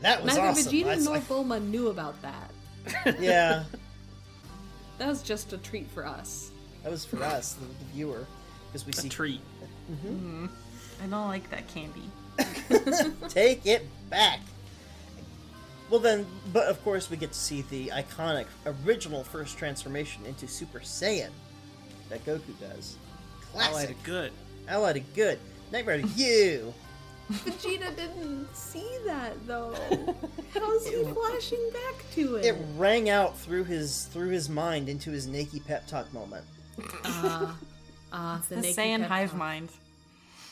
that 0.01 0.23
was 0.23 0.33
Neither 0.35 0.41
awesome. 0.47 0.71
Vegeta 0.73 0.83
That's- 0.85 1.05
nor 1.05 1.17
Bulma 1.19 1.63
knew 1.63 1.89
about 1.89 2.15
that. 2.23 3.19
yeah, 3.21 3.65
That 4.97 5.07
was 5.07 5.21
just 5.21 5.53
a 5.53 5.59
treat 5.59 5.87
for 5.91 6.03
us. 6.03 6.49
that 6.81 6.91
was 6.91 7.05
for 7.05 7.21
us, 7.21 7.53
the, 7.53 7.65
the 7.67 7.85
viewer, 7.93 8.25
because 8.71 8.87
we 8.87 8.91
A 8.91 8.95
see 8.95 9.09
treat. 9.09 9.41
I 9.89 11.07
don't 11.07 11.27
like 11.27 11.49
that 11.51 11.67
candy. 11.67 12.09
take 13.29 13.65
it 13.65 13.85
back. 14.09 14.39
Well 15.89 15.99
then, 15.99 16.25
but 16.51 16.67
of 16.67 16.83
course 16.83 17.09
we 17.09 17.17
get 17.17 17.31
to 17.31 17.39
see 17.39 17.61
the 17.63 17.89
iconic 17.89 18.47
original 18.85 19.23
first 19.23 19.57
transformation 19.57 20.25
into 20.25 20.47
Super 20.47 20.79
Saiyan 20.79 21.29
that 22.09 22.25
Goku 22.25 22.59
does. 22.59 22.97
I 23.55 23.71
like 23.71 23.71
Classic. 23.71 24.03
good. 24.03 24.31
Allied 24.67 24.97
it 24.97 25.13
good. 25.13 25.39
Nightmare 25.71 26.01
to 26.01 26.07
you. 26.09 26.73
Vegeta 27.31 27.95
didn't 27.95 28.55
see 28.55 28.87
that 29.05 29.33
though. 29.47 29.75
How's 30.53 30.87
he 30.87 31.03
flashing 31.03 31.69
back 31.71 32.03
to 32.13 32.35
it? 32.35 32.45
It 32.45 32.55
rang 32.77 33.09
out 33.09 33.37
through 33.37 33.63
his 33.63 34.05
through 34.05 34.29
his 34.29 34.49
mind 34.49 34.89
into 34.89 35.11
his 35.11 35.27
Nakey 35.27 35.65
pep 35.65 35.87
talk 35.87 36.11
moment. 36.13 36.45
Ah, 37.03 37.57
ah, 38.15 38.41
the, 38.49 38.55
The 38.55 38.61
naked 38.61 38.77
Saiyan 38.77 39.05
hive 39.05 39.29
talk. 39.31 39.39
mind. 39.39 39.69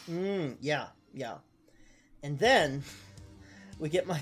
Mm, 0.09 0.57
yeah, 0.61 0.87
yeah. 1.13 1.37
And 2.21 2.37
then 2.37 2.83
we 3.79 3.89
get 3.89 4.07
my 4.07 4.21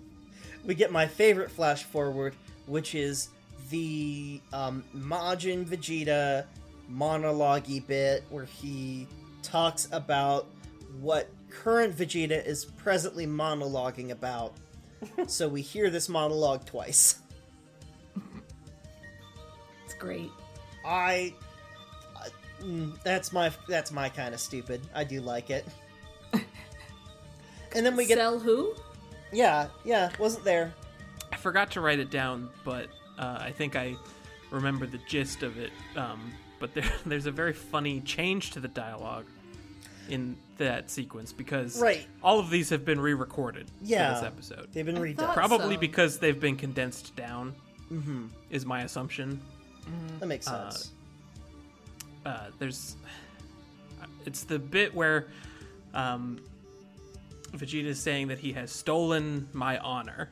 we 0.64 0.74
get 0.74 0.92
my 0.92 1.06
favorite 1.06 1.50
flash 1.50 1.84
forward, 1.84 2.34
which 2.66 2.94
is 2.94 3.28
the 3.70 4.40
um, 4.52 4.84
Majin 4.96 5.66
Vegeta 5.66 6.46
monologue 6.88 7.86
bit 7.86 8.24
where 8.30 8.46
he 8.46 9.06
talks 9.42 9.88
about 9.92 10.46
what 11.00 11.28
current 11.50 11.94
Vegeta 11.94 12.44
is 12.44 12.64
presently 12.64 13.26
monologuing 13.26 14.10
about. 14.10 14.54
so 15.26 15.48
we 15.48 15.62
hear 15.62 15.90
this 15.90 16.08
monologue 16.08 16.64
twice. 16.64 17.20
It's 19.84 19.94
great. 19.94 20.30
I, 20.84 20.90
I 20.90 21.34
mm, 22.62 22.92
that's 23.02 23.32
my 23.32 23.50
that's 23.68 23.90
my 23.92 24.08
kind 24.08 24.34
of 24.34 24.40
stupid. 24.40 24.80
I 24.94 25.04
do 25.04 25.20
like 25.20 25.50
it. 25.50 25.66
and 26.32 27.84
then 27.84 27.96
we 27.96 28.06
get 28.06 28.18
Cell 28.18 28.38
who? 28.38 28.74
yeah 29.32 29.68
yeah 29.84 30.10
wasn't 30.18 30.44
there 30.44 30.72
I 31.30 31.36
forgot 31.36 31.70
to 31.72 31.80
write 31.82 31.98
it 32.00 32.10
down, 32.10 32.48
but 32.64 32.86
uh, 33.18 33.38
I 33.40 33.52
think 33.52 33.76
I 33.76 33.94
remember 34.50 34.86
the 34.86 34.98
gist 35.06 35.42
of 35.42 35.58
it. 35.58 35.70
Um, 35.94 36.32
but 36.58 36.72
there, 36.74 36.84
there's 37.06 37.26
a 37.26 37.30
very 37.30 37.52
funny 37.52 38.00
change 38.00 38.50
to 38.52 38.60
the 38.60 38.66
dialogue 38.68 39.26
in 40.08 40.36
that 40.56 40.90
sequence 40.90 41.32
because 41.34 41.80
Right. 41.80 42.06
all 42.24 42.40
of 42.40 42.48
these 42.50 42.70
have 42.70 42.84
been 42.84 42.98
re-recorded 42.98 43.70
Yeah. 43.82 44.14
for 44.14 44.20
this 44.20 44.26
episode. 44.26 44.68
they've 44.72 44.86
been 44.86 44.96
redone. 44.96 45.32
Probably 45.34 45.74
so. 45.74 45.80
because 45.80 46.18
they've 46.18 46.40
been 46.40 46.56
condensed 46.56 47.14
down. 47.14 47.54
Is 48.50 48.64
my 48.66 48.82
assumption. 48.82 49.38
That 50.20 50.26
makes 50.26 50.48
Uh, 50.48 50.70
sense. 50.70 50.86
uh, 50.86 50.97
there's 52.58 52.96
it's 54.26 54.44
the 54.44 54.58
bit 54.58 54.94
where 54.94 55.26
um, 55.94 56.40
Vegeta 57.52 57.86
is 57.86 58.00
saying 58.00 58.28
that 58.28 58.38
he 58.38 58.52
has 58.52 58.70
stolen 58.70 59.48
my 59.52 59.78
honor, 59.78 60.30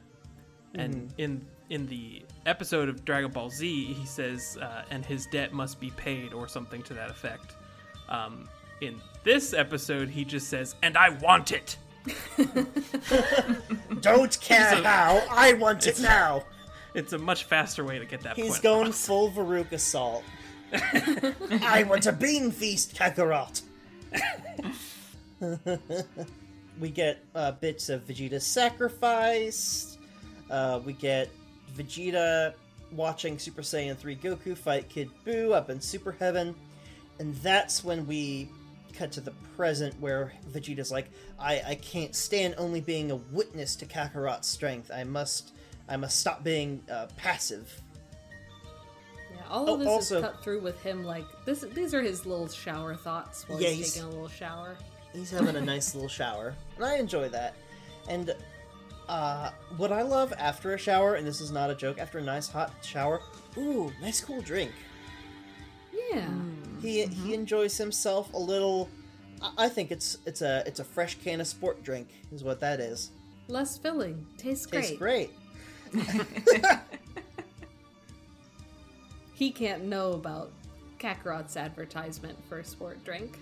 and 0.74 1.12
in 1.18 1.44
in 1.70 1.86
the 1.88 2.22
episode 2.44 2.88
of 2.88 3.04
Dragon 3.04 3.30
Ball 3.30 3.50
Z, 3.50 3.84
he 3.94 4.06
says, 4.06 4.58
uh, 4.60 4.82
"and 4.90 5.04
his 5.04 5.26
debt 5.26 5.52
must 5.52 5.80
be 5.80 5.90
paid" 5.90 6.32
or 6.32 6.46
something 6.48 6.82
to 6.84 6.94
that 6.94 7.10
effect. 7.10 7.54
Um, 8.08 8.48
in 8.80 9.00
this 9.24 9.52
episode, 9.54 10.08
he 10.08 10.24
just 10.24 10.48
says, 10.48 10.74
"and 10.82 10.96
I 10.96 11.08
want 11.10 11.52
it." 11.52 11.76
Don't 14.00 14.38
care 14.40 14.70
so- 14.76 14.82
how. 14.82 15.22
I 15.30 15.54
want 15.54 15.86
it 15.86 16.00
now. 16.00 16.44
It's 16.94 17.12
a 17.12 17.18
much 17.18 17.44
faster 17.44 17.84
way 17.84 17.98
to 17.98 18.06
get 18.06 18.22
that 18.22 18.36
He's 18.36 18.52
point. 18.52 18.62
going 18.62 18.80
across. 18.82 19.06
full 19.06 19.30
Veruca 19.30 19.78
Salt. 19.78 20.24
I 21.62 21.84
want 21.88 22.06
a 22.06 22.12
bean 22.12 22.50
feast, 22.50 22.94
Kakarot. 22.94 23.62
we 26.80 26.90
get 26.90 27.24
uh, 27.34 27.52
bits 27.52 27.88
of 27.88 28.06
Vegeta 28.06 28.40
sacrificed. 28.40 29.98
Uh, 30.50 30.80
we 30.84 30.92
get 30.92 31.28
Vegeta 31.76 32.54
watching 32.92 33.38
Super 33.38 33.62
Saiyan 33.62 33.96
3 33.96 34.16
Goku 34.16 34.56
fight 34.56 34.88
Kid 34.88 35.10
Buu 35.24 35.52
up 35.52 35.70
in 35.70 35.80
Super 35.80 36.12
Heaven. 36.18 36.54
And 37.18 37.34
that's 37.36 37.82
when 37.82 38.06
we 38.06 38.48
cut 38.92 39.12
to 39.12 39.20
the 39.20 39.32
present 39.56 39.98
where 40.00 40.32
Vegeta's 40.50 40.90
like, 40.90 41.10
I, 41.38 41.62
I 41.66 41.74
can't 41.76 42.14
stand 42.14 42.54
only 42.58 42.80
being 42.80 43.10
a 43.10 43.16
witness 43.16 43.76
to 43.76 43.86
Kakarot's 43.86 44.46
strength. 44.46 44.90
I 44.94 45.04
must 45.04 45.52
I 45.88 45.96
must 45.96 46.18
stop 46.18 46.42
being 46.42 46.82
uh, 46.90 47.06
passive. 47.16 47.80
Yeah, 49.48 49.54
all 49.54 49.70
Oh, 49.70 49.74
of 49.74 49.80
this 49.80 49.88
also- 49.88 50.16
is 50.18 50.22
cut 50.24 50.42
through 50.42 50.60
with 50.60 50.80
him. 50.82 51.04
Like 51.04 51.24
this, 51.44 51.60
these 51.72 51.94
are 51.94 52.02
his 52.02 52.26
little 52.26 52.48
shower 52.48 52.94
thoughts 52.94 53.48
while 53.48 53.60
Yeah, 53.60 53.68
he's, 53.68 53.78
he's- 53.78 53.92
taking 53.94 54.08
a 54.08 54.10
little 54.12 54.28
shower. 54.28 54.76
He's 55.12 55.30
having 55.30 55.56
a 55.56 55.60
nice 55.60 55.94
little 55.94 56.08
shower, 56.10 56.54
and 56.76 56.84
I 56.84 56.96
enjoy 56.98 57.28
that. 57.30 57.54
And 58.08 58.34
uh, 59.08 59.50
what 59.78 59.90
I 59.92 60.02
love 60.02 60.32
after 60.36 60.74
a 60.74 60.78
shower, 60.78 61.14
and 61.14 61.26
this 61.26 61.40
is 61.40 61.50
not 61.50 61.70
a 61.70 61.74
joke, 61.74 61.98
after 61.98 62.18
a 62.18 62.22
nice 62.22 62.48
hot 62.48 62.72
shower, 62.82 63.20
ooh, 63.56 63.90
nice 64.02 64.20
cool 64.20 64.42
drink. 64.42 64.72
Yeah, 66.12 66.28
He 66.82 67.02
He 67.02 67.06
he 67.06 67.34
enjoys 67.34 67.78
himself 67.78 68.32
a 68.34 68.38
little. 68.38 68.88
I- 69.40 69.52
I 69.64 69.68
think 69.70 69.90
it's 69.90 70.18
it's 70.26 70.42
a 70.42 70.62
it's 70.66 70.80
a 70.80 70.84
fresh 70.84 71.14
can 71.22 71.40
of 71.40 71.46
sport 71.46 71.82
drink 71.82 72.08
is 72.32 72.44
what 72.44 72.60
that 72.60 72.78
is. 72.80 73.10
Less 73.48 73.78
filling. 73.78 74.26
Tastes 74.36 74.66
great. 74.66 74.82
Tastes 74.82 74.98
great. 74.98 75.30
He 79.36 79.50
can't 79.50 79.84
know 79.84 80.14
about 80.14 80.50
Kakarot's 80.98 81.58
advertisement 81.58 82.38
for 82.48 82.60
a 82.60 82.64
sport 82.64 83.04
drink. 83.04 83.38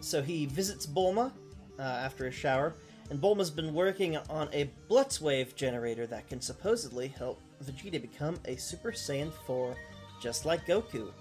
So 0.00 0.20
he 0.20 0.46
visits 0.46 0.86
Bulma 0.86 1.30
uh, 1.78 1.82
after 1.82 2.26
a 2.26 2.32
shower, 2.32 2.74
and 3.10 3.20
Bulma's 3.20 3.48
been 3.48 3.72
working 3.72 4.16
on 4.28 4.48
a 4.52 4.68
Blitzwave 4.90 5.54
generator 5.54 6.04
that 6.08 6.28
can 6.28 6.40
supposedly 6.40 7.06
help 7.06 7.40
Vegeta 7.64 8.02
become 8.02 8.40
a 8.46 8.56
Super 8.56 8.90
Saiyan 8.90 9.30
4, 9.46 9.76
just 10.20 10.46
like 10.46 10.66
Goku. 10.66 11.12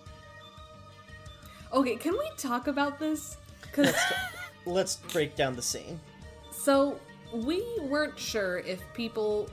Okay, 1.71 1.95
can 1.95 2.13
we 2.13 2.27
talk 2.35 2.65
about 2.65 2.97
this? 2.97 3.37
Because 3.61 3.95
Let's 4.65 4.95
break 4.95 5.35
down 5.35 5.55
the 5.55 5.61
scene. 5.61 5.99
so 6.51 6.99
we 7.31 7.63
weren't 7.81 8.17
sure 8.17 8.59
if 8.59 8.81
people 8.95 9.49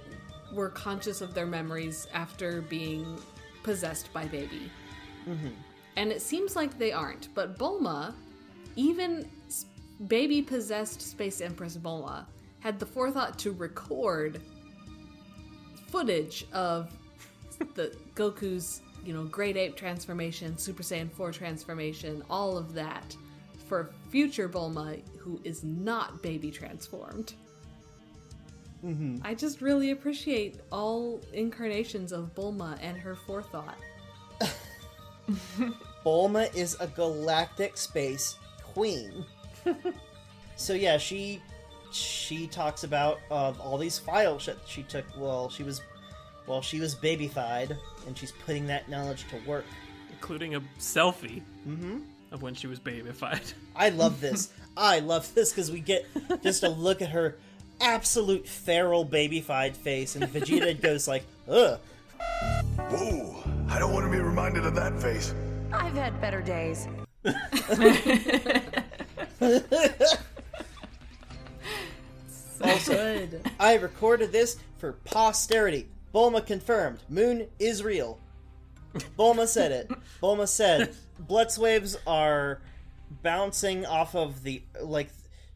were 0.53 0.70
conscious 0.70 1.20
of 1.20 1.34
their 1.34 1.47
memories 1.47 2.07
after 2.14 2.62
being 2.62 3.18
possessed 3.62 4.12
by 4.12 4.26
Baby, 4.26 4.70
mm-hmm. 5.28 5.48
and 5.96 6.11
it 6.11 6.22
seems 6.22 6.56
like 6.56 6.78
they 6.78 6.92
aren't. 6.92 7.34
But 7.34 7.58
Bulma, 7.58 8.14
even 8.76 9.28
Baby 10.08 10.42
possessed 10.42 11.02
Space 11.02 11.40
Empress 11.40 11.76
Bulma, 11.76 12.24
had 12.61 12.78
the 12.78 12.86
forethought 12.86 13.38
to 13.40 13.52
record 13.52 14.40
footage 15.88 16.46
of 16.52 16.90
the 17.74 17.94
Goku's, 18.14 18.82
you 19.04 19.12
know, 19.12 19.24
Great 19.24 19.56
Ape 19.56 19.76
transformation, 19.76 20.56
Super 20.56 20.82
Saiyan 20.82 21.11
4 21.11 21.32
transformation, 21.32 22.22
all 22.30 22.56
of 22.56 22.74
that 22.74 23.16
for 23.68 23.90
future 24.08 24.48
Bulma 24.48 25.00
who 25.18 25.40
is 25.44 25.62
not 25.62 26.22
baby 26.22 26.50
transformed. 26.50 27.34
I 29.22 29.34
just 29.34 29.60
really 29.60 29.90
appreciate 29.90 30.60
all 30.72 31.20
incarnations 31.32 32.12
of 32.12 32.34
Bulma 32.34 32.78
and 32.80 32.96
her 32.98 33.14
forethought. 33.14 33.76
Bulma 36.04 36.54
is 36.54 36.76
a 36.80 36.86
galactic 36.86 37.76
space 37.76 38.36
queen. 38.62 39.24
so 40.56 40.72
yeah, 40.72 40.96
she 40.98 41.42
she 41.92 42.46
talks 42.46 42.84
about 42.84 43.18
uh, 43.30 43.52
all 43.60 43.76
these 43.76 43.98
files 43.98 44.46
that 44.46 44.56
she 44.66 44.82
took 44.84 45.04
while 45.16 45.48
she 45.50 45.62
was 45.62 45.82
while 46.46 46.62
she 46.62 46.80
was 46.80 46.94
babyfied, 46.94 47.76
and 48.06 48.16
she's 48.16 48.32
putting 48.32 48.66
that 48.66 48.88
knowledge 48.88 49.26
to 49.28 49.36
work. 49.48 49.64
including 50.10 50.54
a 50.54 50.60
selfie 50.78 51.42
of 52.32 52.42
when 52.42 52.54
she 52.54 52.66
was 52.66 52.80
babyfied. 52.80 53.52
I 53.76 53.90
love 53.90 54.20
this. 54.26 54.50
I 54.76 55.00
love 55.00 55.32
this 55.34 55.50
because 55.52 55.70
we 55.70 55.80
get 55.80 56.06
just 56.42 56.62
a 56.62 56.68
look 56.68 57.02
at 57.02 57.10
her 57.10 57.36
absolute 57.80 58.46
feral 58.46 59.06
babyfied 59.06 59.74
face, 59.74 60.16
and 60.16 60.24
Vegeta 60.24 60.78
goes 60.80 61.08
like, 61.08 61.24
"Ugh." 61.48 61.78
Whoa, 62.90 63.42
I 63.68 63.78
don't 63.78 63.92
want 63.92 64.04
to 64.06 64.10
be 64.10 64.18
reminded 64.18 64.66
of 64.66 64.74
that 64.74 65.00
face. 65.00 65.34
I've 65.72 65.94
had 65.94 66.20
better 66.20 66.42
days. 66.42 66.88
Also, 72.62 72.92
Good. 72.92 73.50
I 73.58 73.74
recorded 73.74 74.32
this 74.32 74.58
for 74.78 74.92
posterity. 74.92 75.86
Bulma 76.14 76.44
confirmed. 76.44 76.98
Moon 77.08 77.46
is 77.58 77.82
real. 77.82 78.18
Bulma 79.18 79.46
said 79.46 79.72
it. 79.72 79.90
Bulma 80.22 80.46
said 80.46 80.94
Blitz 81.18 81.56
waves 81.56 81.96
are 82.06 82.60
bouncing 83.22 83.86
off 83.86 84.14
of 84.14 84.42
the 84.42 84.62
like 84.80 85.08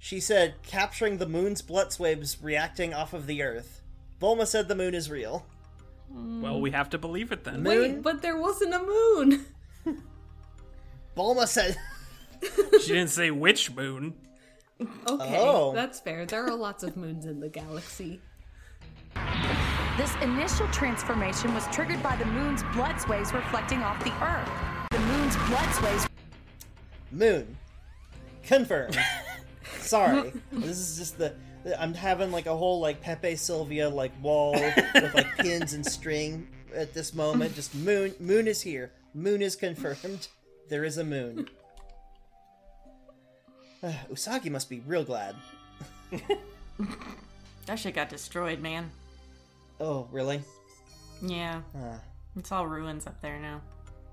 she 0.04 0.20
said 0.20 0.52
capturing 0.62 1.16
the 1.16 1.26
moon's 1.26 1.62
Blitz 1.62 1.98
waves 1.98 2.36
reacting 2.42 2.92
off 2.92 3.14
of 3.14 3.26
the 3.26 3.42
earth. 3.42 3.80
Bulma 4.20 4.46
said 4.46 4.68
the 4.68 4.74
moon 4.74 4.94
is 4.94 5.10
real. 5.10 5.46
Well, 6.10 6.60
we 6.60 6.72
have 6.72 6.90
to 6.90 6.98
believe 6.98 7.32
it 7.32 7.42
then. 7.44 7.64
Wait, 7.64 8.02
but 8.02 8.20
there 8.20 8.36
wasn't 8.36 8.74
a 8.74 8.80
moon. 8.80 9.46
Bulma 11.16 11.48
said 11.48 11.78
She 12.82 12.88
didn't 12.92 13.08
say 13.08 13.30
which 13.30 13.70
moon. 13.74 14.12
Okay, 15.08 15.38
Oh. 15.40 15.72
that's 15.72 16.00
fair. 16.00 16.26
There 16.26 16.44
are 16.44 16.54
lots 16.54 16.82
of 16.82 16.98
moons 16.98 17.24
in 17.24 17.40
the 17.40 17.48
galaxy. 17.48 18.20
This 19.96 20.14
initial 20.20 20.68
transformation 20.68 21.54
was 21.54 21.66
triggered 21.68 22.02
by 22.02 22.16
the 22.16 22.26
moon's 22.26 22.62
blood 22.74 23.02
waves 23.08 23.32
reflecting 23.32 23.78
off 23.78 24.04
the 24.04 24.12
Earth. 24.22 24.50
The 24.90 24.98
moon's 24.98 25.36
blood 25.48 25.82
waves 25.82 26.06
moon. 27.10 27.56
Confirmed. 28.42 28.98
Sorry. 29.80 30.32
This 30.52 30.78
is 30.78 30.98
just 30.98 31.18
the 31.18 31.34
I'm 31.80 31.94
having 31.94 32.30
like 32.30 32.46
a 32.46 32.56
whole 32.56 32.80
like 32.80 33.00
Pepe 33.00 33.36
Sylvia 33.36 33.88
like 33.88 34.12
wall 34.22 34.52
with 34.94 35.14
like 35.14 35.36
pins 35.38 35.72
and 35.72 35.84
string 35.84 36.46
at 36.74 36.92
this 36.94 37.14
moment. 37.14 37.54
Just 37.54 37.74
moon 37.74 38.14
moon 38.20 38.46
is 38.48 38.60
here. 38.60 38.92
Moon 39.14 39.40
is 39.42 39.56
confirmed. 39.56 40.28
There 40.68 40.84
is 40.84 40.98
a 40.98 41.04
moon. 41.04 41.48
Usagi 44.10 44.50
must 44.50 44.70
be 44.70 44.80
real 44.86 45.04
glad. 45.04 45.36
That 47.66 47.78
shit 47.78 47.94
got 47.94 48.08
destroyed, 48.08 48.60
man. 48.60 48.90
Oh, 49.80 50.06
really? 50.12 50.42
Yeah. 51.22 51.62
Ah, 51.76 52.00
It's 52.36 52.52
all 52.52 52.66
ruins 52.66 53.06
up 53.06 53.20
there 53.22 53.38
now. 53.38 53.60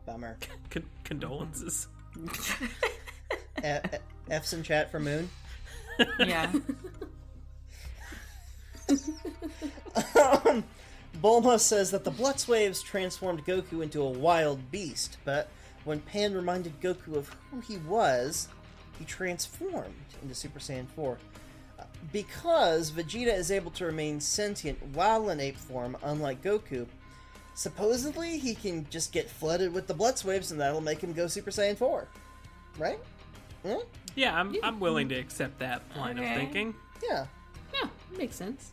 bummer. 0.05 0.38
Con- 0.70 0.86
condolences. 1.03 1.88
F- 2.30 2.62
F- 3.64 3.99
F's 4.30 4.53
in 4.53 4.64
chat 4.64 4.91
for 4.91 4.99
Moon. 4.99 5.30
Yeah. 6.20 6.52
Bulma 11.22 11.60
says 11.60 11.91
that 11.91 12.04
the 12.04 12.12
Blitz 12.12 12.47
waves 12.47 12.82
transformed 12.82 13.45
Goku 13.45 13.84
into 13.84 14.02
a 14.02 14.10
wild 14.10 14.72
beast, 14.72 15.18
but 15.26 15.49
when 15.84 15.99
Pan 15.99 16.34
reminded 16.34 16.80
Goku 16.82 17.16
of 17.16 17.36
who 17.49 17.60
he 17.60 17.78
was, 17.78 18.47
he 18.97 19.06
transformed 19.06 19.93
into 20.22 20.34
Super 20.36 20.60
Saiyan 20.60 20.88
4. 20.95 21.18
Uh, 21.80 21.84
Because 22.12 22.91
Vegeta 22.91 23.36
is 23.36 23.52
able 23.52 23.72
to 23.72 23.86
remain 23.86 24.20
sentient 24.20 24.80
while 24.93 25.30
in 25.30 25.39
ape 25.39 25.58
form, 25.58 25.97
unlike 26.04 26.41
Goku, 26.43 26.88
supposedly 27.56 28.38
he 28.38 28.56
can 28.56 28.88
just 28.89 29.12
get 29.12 29.30
flooded 29.30 29.74
with 29.74 29.88
the 29.88 29.93
Blitz 29.93 30.24
waves 30.24 30.52
and 30.52 30.60
that'll 30.62 30.82
make 30.82 31.02
him 31.02 31.14
go 31.14 31.28
Super 31.28 31.52
Saiyan 31.52 31.78
4. 31.78 32.08
Right? 32.78 32.99
Hmm? 33.64 33.80
Yeah, 34.16 34.38
I'm, 34.38 34.55
I'm 34.64 34.80
willing 34.80 35.09
to 35.09 35.16
accept 35.16 35.59
that 35.59 35.82
line 35.95 36.20
Okay. 36.20 36.30
of 36.30 36.36
thinking. 36.38 36.76
Yeah. 37.07 37.26
Yeah, 37.74 37.89
makes 38.18 38.36
sense. 38.36 38.72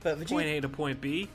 But 0.00 0.20
Vegeta, 0.20 0.28
Point 0.28 0.46
A 0.48 0.60
to 0.60 0.68
point 0.68 1.00
B. 1.00 1.28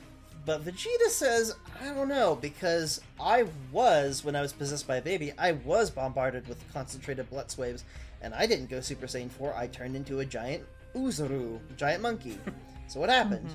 But 0.45 0.63
Vegeta 0.65 1.07
says, 1.09 1.55
I 1.81 1.85
don't 1.93 2.07
know, 2.07 2.35
because 2.35 3.01
I 3.19 3.45
was, 3.71 4.23
when 4.25 4.35
I 4.35 4.41
was 4.41 4.53
possessed 4.53 4.87
by 4.87 4.97
a 4.97 5.01
baby, 5.01 5.31
I 5.37 5.53
was 5.53 5.89
bombarded 5.89 6.47
with 6.47 6.61
concentrated 6.73 7.29
Blitz 7.29 7.57
waves, 7.57 7.83
and 8.21 8.33
I 8.33 8.45
didn't 8.45 8.69
go 8.69 8.79
Super 8.81 9.07
Saiyan 9.07 9.31
4, 9.31 9.53
I 9.55 9.67
turned 9.67 9.95
into 9.95 10.19
a 10.19 10.25
giant 10.25 10.63
Oozaru, 10.95 11.59
giant 11.77 12.01
monkey. 12.01 12.37
so 12.87 12.99
what 12.99 13.09
happened? 13.09 13.49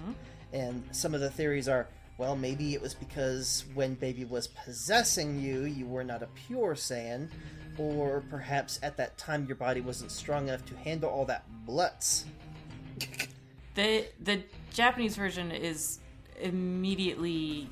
And 0.53 0.83
some 0.93 1.15
of 1.15 1.21
the 1.21 1.31
theories 1.31 1.69
are, 1.69 1.87
well, 2.19 2.37
maybe 2.37 2.75
it 2.75 2.83
was 2.83 2.95
because 2.95 3.65
when 3.75 3.95
baby 3.95 4.25
was 4.25 4.49
possessing 4.49 5.41
you, 5.41 5.63
you 5.65 5.87
were 5.87 6.05
not 6.05 6.23
a 6.23 6.29
pure 6.47 6.75
Saiyan, 6.75 7.29
or 7.79 8.25
perhaps 8.29 8.79
at 8.83 8.97
that 8.97 9.17
time 9.17 9.47
your 9.47 9.57
body 9.57 9.81
wasn't 9.81 10.11
strong 10.11 10.49
enough 10.49 10.65
to 10.67 10.77
handle 10.77 11.09
all 11.09 11.25
that 11.27 11.45
Blitz. 11.65 12.27
The 13.75 14.07
the 14.21 14.43
Japanese 14.73 15.17
version 15.17 15.53
is 15.53 16.01
immediately 16.41 17.69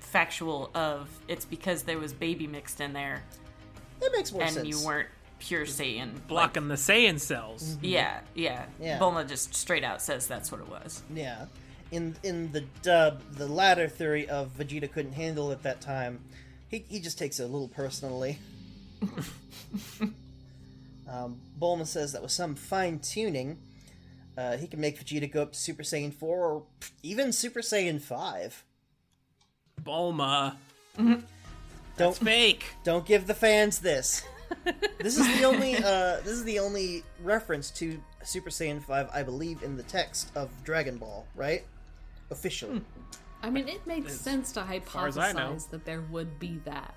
factual 0.00 0.70
of 0.74 1.08
it's 1.28 1.44
because 1.44 1.82
there 1.82 1.98
was 1.98 2.12
baby 2.12 2.46
mixed 2.46 2.80
in 2.80 2.92
there 2.92 3.22
That 4.00 4.12
makes 4.12 4.32
more 4.32 4.42
and 4.42 4.52
sense. 4.52 4.68
you 4.68 4.86
weren't 4.86 5.08
pure 5.38 5.64
Saiyan. 5.66 6.12
Blocking 6.28 6.68
the 6.68 6.76
Saiyan 6.76 7.18
cells. 7.18 7.76
Mm-hmm. 7.76 7.84
Yeah, 7.86 8.20
yeah. 8.34 8.66
Yeah. 8.80 8.98
Bulma 8.98 9.26
just 9.28 9.54
straight 9.54 9.82
out 9.84 10.00
says 10.00 10.26
that's 10.26 10.52
what 10.52 10.60
it 10.60 10.68
was. 10.68 11.02
Yeah. 11.14 11.46
In 11.90 12.16
in 12.22 12.50
the 12.52 12.62
dub, 12.82 13.22
the 13.32 13.46
latter 13.46 13.88
theory 13.88 14.28
of 14.28 14.56
Vegeta 14.56 14.90
couldn't 14.90 15.12
handle 15.12 15.50
it 15.50 15.54
at 15.54 15.62
that 15.62 15.80
time, 15.80 16.20
he, 16.68 16.84
he 16.88 17.00
just 17.00 17.18
takes 17.18 17.38
it 17.38 17.44
a 17.44 17.46
little 17.46 17.68
personally. 17.68 18.38
um, 21.08 21.40
Bulma 21.60 21.86
says 21.86 22.12
that 22.12 22.22
with 22.22 22.32
some 22.32 22.54
fine 22.54 22.98
tuning, 22.98 23.58
uh, 24.36 24.56
he 24.56 24.66
can 24.66 24.80
make 24.80 24.98
Vegeta 24.98 25.30
go 25.30 25.42
up 25.42 25.52
to 25.52 25.58
Super 25.58 25.82
Saiyan 25.82 26.12
4 26.12 26.36
or 26.36 26.62
even 27.02 27.32
Super 27.32 27.60
Saiyan 27.60 28.00
5. 28.00 28.64
Bulma. 29.82 30.56
Don't 31.96 32.16
Fake. 32.16 32.64
don't 32.82 33.06
give 33.06 33.28
the 33.28 33.34
fans 33.34 33.78
this. 33.78 34.24
this 34.98 35.16
is 35.16 35.38
the 35.38 35.44
only 35.44 35.76
uh, 35.76 36.18
this 36.24 36.32
is 36.32 36.42
the 36.42 36.58
only 36.58 37.04
reference 37.22 37.70
to 37.70 38.00
Super 38.24 38.50
Saiyan 38.50 38.82
5 38.82 39.10
I 39.14 39.22
believe 39.22 39.62
in 39.62 39.76
the 39.76 39.84
text 39.84 40.32
of 40.34 40.50
Dragon 40.64 40.96
Ball, 40.98 41.24
right? 41.36 41.64
Officially. 42.30 42.80
I 43.42 43.50
mean, 43.50 43.68
it 43.68 43.86
makes 43.86 44.18
sense 44.18 44.52
to 44.52 44.62
far 44.84 45.06
as 45.06 45.18
I 45.18 45.32
know. 45.32 45.38
hypothesize 45.38 45.70
that 45.70 45.84
there 45.84 46.00
would 46.10 46.38
be 46.38 46.60
that. 46.64 46.94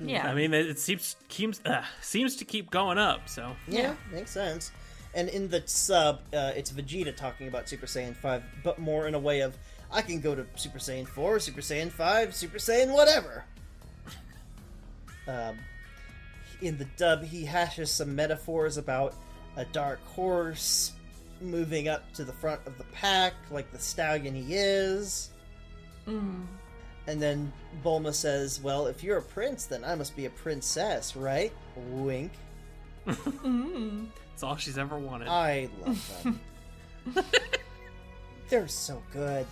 Yeah. 0.00 0.28
I 0.28 0.34
mean, 0.34 0.52
it, 0.52 0.66
it 0.66 0.78
seems 0.78 1.16
seems 1.28 1.60
uh, 1.64 1.84
seems 2.02 2.36
to 2.36 2.44
keep 2.44 2.70
going 2.70 2.98
up. 2.98 3.28
So 3.28 3.54
Yeah, 3.68 3.94
makes 4.12 4.30
sense. 4.30 4.72
And 5.14 5.28
in 5.28 5.48
the 5.48 5.62
sub, 5.66 6.20
uh, 6.32 6.52
it's 6.54 6.70
Vegeta 6.70 7.16
talking 7.16 7.48
about 7.48 7.68
Super 7.68 7.86
Saiyan 7.86 8.14
5, 8.14 8.42
but 8.62 8.78
more 8.78 9.08
in 9.08 9.14
a 9.14 9.18
way 9.18 9.40
of 9.40 9.56
I 9.90 10.02
can 10.02 10.20
go 10.20 10.34
to 10.36 10.46
Super 10.54 10.78
Saiyan 10.78 11.08
4, 11.08 11.40
Super 11.40 11.60
Saiyan 11.60 11.90
5, 11.90 12.34
Super 12.34 12.58
Saiyan 12.58 12.92
whatever. 12.92 13.44
Um, 15.26 15.58
in 16.62 16.78
the 16.78 16.84
dub, 16.96 17.24
he 17.24 17.44
hashes 17.44 17.90
some 17.90 18.14
metaphors 18.14 18.76
about 18.76 19.14
a 19.56 19.64
dark 19.66 20.04
horse 20.06 20.92
moving 21.40 21.88
up 21.88 22.12
to 22.14 22.24
the 22.24 22.32
front 22.32 22.60
of 22.66 22.76
the 22.78 22.84
pack, 22.92 23.34
like 23.50 23.70
the 23.72 23.78
stallion 23.78 24.34
he 24.34 24.54
is. 24.54 25.30
And 26.06 27.22
then 27.22 27.52
Bulma 27.84 28.12
says, 28.12 28.60
Well, 28.60 28.86
if 28.86 29.02
you're 29.04 29.18
a 29.18 29.22
prince, 29.22 29.66
then 29.66 29.84
I 29.84 29.94
must 29.94 30.16
be 30.16 30.26
a 30.26 30.30
princess, 30.30 31.14
right? 31.16 31.52
Wink. 31.76 32.32
it's 33.06 34.42
all 34.42 34.56
she's 34.56 34.76
ever 34.78 34.98
wanted. 34.98 35.28
I 35.28 35.68
love 35.86 36.22
them. 36.24 36.40
They're 38.48 38.68
so 38.68 39.00
good. 39.12 39.46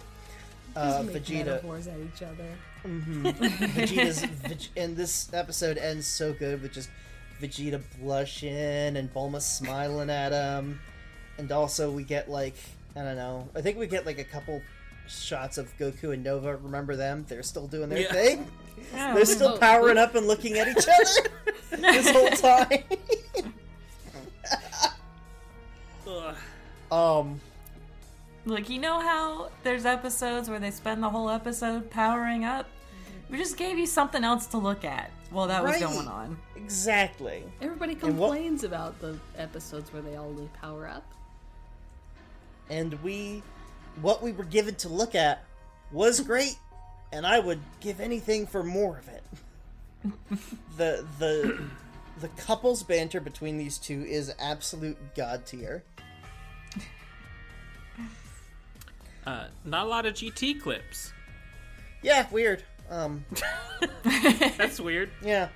Uh, 0.77 1.02
Make 1.06 1.23
Vegeta, 1.23 1.47
metaphors 1.47 1.86
at 1.86 1.98
each 2.01 2.23
other. 2.23 2.48
Mm-hmm. 2.85 3.27
Vegeta's, 3.78 4.24
Veg- 4.24 4.69
and 4.77 4.97
this 4.97 5.32
episode 5.32 5.78
ends 5.78 6.06
so 6.06 6.32
good 6.32 6.60
with 6.62 6.73
just 6.73 6.90
Vegeta 7.40 7.81
blushing 8.01 8.52
and 8.97 9.12
Bulma 9.12 9.40
smiling 9.40 10.10
at 10.10 10.32
him, 10.32 10.81
and 11.39 11.51
also 11.52 11.90
we 11.90 12.02
get 12.05 12.31
like 12.31 12.55
I 12.97 13.02
don't 13.02 13.16
know, 13.16 13.48
I 13.55 13.60
think 13.60 13.78
we 13.78 13.86
get 13.86 14.05
like 14.06 14.19
a 14.19 14.24
couple 14.24 14.60
shots 15.09 15.56
of 15.59 15.73
Goku 15.78 16.12
and 16.12 16.23
Nova. 16.24 16.56
Remember 16.56 16.97
them? 16.97 17.24
They're 17.28 17.43
still 17.43 17.66
doing 17.66 17.89
their 17.89 18.01
Yeah. 18.01 18.12
thing. 18.12 18.47
Yeah. 18.93 19.15
They're 19.15 19.24
still 19.24 19.55
Oh, 19.55 19.59
powering 19.59 19.98
up 19.98 20.15
and 20.15 20.27
looking 20.27 20.59
at 20.59 20.69
each 20.69 20.77
other 20.86 21.31
this 21.82 22.10
whole 22.10 22.31
time. 22.31 22.82
Ugh. 26.06 26.36
um. 26.90 27.40
Look, 28.44 28.70
you 28.70 28.78
know 28.78 29.01
how 29.01 29.51
there's 29.62 29.85
episodes 29.85 30.48
where 30.48 30.59
they 30.59 30.70
spend 30.70 31.02
the 31.02 31.10
whole 31.10 31.28
episode 31.28 31.90
powering 31.90 32.44
up? 32.44 32.66
We 33.28 33.36
just 33.36 33.59
gave 33.59 33.77
you 33.78 33.86
something 33.86 34.24
else 34.24 34.47
to 34.48 34.59
look 34.59 34.85
at 34.86 35.10
while 35.31 35.48
that 35.48 35.62
was 35.62 35.77
going 35.77 36.09
on. 36.09 36.39
Exactly. 36.56 37.43
Everybody 37.60 37.93
And 38.02 38.16
what- 38.19 38.28
complains 38.31 38.65
about 38.65 38.98
the 39.01 39.19
episodes 39.36 39.93
where 39.93 40.01
they 40.01 40.16
only 40.16 40.48
power 40.62 40.89
up. 40.89 41.05
And 42.70 42.95
we 43.03 43.43
what 44.03 44.23
we 44.23 44.32
were 44.32 44.45
given 44.45 44.74
to 44.77 44.89
look 44.89 45.15
at 45.15 45.45
was 45.93 46.20
great 46.20 46.57
and 47.12 47.27
i 47.27 47.39
would 47.39 47.61
give 47.81 48.01
anything 48.01 48.47
for 48.47 48.62
more 48.62 48.99
of 48.99 49.09
it 49.09 49.23
the 50.77 51.05
the 51.19 51.61
the 52.20 52.28
couples 52.31 52.82
banter 52.82 53.20
between 53.20 53.59
these 53.59 53.78
two 53.78 54.05
is 54.05 54.32
absolute 54.39 54.97
god 55.15 55.45
tier 55.47 55.82
Uh, 59.27 59.47
not 59.65 59.85
a 59.85 59.89
lot 59.90 60.07
of 60.07 60.15
GT 60.15 60.59
clips. 60.61 61.12
yeah 62.03 62.27
weird 62.31 62.62
um 62.89 63.24
That's 64.57 64.81
weird. 64.81 65.11
yeah 65.23 65.49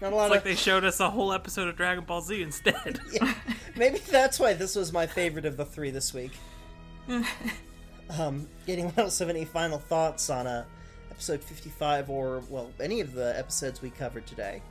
not 0.00 0.12
a 0.12 0.16
lot 0.16 0.24
It's 0.26 0.30
like 0.30 0.38
of 0.38 0.44
they 0.44 0.54
showed 0.54 0.82
us 0.84 0.98
a 1.00 1.10
whole 1.10 1.32
episode 1.34 1.68
of 1.68 1.76
Dragon 1.76 2.04
Ball 2.04 2.22
Z 2.22 2.40
instead. 2.40 3.00
yeah. 3.12 3.34
maybe 3.76 3.98
that's 3.98 4.40
why 4.40 4.54
this 4.54 4.74
was 4.74 4.92
my 4.94 5.06
favorite 5.06 5.44
of 5.44 5.58
the 5.58 5.64
three 5.66 5.90
this 5.90 6.14
week 6.14 6.32
um 8.18 8.48
anyone 8.66 8.92
else 8.96 9.18
have 9.18 9.28
any 9.28 9.44
final 9.44 9.78
thoughts 9.78 10.30
on 10.30 10.46
uh 10.46 10.64
episode 11.10 11.42
55 11.42 12.10
or 12.10 12.42
well 12.48 12.70
any 12.80 13.00
of 13.00 13.12
the 13.12 13.36
episodes 13.38 13.82
we 13.82 13.90
covered 13.90 14.26
today 14.26 14.62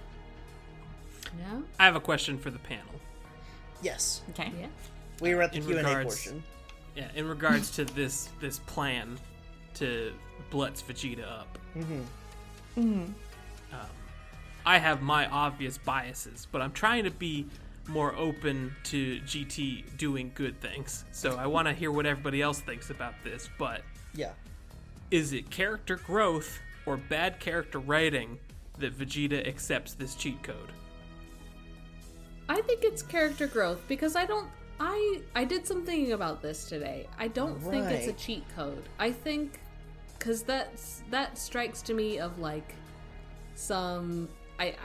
Yeah? 1.37 1.59
I 1.79 1.85
have 1.85 1.95
a 1.95 1.99
question 1.99 2.37
for 2.37 2.49
the 2.51 2.59
panel. 2.59 2.93
yes 3.81 4.21
Okay. 4.31 4.51
Yeah. 4.59 4.67
we 5.21 5.35
were 5.35 5.41
at 5.41 5.51
the 5.51 5.59
In 5.59 5.65
q&a 5.65 5.77
regards- 5.77 6.05
portion 6.05 6.43
Yeah, 6.95 7.09
in 7.15 7.27
regards 7.27 7.71
to 7.71 7.85
this 7.85 8.29
this 8.39 8.59
plan 8.59 9.17
to 9.75 10.13
blutz 10.51 10.81
Vegeta 10.83 11.23
up. 11.29 11.57
Mm-hmm. 11.77 12.01
Um, 12.77 13.13
I 14.65 14.77
have 14.79 15.01
my 15.01 15.27
obvious 15.27 15.77
biases, 15.77 16.47
but 16.51 16.61
I'm 16.61 16.71
trying 16.71 17.03
to 17.03 17.11
be 17.11 17.45
more 17.87 18.15
open 18.15 18.75
to 18.85 19.19
GT 19.21 19.97
doing 19.97 20.31
good 20.35 20.59
things. 20.61 21.05
So 21.11 21.37
I 21.37 21.47
want 21.47 21.67
to 21.67 21.73
hear 21.73 21.91
what 21.91 22.05
everybody 22.05 22.41
else 22.41 22.59
thinks 22.59 22.89
about 22.89 23.13
this. 23.23 23.49
But 23.57 23.81
yeah 24.13 24.31
is 25.11 25.33
it 25.33 25.49
character 25.49 25.95
growth 25.97 26.59
or 26.85 26.97
bad 26.97 27.39
character 27.39 27.79
writing 27.79 28.37
that 28.79 28.97
Vegeta 28.97 29.47
accepts 29.47 29.93
this 29.93 30.15
cheat 30.15 30.41
code? 30.43 30.71
I 32.49 32.61
think 32.61 32.83
it's 32.83 33.01
character 33.01 33.47
growth 33.47 33.81
because 33.87 34.15
I 34.15 34.25
don't 34.25 34.49
I 34.79 35.21
I 35.35 35.43
did 35.43 35.65
some 35.65 35.85
thinking 35.85 36.13
about 36.13 36.41
this 36.41 36.65
today. 36.65 37.07
I 37.17 37.27
don't 37.29 37.59
think 37.61 37.85
it's 37.87 38.07
a 38.07 38.13
cheat 38.13 38.43
code. 38.55 38.83
I 38.99 39.11
think 39.11 39.59
cuz 40.19 40.43
that's 40.43 41.03
that 41.09 41.37
strikes 41.37 41.81
to 41.83 41.93
me 41.93 42.19
of 42.19 42.39
like 42.39 42.75
some 43.55 44.29
I, 44.59 44.65
I 44.65 44.75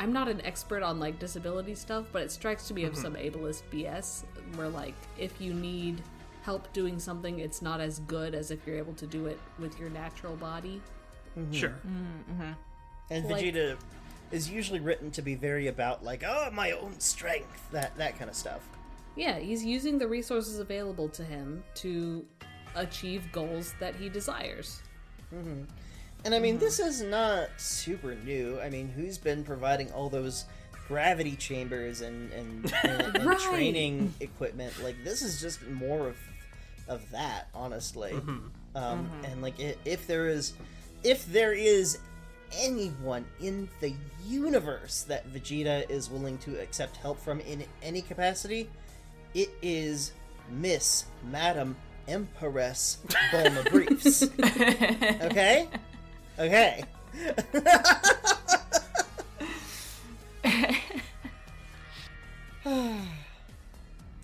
I'm 0.00 0.12
not 0.12 0.28
an 0.28 0.40
expert 0.44 0.82
on 0.82 0.98
like 0.98 1.18
disability 1.18 1.74
stuff, 1.74 2.06
but 2.12 2.22
it 2.22 2.30
strikes 2.32 2.66
to 2.68 2.74
me 2.74 2.84
of 2.84 2.92
mm-hmm. 2.92 3.02
some 3.02 3.14
ableist 3.14 3.62
BS 3.72 4.24
where 4.56 4.68
like 4.68 4.94
if 5.18 5.40
you 5.40 5.54
need 5.54 6.02
help 6.42 6.72
doing 6.72 6.98
something, 6.98 7.38
it's 7.38 7.62
not 7.62 7.80
as 7.80 8.00
good 8.00 8.34
as 8.34 8.50
if 8.50 8.66
you're 8.66 8.76
able 8.76 8.92
to 8.94 9.06
do 9.06 9.26
it 9.26 9.38
with 9.58 9.78
your 9.78 9.90
natural 9.90 10.36
body. 10.36 10.82
Mm-hmm. 11.38 11.52
Sure. 11.52 11.70
Mm, 11.70 12.34
mm-hmm. 12.34 12.52
And 13.10 13.24
Like- 13.26 13.44
Vegeta 13.44 13.76
is 14.30 14.50
usually 14.50 14.80
written 14.80 15.10
to 15.12 15.22
be 15.22 15.34
very 15.34 15.68
about 15.68 16.04
like, 16.04 16.24
oh, 16.26 16.50
my 16.52 16.72
own 16.72 16.98
strength, 16.98 17.70
that 17.70 17.96
that 17.96 18.18
kind 18.18 18.28
of 18.28 18.36
stuff. 18.36 18.68
Yeah, 19.16 19.38
he's 19.38 19.64
using 19.64 19.98
the 19.98 20.08
resources 20.08 20.58
available 20.58 21.08
to 21.10 21.22
him 21.22 21.62
to 21.76 22.26
achieve 22.74 23.30
goals 23.30 23.74
that 23.78 23.94
he 23.94 24.08
desires. 24.08 24.82
And 26.24 26.34
I 26.34 26.38
mean, 26.38 26.54
mm-hmm. 26.54 26.64
this 26.64 26.80
is 26.80 27.02
not 27.02 27.48
super 27.58 28.14
new. 28.14 28.58
I 28.60 28.70
mean, 28.70 28.88
who's 28.88 29.18
been 29.18 29.44
providing 29.44 29.92
all 29.92 30.08
those 30.08 30.46
gravity 30.88 31.36
chambers 31.36 32.00
and 32.00 32.32
and, 32.32 32.72
and, 32.84 33.16
and 33.16 33.26
Right. 33.26 33.38
training 33.38 34.14
equipment? 34.20 34.72
Like, 34.82 34.96
this 35.04 35.22
is 35.22 35.40
just 35.40 35.66
more 35.68 36.08
of 36.08 36.16
of 36.88 37.10
that, 37.10 37.48
honestly. 37.54 38.12
Mm-hmm. 38.12 38.46
Um, 38.76 39.06
mm-hmm. 39.06 39.24
And 39.26 39.42
like, 39.42 39.54
if 39.58 40.06
there 40.06 40.28
is, 40.28 40.54
if 41.02 41.26
there 41.26 41.52
is 41.52 41.98
anyone 42.58 43.24
in 43.40 43.68
the 43.80 43.92
universe 44.26 45.02
that 45.02 45.26
Vegeta 45.32 45.88
is 45.90 46.10
willing 46.10 46.38
to 46.38 46.60
accept 46.60 46.96
help 46.96 47.18
from 47.20 47.40
in 47.40 47.64
any 47.82 48.02
capacity, 48.02 48.68
it 49.34 49.50
is 49.62 50.12
Miss 50.50 51.04
Madam 51.30 51.76
Empress 52.08 52.98
Bulma 53.32 53.68
Briefs. 53.70 54.22
okay? 55.22 55.68
Okay. 56.38 56.84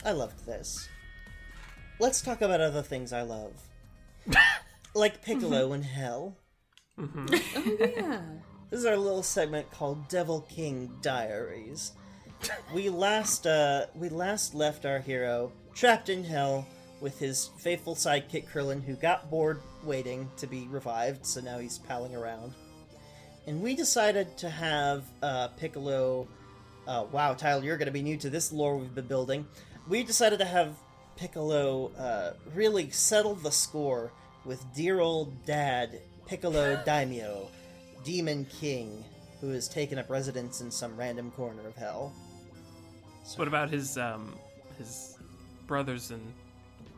I 0.05 0.13
loved 0.13 0.45
this. 0.47 0.89
Let's 1.99 2.21
talk 2.23 2.41
about 2.41 2.61
other 2.61 2.83
things 2.83 3.13
I 3.13 3.23
love. 3.23 3.53
like 4.95 5.23
Piccolo 5.23 5.73
in 5.73 5.83
Hell. 5.83 6.37
Oh 6.99 7.09
yeah. 7.79 8.23
This 8.71 8.81
is 8.81 8.87
our 8.87 8.97
little 8.97 9.23
segment 9.23 9.71
called 9.71 10.09
Devil 10.09 10.47
King 10.49 10.91
Diaries. 11.03 11.93
We 12.73 12.89
last 12.89 13.47
uh 13.47 13.87
we 13.95 14.09
last 14.09 14.55
left 14.55 14.87
our 14.87 14.99
hero 15.01 15.53
trapped 15.75 16.09
in 16.09 16.25
hell 16.25 16.67
with 17.01 17.19
his 17.19 17.51
faithful 17.59 17.95
sidekick 17.95 18.49
Krillin 18.49 18.83
who 18.85 18.95
got 18.95 19.31
bored 19.31 19.61
waiting 19.85 20.31
to 20.37 20.47
be 20.47 20.67
revived, 20.69 21.25
so 21.25 21.41
now 21.41 21.59
he's 21.59 21.79
palling 21.79 22.15
around. 22.15 22.53
And 23.47 23.63
we 23.63 23.75
decided 23.75 24.37
to 24.39 24.51
have 24.51 25.05
uh 25.23 25.49
Piccolo 25.57 26.29
uh 26.87 27.07
wow, 27.11 27.35
Tyler, 27.35 27.65
you're 27.65 27.77
gonna 27.79 27.91
be 27.91 28.03
new 28.03 28.17
to 28.19 28.31
this 28.31 28.53
lore 28.53 28.77
we've 28.77 28.95
been 28.95 29.07
building. 29.07 29.47
We 29.89 30.03
decided 30.03 30.39
to 30.41 30.45
have 30.45 30.77
Piccolo 31.17 31.91
uh 31.99 32.33
really 32.55 32.91
settle 32.91 33.35
the 33.35 33.51
score 33.51 34.13
with 34.45 34.63
dear 34.75 35.01
old 35.01 35.47
dad 35.47 36.01
Piccolo 36.27 36.77
Daimao. 36.87 37.49
Demon 38.05 38.47
King, 38.47 39.05
who 39.41 39.51
has 39.51 39.69
taken 39.69 39.99
up 39.99 40.09
residence 40.09 40.61
in 40.61 40.71
some 40.71 40.97
random 40.97 41.31
corner 41.33 41.67
of 41.67 41.77
hell. 41.77 42.13
So, 43.25 43.39
What 43.39 43.49
about 43.49 43.71
his 43.71 43.99
um 43.99 44.35
his 44.79 45.17
brothers 45.67 46.11
and 46.11 46.33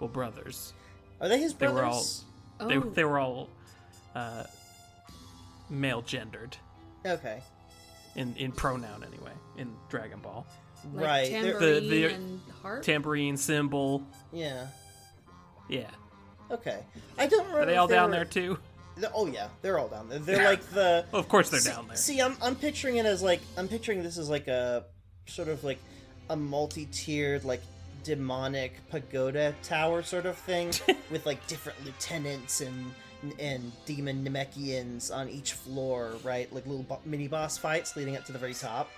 well 0.02 0.08
brothers? 0.08 0.72
Are 1.20 1.28
they 1.28 1.38
his 1.40 1.54
brothers? 1.54 1.76
They 1.78 1.78
brothers? 1.78 2.24
were 2.60 2.68
all 2.68 2.68
Oh, 2.68 2.68
they 2.68 2.94
they 2.94 3.04
were 3.04 3.18
all 3.18 3.48
uh 4.14 4.44
male 5.70 6.02
gendered 6.02 6.56
Okay, 7.06 7.40
in 8.14 8.34
in 8.36 8.52
pronoun 8.52 9.04
anyway 9.06 9.32
in 9.56 9.74
Dragon 9.88 10.20
Ball. 10.20 10.46
like 10.92 11.04
right. 11.06 11.28
Tambourine 11.30 11.58
The- 11.60 11.88
the- 11.88 12.04
and 12.14 12.40
Heart. 12.62 12.82
Tambourine 12.84 13.36
Cymbal. 13.36 14.02
yeah. 14.32 14.66
Yeah. 15.68 15.88
Okay. 16.50 16.80
I 17.16 17.26
don't 17.28 17.40
remember. 17.46 17.62
Are 17.62 17.66
they 17.66 17.76
all 17.76 17.86
down 17.88 18.10
were- 18.10 18.16
there 18.16 18.24
too? 18.24 18.58
oh 19.14 19.26
yeah, 19.26 19.48
they're 19.62 19.78
all 19.78 19.88
down 19.88 20.08
there. 20.08 20.18
They're 20.18 20.44
like 20.44 20.62
the. 20.70 21.06
Well, 21.12 21.20
of 21.20 21.28
course 21.28 21.48
they're 21.48 21.60
see, 21.60 21.70
down 21.70 21.86
there. 21.88 21.96
See, 21.96 22.20
I'm 22.20 22.36
I'm 22.42 22.54
picturing 22.56 22.96
it 22.96 23.06
as 23.06 23.22
like 23.22 23.40
I'm 23.56 23.68
picturing 23.68 24.02
this 24.02 24.18
as 24.18 24.28
like 24.28 24.48
a 24.48 24.84
sort 25.26 25.48
of 25.48 25.64
like 25.64 25.78
a 26.28 26.36
multi-tiered 26.36 27.44
like 27.44 27.62
demonic 28.02 28.74
pagoda 28.90 29.54
tower 29.62 30.02
sort 30.02 30.26
of 30.26 30.36
thing 30.36 30.72
with 31.10 31.24
like 31.26 31.46
different 31.46 31.84
lieutenants 31.84 32.60
and 32.60 32.92
and 33.38 33.70
demon 33.86 34.24
Namekians 34.26 35.14
on 35.14 35.28
each 35.28 35.52
floor, 35.52 36.14
right? 36.24 36.52
Like 36.52 36.66
little 36.66 36.82
bo- 36.82 37.00
mini 37.04 37.28
boss 37.28 37.56
fights 37.56 37.94
leading 37.96 38.16
up 38.16 38.24
to 38.24 38.32
the 38.32 38.38
very 38.38 38.54
top. 38.54 38.90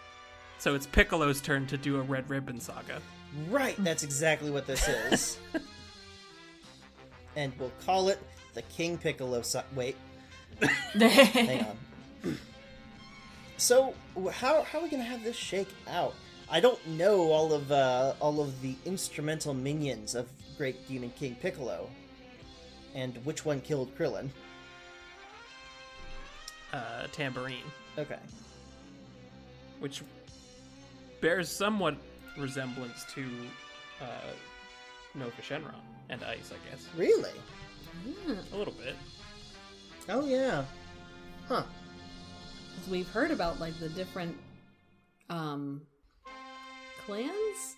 So 0.58 0.74
it's 0.74 0.86
Piccolo's 0.86 1.42
turn 1.42 1.66
to 1.66 1.76
do 1.76 1.96
a 1.96 2.00
Red 2.00 2.30
Ribbon 2.30 2.58
Saga. 2.58 3.02
Right, 3.50 3.74
that's 3.84 4.02
exactly 4.02 4.50
what 4.50 4.66
this 4.66 4.88
is. 4.88 5.38
and 7.36 7.52
we'll 7.58 7.72
call 7.84 8.08
it 8.08 8.18
the 8.54 8.62
King 8.62 8.96
Piccolo. 8.96 9.42
So- 9.42 9.62
wait, 9.74 9.96
hang 10.94 11.66
on. 11.66 12.38
So 13.56 13.94
how 14.32 14.62
how 14.62 14.78
are 14.78 14.82
we 14.82 14.88
gonna 14.88 15.02
have 15.02 15.22
this 15.22 15.36
shake 15.36 15.68
out? 15.88 16.14
I 16.50 16.60
don't 16.60 16.84
know 16.86 17.32
all 17.32 17.52
of 17.52 17.72
uh, 17.72 18.14
all 18.20 18.40
of 18.40 18.60
the 18.62 18.74
instrumental 18.84 19.54
minions 19.54 20.14
of 20.14 20.28
Great 20.56 20.86
Demon 20.86 21.10
King 21.18 21.34
Piccolo, 21.40 21.88
and 22.94 23.16
which 23.24 23.44
one 23.44 23.60
killed 23.60 23.96
Krillin. 23.96 24.28
Uh, 26.72 27.06
tambourine, 27.12 27.62
Okay, 27.98 28.18
which 29.78 30.02
bears 31.20 31.48
somewhat 31.48 31.96
resemblance 32.36 33.04
to 33.14 33.24
uh, 34.02 34.04
Nova 35.14 35.40
Shenron 35.40 35.74
and 36.10 36.22
Eis, 36.24 36.52
I 36.52 36.70
guess. 36.70 36.86
really? 36.96 37.30
A 38.52 38.56
little 38.56 38.74
bit. 38.74 38.96
Oh 40.08 40.26
yeah, 40.26 40.64
huh? 41.48 41.62
'Cause 42.76 42.88
we've 42.90 43.08
heard 43.08 43.30
about 43.30 43.60
like 43.60 43.78
the 43.78 43.88
different 43.88 44.36
um 45.30 45.80
clans 47.06 47.76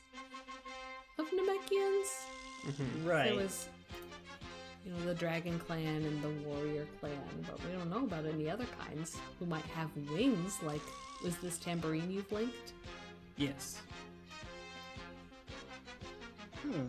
of 1.19 1.27
Namekians. 1.31 2.09
Right. 3.05 3.27
There 3.27 3.35
was 3.37 3.69
you 4.85 4.93
know 4.93 4.99
the 5.05 5.15
Dragon 5.15 5.59
Clan 5.59 6.03
and 6.05 6.23
the 6.23 6.29
Warrior 6.49 6.87
Clan, 7.01 7.13
but 7.47 7.59
we 7.65 7.73
don't 7.77 7.91
know 7.91 8.05
about 8.05 8.25
any 8.27 8.49
other 8.51 8.67
kinds 8.85 9.17
who 9.39 9.47
might 9.47 9.65
have 9.67 9.91
wings. 10.11 10.59
Like, 10.63 10.81
was 11.25 11.37
this 11.39 11.59
tambourine 11.59 12.11
you've 12.11 12.31
linked? 12.31 12.73
Yes. 13.37 13.81
Hmm. 16.63 16.87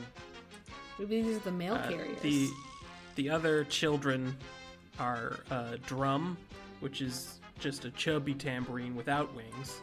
Maybe 0.99 1.21
these 1.21 1.37
are 1.37 1.39
the 1.39 1.51
mail 1.51 1.75
Uh, 1.75 1.87
carriers. 1.89 2.19
the 2.21 2.49
the 3.15 3.29
other 3.29 3.63
children 3.65 4.35
are 4.99 5.39
uh, 5.51 5.77
Drum, 5.85 6.37
which 6.79 7.01
is 7.01 7.39
just 7.59 7.85
a 7.85 7.91
chubby 7.91 8.33
tambourine 8.33 8.95
without 8.95 9.33
wings, 9.35 9.81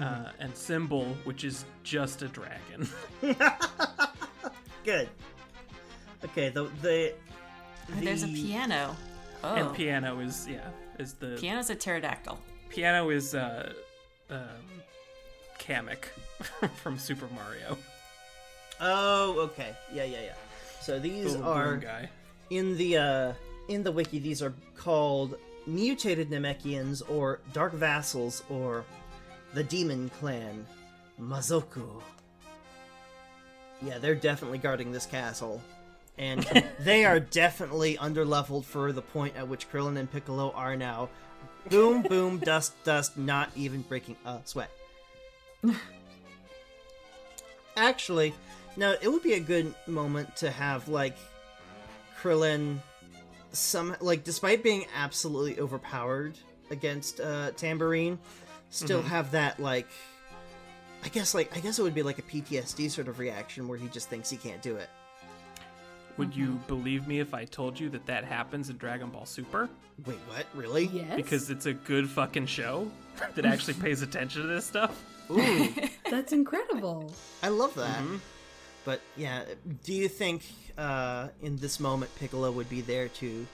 uh, 0.00 0.30
and 0.38 0.54
Cymbal, 0.56 1.04
which 1.24 1.44
is 1.44 1.64
just 1.82 2.22
a 2.22 2.28
dragon. 2.28 2.88
Good. 4.84 5.08
Okay, 6.24 6.48
the 6.48 6.64
the. 6.82 7.14
There's 7.88 8.22
a 8.22 8.28
piano. 8.28 8.96
Oh, 9.44 9.54
And 9.56 9.74
piano 9.74 10.20
is 10.20 10.46
yeah 10.48 10.68
is 11.00 11.14
the 11.14 11.36
piano's 11.38 11.68
a 11.68 11.74
pterodactyl. 11.74 12.38
piano 12.68 13.10
is 13.10 13.34
uh, 13.34 13.72
um, 14.30 14.38
Kamek 15.58 16.04
from 16.76 16.96
Super 16.96 17.26
Mario. 17.34 17.76
Oh, 18.80 19.40
okay. 19.40 19.74
Yeah, 19.92 20.04
yeah, 20.04 20.22
yeah. 20.22 20.34
So 20.80 20.98
these 21.00 21.32
little 21.34 21.48
are 21.48 21.68
broom 21.70 21.80
guy. 21.80 22.08
in 22.50 22.76
the 22.76 22.96
uh 22.98 23.32
in 23.68 23.82
the 23.82 23.90
wiki. 23.92 24.20
These 24.20 24.42
are 24.42 24.54
called 24.76 25.34
mutated 25.66 26.30
Namekians 26.30 27.02
or 27.10 27.40
dark 27.52 27.72
vassals 27.72 28.42
or 28.48 28.84
the 29.54 29.64
demon 29.64 30.10
clan 30.20 30.66
Mazoku. 31.20 32.02
Yeah, 33.82 33.98
they're 33.98 34.14
definitely 34.14 34.58
guarding 34.58 34.92
this 34.92 35.06
castle. 35.06 35.60
And 36.18 36.42
they 36.80 37.04
are 37.04 37.20
definitely 37.20 37.96
underleveled 37.96 38.64
for 38.64 38.92
the 38.92 39.02
point 39.02 39.36
at 39.36 39.48
which 39.48 39.70
Krillin 39.70 39.98
and 39.98 40.10
Piccolo 40.10 40.52
are 40.52 40.76
now. 40.76 41.08
Boom, 41.68 42.02
boom, 42.02 42.38
dust, 42.44 42.72
dust, 42.84 43.16
not 43.16 43.50
even 43.56 43.82
breaking 43.82 44.16
a 44.24 44.38
sweat. 44.44 44.70
Actually, 47.76 48.34
no, 48.76 48.94
it 49.00 49.08
would 49.08 49.22
be 49.22 49.34
a 49.34 49.40
good 49.40 49.74
moment 49.86 50.36
to 50.36 50.50
have 50.50 50.88
like 50.88 51.16
Krillin 52.20 52.78
some 53.52 53.94
like 54.00 54.24
despite 54.24 54.62
being 54.62 54.86
absolutely 54.96 55.60
overpowered 55.60 56.36
against 56.70 57.20
uh 57.20 57.50
Tambourine, 57.52 58.18
still 58.72 59.00
mm-hmm. 59.00 59.08
have 59.08 59.30
that 59.32 59.60
like 59.60 59.86
I 61.04 61.08
guess 61.08 61.34
like 61.34 61.56
I 61.56 61.60
guess 61.60 61.78
it 61.78 61.82
would 61.82 61.94
be 61.94 62.02
like 62.02 62.18
a 62.18 62.22
PTSD 62.22 62.90
sort 62.90 63.08
of 63.08 63.18
reaction 63.18 63.68
where 63.68 63.78
he 63.78 63.88
just 63.88 64.08
thinks 64.08 64.30
he 64.30 64.36
can't 64.36 64.62
do 64.62 64.76
it. 64.76 64.88
Would 66.18 66.34
you 66.34 66.48
mm-hmm. 66.48 66.66
believe 66.66 67.06
me 67.06 67.20
if 67.20 67.32
I 67.32 67.44
told 67.44 67.78
you 67.78 67.88
that 67.90 68.06
that 68.06 68.24
happens 68.24 68.68
in 68.68 68.76
Dragon 68.76 69.08
Ball 69.08 69.24
Super? 69.24 69.68
Wait, 70.06 70.18
what? 70.28 70.46
Really? 70.54 70.86
yes, 70.86 71.16
Because 71.16 71.48
it's 71.48 71.66
a 71.66 71.72
good 71.72 72.08
fucking 72.08 72.46
show 72.46 72.90
that 73.34 73.46
actually 73.46 73.74
pays 73.74 74.02
attention 74.02 74.42
to 74.42 74.48
this 74.48 74.66
stuff. 74.66 75.02
Ooh, 75.30 75.68
that's 76.10 76.32
incredible. 76.32 77.12
I 77.42 77.48
love 77.48 77.74
that. 77.74 77.98
Mm-hmm. 77.98 78.16
But 78.84 79.00
yeah, 79.16 79.44
do 79.84 79.92
you 79.92 80.08
think 80.08 80.42
uh, 80.76 81.28
in 81.40 81.56
this 81.56 81.80
moment 81.80 82.14
Piccolo 82.16 82.50
would 82.50 82.68
be 82.68 82.80
there 82.80 83.08
to 83.08 83.46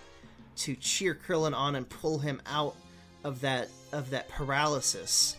to 0.57 0.75
cheer 0.75 1.15
Krillin 1.15 1.55
on 1.55 1.77
and 1.77 1.89
pull 1.89 2.19
him 2.19 2.43
out 2.47 2.75
of 3.25 3.41
that 3.41 3.69
of 3.93 4.11
that 4.11 4.29
paralysis? 4.29 5.37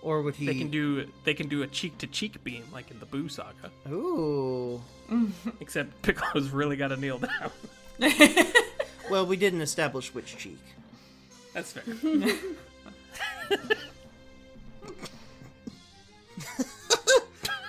Or 0.00 0.22
would 0.22 0.36
he 0.36 0.46
They 0.46 0.54
can 0.54 0.70
do 0.70 1.08
they 1.24 1.34
can 1.34 1.48
do 1.48 1.62
a 1.62 1.66
cheek 1.66 1.98
to 1.98 2.06
cheek 2.06 2.42
beam 2.44 2.64
like 2.72 2.90
in 2.90 3.00
the 3.00 3.06
Boo 3.06 3.28
Saga. 3.28 3.70
Ooh. 3.90 4.80
Except 5.60 6.02
Piccolo's 6.02 6.50
really 6.50 6.76
got 6.76 6.88
to 6.88 6.96
kneel 6.96 7.18
down. 7.18 7.50
Well, 9.10 9.24
we 9.24 9.36
didn't 9.36 9.62
establish 9.62 10.12
which 10.14 10.36
cheek. 10.36 10.58
That's 11.54 11.72
fair. 11.72 11.82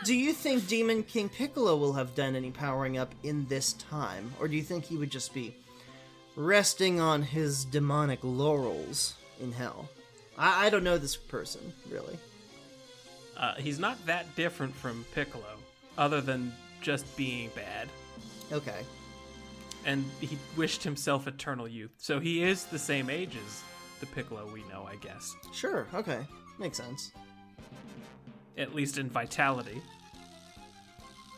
Do 0.04 0.16
you 0.16 0.34
think 0.34 0.68
Demon 0.68 1.04
King 1.04 1.30
Piccolo 1.30 1.78
will 1.78 1.94
have 1.94 2.16
done 2.16 2.36
any 2.36 2.52
powering 2.52 2.98
up 2.98 3.14
in 3.24 3.46
this 3.48 3.74
time? 3.74 4.34
Or 4.40 4.48
do 4.48 4.56
you 4.56 4.64
think 4.64 4.86
he 4.86 4.96
would 4.98 5.12
just 5.12 5.34
be 5.34 5.54
resting 6.40 7.02
on 7.02 7.22
his 7.22 7.66
demonic 7.66 8.20
laurels 8.24 9.16
in 9.42 9.52
hell? 9.52 9.90
I, 10.38 10.68
I 10.68 10.70
don't 10.70 10.86
know 10.86 10.98
this 10.98 11.18
person, 11.18 11.74
really. 11.92 12.18
Uh, 13.38 13.56
he's 13.56 13.78
not 13.78 14.04
that 14.06 14.36
different 14.36 14.74
from 14.74 15.06
Piccolo, 15.14 15.58
other 15.98 16.22
than 16.22 16.54
just 16.82 17.16
being 17.18 17.50
bad. 17.56 17.90
Okay. 18.54 18.86
And 19.86 20.06
he 20.22 20.38
wished 20.56 20.82
himself 20.82 21.28
eternal 21.28 21.68
youth, 21.68 21.92
so 21.98 22.20
he 22.20 22.42
is 22.44 22.66
the 22.66 22.80
same 22.80 23.10
age 23.10 23.36
as 23.46 23.64
the 24.00 24.06
Piccolo 24.06 24.50
we 24.52 24.64
know, 24.70 24.88
I 24.90 24.96
guess. 24.96 25.36
Sure, 25.54 25.88
okay. 25.94 26.26
Makes 26.58 26.78
sense. 26.78 27.12
At 28.58 28.74
least 28.74 28.98
in 28.98 29.10
vitality. 29.10 29.82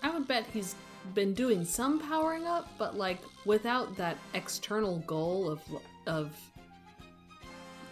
I 0.04 0.12
would 0.12 0.28
bet 0.28 0.46
he's 0.54 0.76
been 1.14 1.34
doing 1.34 1.66
some 1.66 2.00
powering 2.00 2.46
up, 2.48 2.70
but 2.78 2.98
like 2.98 3.20
without 3.46 3.96
that 3.98 4.18
external 4.34 5.00
goal 5.00 5.50
of 5.50 5.62
of 6.08 6.36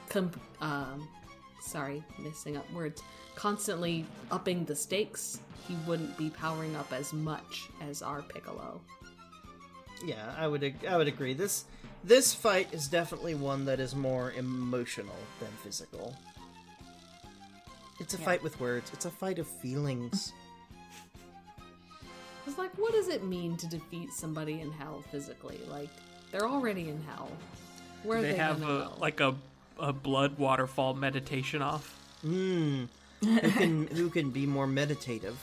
comp- 0.10 0.40
um, 0.62 1.08
sorry, 1.62 2.04
missing 2.20 2.58
up 2.58 2.72
words. 2.74 3.02
Constantly 3.36 4.06
upping 4.32 4.66
the 4.66 4.76
stakes, 4.76 5.40
he 5.68 5.76
wouldn't 5.88 6.18
be 6.18 6.30
powering 6.30 6.76
up 6.76 6.92
as 6.92 7.14
much 7.14 7.70
as 7.82 8.02
our 8.02 8.22
Piccolo. 8.22 8.82
Yeah, 10.06 10.34
I 10.38 10.48
would 10.48 10.64
ag- 10.64 10.86
I 10.86 10.98
would 10.98 11.08
agree. 11.08 11.34
This 11.34 11.66
this 12.04 12.34
fight 12.34 12.74
is 12.74 12.88
definitely 12.88 13.36
one 13.36 13.66
that 13.66 13.80
is 13.80 13.96
more 13.96 14.32
emotional 14.34 15.16
than 15.40 15.50
physical. 15.64 16.16
It's 18.00 18.14
a 18.14 18.18
fight 18.18 18.42
with 18.42 18.58
words. 18.62 18.92
It's 18.94 19.06
a 19.06 19.12
fight 19.12 19.40
of 19.40 19.48
feelings. 19.48 20.32
It's 22.50 22.58
like, 22.58 22.76
what 22.80 22.94
does 22.94 23.10
it 23.10 23.24
mean 23.24 23.58
to 23.58 23.68
defeat 23.68 24.12
somebody 24.12 24.60
in 24.62 24.72
hell 24.72 25.04
physically? 25.12 25.60
Like, 25.70 25.90
they're 26.32 26.48
already 26.48 26.90
in 26.90 27.00
hell. 27.04 27.30
Where 28.02 28.18
are 28.18 28.22
They 28.24 28.32
they, 28.32 28.38
have 28.38 28.64
a, 28.64 28.90
like 28.98 29.20
a, 29.20 29.36
a 29.78 29.94
blood 29.94 30.36
waterfall 30.40 30.96
meditation 30.96 31.62
off. 31.62 31.96
Hmm. 32.22 32.86
who 33.24 33.40
can 33.52 33.88
who 33.94 34.10
can 34.10 34.32
be 34.32 34.48
more 34.48 34.66
meditative? 34.66 35.38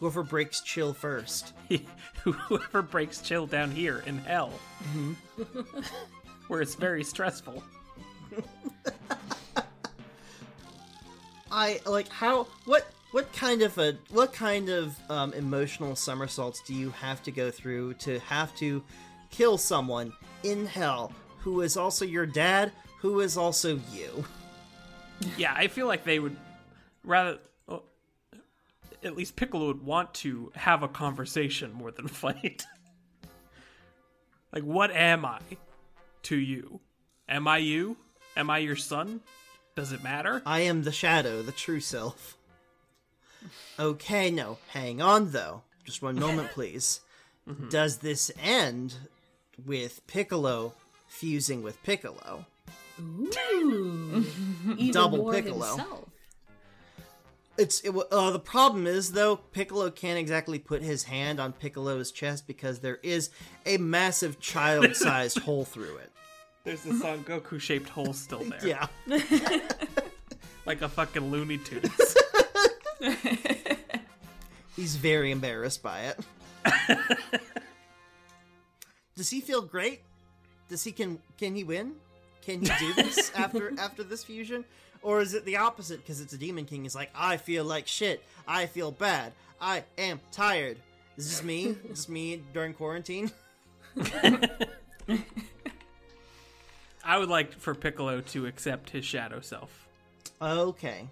Whoever 0.00 0.24
breaks 0.24 0.60
chill 0.60 0.92
first. 0.92 1.52
Whoever 2.24 2.82
breaks 2.82 3.20
chill 3.20 3.46
down 3.46 3.70
here 3.70 4.02
in 4.06 4.18
hell, 4.18 4.50
where 6.48 6.62
it's 6.62 6.74
very 6.74 7.04
stressful. 7.04 7.62
I 11.52 11.80
like 11.86 12.08
how 12.08 12.48
what 12.64 12.90
what 13.14 13.32
kind 13.32 13.62
of 13.62 13.78
a 13.78 13.96
what 14.10 14.32
kind 14.32 14.68
of 14.68 14.98
um, 15.08 15.32
emotional 15.34 15.94
somersaults 15.94 16.60
do 16.62 16.74
you 16.74 16.90
have 16.90 17.22
to 17.22 17.30
go 17.30 17.48
through 17.48 17.94
to 17.94 18.18
have 18.18 18.52
to 18.56 18.82
kill 19.30 19.56
someone 19.56 20.12
in 20.42 20.66
hell 20.66 21.12
who 21.38 21.60
is 21.60 21.76
also 21.76 22.04
your 22.04 22.26
dad, 22.26 22.72
who 22.98 23.20
is 23.20 23.36
also 23.36 23.80
you. 23.92 24.24
Yeah, 25.38 25.54
I 25.56 25.68
feel 25.68 25.86
like 25.86 26.02
they 26.02 26.18
would 26.18 26.36
rather. 27.04 27.38
well, 27.68 27.84
At 29.04 29.16
least 29.16 29.36
Piccolo 29.36 29.68
would 29.68 29.86
want 29.86 30.12
to 30.14 30.50
have 30.56 30.82
a 30.82 30.88
conversation 30.88 31.72
more 31.72 31.92
than 31.92 32.08
fight. 32.24 32.66
like, 34.52 34.64
what 34.64 34.90
am 34.90 35.24
I 35.24 35.38
to 36.24 36.36
you? 36.36 36.80
Am 37.28 37.46
I 37.46 37.58
you? 37.58 37.96
Am 38.36 38.50
I 38.50 38.58
your 38.58 38.74
son? 38.74 39.20
Does 39.76 39.92
it 39.92 40.02
matter? 40.02 40.42
I 40.44 40.60
am 40.60 40.82
the 40.82 40.92
shadow, 40.92 41.42
the 41.42 41.52
true 41.52 41.80
self. 41.80 42.36
Okay, 43.78 44.30
no, 44.30 44.58
hang 44.68 45.00
on 45.02 45.32
though. 45.32 45.62
Just 45.84 46.02
one 46.02 46.18
moment, 46.18 46.50
please. 46.54 47.00
Does 47.68 47.98
this 47.98 48.30
end 48.42 48.94
with 49.66 50.06
Piccolo 50.06 50.74
fusing 51.08 51.62
with 51.62 51.82
Piccolo? 51.82 52.46
Even 52.98 54.90
Double 54.92 55.18
more 55.18 55.32
Piccolo. 55.34 55.66
himself. 55.76 56.08
It's 57.56 57.80
it, 57.82 57.94
uh, 58.10 58.30
the 58.30 58.40
problem 58.40 58.86
is 58.86 59.12
though 59.12 59.36
Piccolo 59.36 59.90
can't 59.90 60.18
exactly 60.18 60.58
put 60.58 60.82
his 60.82 61.04
hand 61.04 61.38
on 61.38 61.52
Piccolo's 61.52 62.10
chest 62.10 62.46
because 62.46 62.80
there 62.80 62.98
is 63.02 63.30
a 63.66 63.76
massive 63.76 64.40
child-sized 64.40 65.38
hole 65.42 65.64
through 65.64 65.98
it. 65.98 66.10
There's 66.64 66.82
the 66.82 66.94
Son 66.94 67.22
Goku 67.24 67.60
shaped 67.60 67.90
hole 67.90 68.12
still 68.14 68.42
there. 68.44 68.66
Yeah. 68.66 68.86
Like 70.66 70.80
a 70.82 70.88
fucking 70.88 71.30
Looney 71.30 71.58
Tunes. 71.58 72.16
He's 74.76 74.96
very 74.96 75.30
embarrassed 75.30 75.82
by 75.82 76.00
it. 76.00 76.18
Does 79.16 79.30
he 79.30 79.40
feel 79.40 79.62
great? 79.62 80.02
Does 80.68 80.82
he 80.82 80.92
can 80.92 81.18
can 81.38 81.54
he 81.54 81.64
win? 81.64 81.94
Can 82.42 82.60
he 82.60 82.70
do 82.78 82.94
this 82.94 83.30
after 83.36 83.72
after 83.78 84.02
this 84.02 84.24
fusion? 84.24 84.64
Or 85.02 85.20
is 85.20 85.34
it 85.34 85.44
the 85.44 85.56
opposite 85.58 85.98
because 85.98 86.20
it's 86.20 86.32
a 86.32 86.38
demon 86.38 86.64
king? 86.64 86.82
He's 86.82 86.94
like, 86.94 87.10
I 87.14 87.36
feel 87.36 87.64
like 87.64 87.86
shit. 87.86 88.24
I 88.48 88.66
feel 88.66 88.90
bad. 88.90 89.32
I 89.60 89.84
am 89.98 90.20
tired. 90.32 90.78
Is 91.16 91.28
this 91.28 91.44
me? 91.44 91.66
Is 91.66 91.76
this 91.88 92.08
me 92.08 92.42
during 92.52 92.74
quarantine? 92.74 93.30
I 97.04 97.18
would 97.18 97.28
like 97.28 97.52
for 97.52 97.74
Piccolo 97.74 98.22
to 98.22 98.46
accept 98.46 98.90
his 98.90 99.04
shadow 99.04 99.40
self. 99.40 99.86
Okay. 100.40 101.06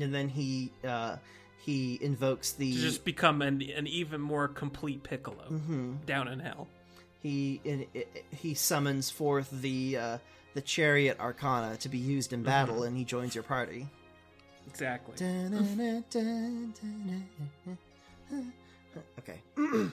And 0.00 0.14
then 0.14 0.28
he 0.28 0.72
uh 0.86 1.16
he 1.58 1.98
invokes 2.02 2.52
the 2.52 2.72
To 2.74 2.78
just 2.80 3.04
become 3.04 3.40
an, 3.42 3.62
an 3.74 3.86
even 3.86 4.20
more 4.20 4.48
complete 4.48 5.02
Piccolo 5.02 5.60
down 6.06 6.28
in 6.28 6.38
hell. 6.40 6.68
he 7.22 7.60
in, 7.64 7.86
i 7.94 8.04
he 8.30 8.54
summons 8.54 9.08
forth 9.10 9.48
the 9.50 9.96
uh 9.96 10.18
the 10.54 10.60
chariot 10.60 11.18
arcana 11.20 11.76
to 11.78 11.88
be 11.88 11.98
used 11.98 12.32
in 12.32 12.42
battle 12.42 12.82
and 12.84 12.96
he 12.96 13.04
joins 13.04 13.34
your 13.34 13.44
party. 13.44 13.86
Exactly. 14.66 15.14
Okay. 19.18 19.40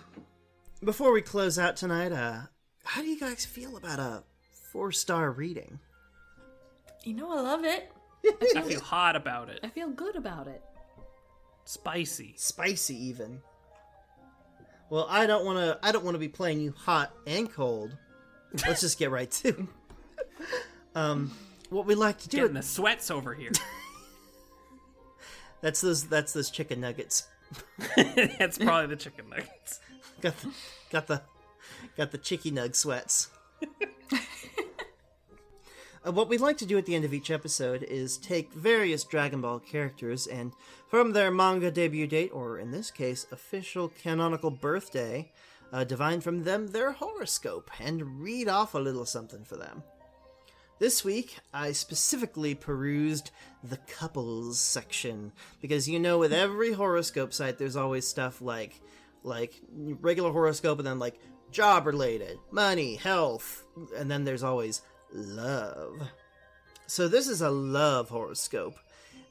Before 0.84 1.12
we 1.12 1.22
close 1.22 1.58
out 1.60 1.76
tonight, 1.76 2.12
uh, 2.12 2.42
how 2.84 3.02
do 3.02 3.08
you 3.08 3.20
guys 3.20 3.46
feel 3.46 3.78
about 3.78 4.00
a 4.00 4.24
four 4.72 4.92
star 4.92 5.32
reading? 5.32 5.80
You 7.04 7.14
know, 7.14 7.32
I 7.32 7.42
love 7.42 7.64
it. 7.66 7.92
I 8.56 8.62
feel 8.66 8.80
hot 8.82 9.16
about 9.16 9.50
it. 9.50 9.60
I 9.64 9.70
feel 9.70 9.90
good 9.90 10.16
about 10.16 10.48
it. 10.48 10.62
Spicy. 11.66 12.34
Spicy, 12.38 12.96
even. 13.08 13.42
Well, 14.90 15.08
I 15.10 15.26
don't 15.26 15.46
want 15.46 15.58
to. 15.58 15.80
I 15.82 15.92
don't 15.92 16.04
want 16.04 16.16
to 16.16 16.20
be 16.20 16.28
playing 16.28 16.60
you 16.60 16.74
hot 16.78 17.14
and 17.26 17.52
cold. 17.52 17.96
Let's 18.68 18.82
just 18.82 19.00
get 19.00 19.10
right 19.10 19.32
to. 19.32 19.68
um, 20.96 21.32
what 21.70 21.86
we 21.86 21.96
like 21.96 22.20
to 22.20 22.30
do. 22.30 22.38
Getting 22.38 22.56
the 22.56 22.62
sweats 22.62 23.10
over 23.10 23.34
here. 23.34 23.52
That's 25.62 25.80
those. 25.82 26.06
That's 26.06 26.34
those 26.34 26.50
chicken 26.50 26.82
nuggets. 26.82 27.28
That's 27.96 28.58
probably 28.58 28.88
the 28.88 29.02
chicken 29.02 29.30
nuggets. 29.30 29.80
Got 30.22 30.38
the, 30.38 30.50
got 30.90 31.08
the, 31.08 31.22
got 31.98 32.12
the 32.12 32.18
chicky 32.18 32.52
nug 32.52 32.76
sweats. 32.76 33.30
Uh, 36.06 36.12
what 36.12 36.28
we'd 36.28 36.42
like 36.42 36.58
to 36.58 36.66
do 36.66 36.78
at 36.80 36.86
the 36.88 36.96
end 36.96 37.06
of 37.06 37.14
each 37.14 37.30
episode 37.30 37.84
is 37.84 38.18
take 38.18 38.52
various 38.54 39.04
Dragon 39.04 39.42
Ball 39.42 39.60
characters 39.60 40.26
and, 40.26 40.52
from 40.88 41.12
their 41.12 41.30
manga 41.30 41.70
debut 41.70 42.08
date, 42.08 42.32
or 42.34 42.58
in 42.58 42.72
this 42.72 42.90
case, 42.90 43.28
official 43.32 43.90
canonical 44.02 44.50
birthday, 44.50 45.32
uh, 45.72 45.84
divine 45.84 46.20
from 46.20 46.44
them 46.44 46.72
their 46.72 46.94
horoscope 46.94 47.70
and 47.80 48.20
read 48.20 48.48
off 48.48 48.74
a 48.74 48.80
little 48.80 49.06
something 49.06 49.44
for 49.44 49.58
them. 49.58 49.84
This 50.80 51.06
week, 51.06 51.38
I 51.54 51.72
specifically 51.74 52.56
perused 52.56 53.30
the 53.64 53.78
couples 53.78 54.60
section 54.60 55.32
because 55.62 55.88
you 55.88 56.00
know, 56.00 56.18
with 56.18 56.34
every 56.34 56.72
horoscope 56.72 57.32
site, 57.32 57.60
there's 57.60 57.76
always 57.76 58.08
stuff 58.08 58.42
like, 58.42 58.82
like 59.22 59.54
regular 59.72 60.32
horoscope, 60.32 60.80
and 60.80 60.88
then 60.88 60.98
like 60.98 61.20
job 61.52 61.86
related, 61.86 62.40
money, 62.50 62.96
health, 62.96 63.64
and 63.96 64.10
then 64.10 64.24
there's 64.24 64.42
always 64.42 64.82
love. 65.14 66.10
So 66.88 67.08
this 67.08 67.28
is 67.28 67.42
a 67.42 67.50
love 67.50 68.10
horoscope, 68.10 68.78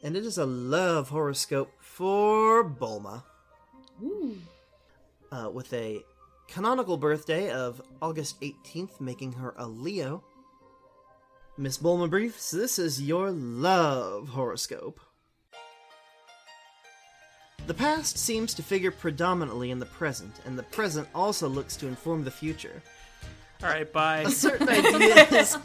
and 0.03 0.17
it 0.17 0.25
is 0.25 0.39
a 0.39 0.47
love 0.47 1.11
horoscope 1.11 1.73
for 1.81 2.65
Bulma, 2.65 3.23
uh, 5.31 5.51
with 5.53 5.73
a 5.73 6.03
canonical 6.49 6.97
birthday 6.97 7.51
of 7.51 7.83
August 8.01 8.41
18th, 8.41 9.01
making 9.01 9.33
her 9.33 9.55
a 9.57 9.67
Leo. 9.67 10.25
Miss 11.59 11.77
Bulma 11.77 12.09
Briefs, 12.09 12.51
this 12.51 12.79
is 12.79 13.03
your 13.03 13.31
love 13.31 14.31
horoscope. 14.31 15.01
The 17.67 17.75
past 17.75 18.19
seems 18.19 18.55
to 18.55 18.63
figure 18.63 18.91
predominantly 18.91 19.71
in 19.71 19.79
the 19.79 19.87
present, 19.87 20.41
and 20.45 20.59
the 20.59 20.65
present 20.65 21.07
also 21.15 21.49
looks 21.49 21.77
to 21.77 21.87
inform 21.87 22.25
the 22.25 22.31
future. 22.31 22.83
All 23.63 23.69
right, 23.69 23.93
bye. 23.93 24.21
A 24.21 24.31
certain 24.31 24.69
idea 24.79 25.27
is 25.31 25.59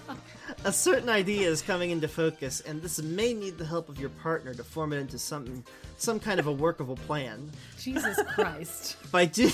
a 0.63 0.71
certain 0.71 1.09
idea 1.09 1.47
is 1.47 1.61
coming 1.61 1.91
into 1.91 2.07
focus, 2.07 2.61
and 2.61 2.81
this 2.81 3.01
may 3.01 3.33
need 3.33 3.57
the 3.57 3.65
help 3.65 3.89
of 3.89 3.99
your 3.99 4.09
partner 4.09 4.53
to 4.53 4.63
form 4.63 4.93
it 4.93 4.97
into 4.97 5.19
something, 5.19 5.63
some 5.97 6.19
kind 6.19 6.39
of 6.39 6.47
a 6.47 6.51
workable 6.51 6.95
plan. 6.95 7.51
Jesus 7.79 8.17
Christ. 8.27 8.97
By 9.11 9.25
do, 9.25 9.51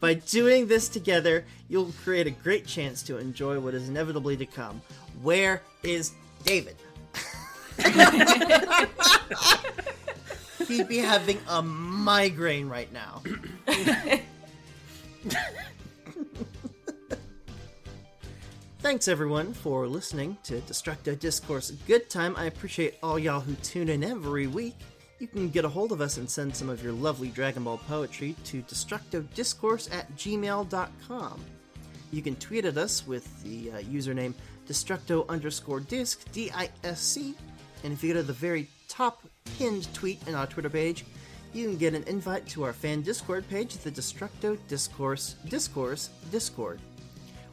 by 0.00 0.14
doing 0.14 0.66
this 0.66 0.88
together, 0.88 1.44
you'll 1.68 1.92
create 2.04 2.26
a 2.26 2.30
great 2.30 2.66
chance 2.66 3.02
to 3.04 3.18
enjoy 3.18 3.60
what 3.60 3.74
is 3.74 3.88
inevitably 3.88 4.36
to 4.38 4.46
come. 4.46 4.80
Where 5.22 5.62
is 5.82 6.12
David? 6.44 6.76
He'd 10.68 10.88
be 10.88 10.98
having 10.98 11.38
a 11.48 11.62
migraine 11.62 12.68
right 12.68 12.92
now. 12.92 13.22
Thanks 18.82 19.08
everyone 19.08 19.52
for 19.52 19.86
listening 19.86 20.38
to 20.44 20.54
Destructo 20.62 21.18
Discourse 21.18 21.70
Good 21.86 22.08
Time. 22.08 22.34
I 22.36 22.46
appreciate 22.46 22.94
all 23.02 23.18
y'all 23.18 23.40
who 23.40 23.54
tune 23.56 23.90
in 23.90 24.02
every 24.02 24.46
week. 24.46 24.74
You 25.18 25.26
can 25.26 25.50
get 25.50 25.66
a 25.66 25.68
hold 25.68 25.92
of 25.92 26.00
us 26.00 26.16
and 26.16 26.28
send 26.28 26.56
some 26.56 26.70
of 26.70 26.82
your 26.82 26.94
lovely 26.94 27.28
Dragon 27.28 27.64
Ball 27.64 27.76
poetry 27.76 28.34
to 28.44 28.62
destructodiscourse 28.62 29.94
at 29.94 30.10
gmail.com. 30.16 31.44
You 32.10 32.22
can 32.22 32.36
tweet 32.36 32.64
at 32.64 32.78
us 32.78 33.06
with 33.06 33.42
the 33.42 33.70
uh, 33.70 33.78
username 33.82 34.32
destructo 34.66 35.28
underscore 35.28 35.80
disc, 35.80 36.24
D 36.32 36.50
I 36.50 36.70
S 36.82 37.02
C, 37.02 37.34
and 37.84 37.92
if 37.92 38.02
you 38.02 38.14
go 38.14 38.20
to 38.20 38.26
the 38.26 38.32
very 38.32 38.66
top 38.88 39.22
pinned 39.58 39.92
tweet 39.92 40.26
in 40.26 40.34
our 40.34 40.46
Twitter 40.46 40.70
page, 40.70 41.04
you 41.52 41.66
can 41.66 41.76
get 41.76 41.92
an 41.92 42.04
invite 42.04 42.46
to 42.46 42.62
our 42.62 42.72
fan 42.72 43.02
Discord 43.02 43.46
page, 43.50 43.76
the 43.76 43.90
Destructo 43.90 44.56
Discourse 44.68 45.34
Discourse 45.46 46.08
Discord 46.30 46.80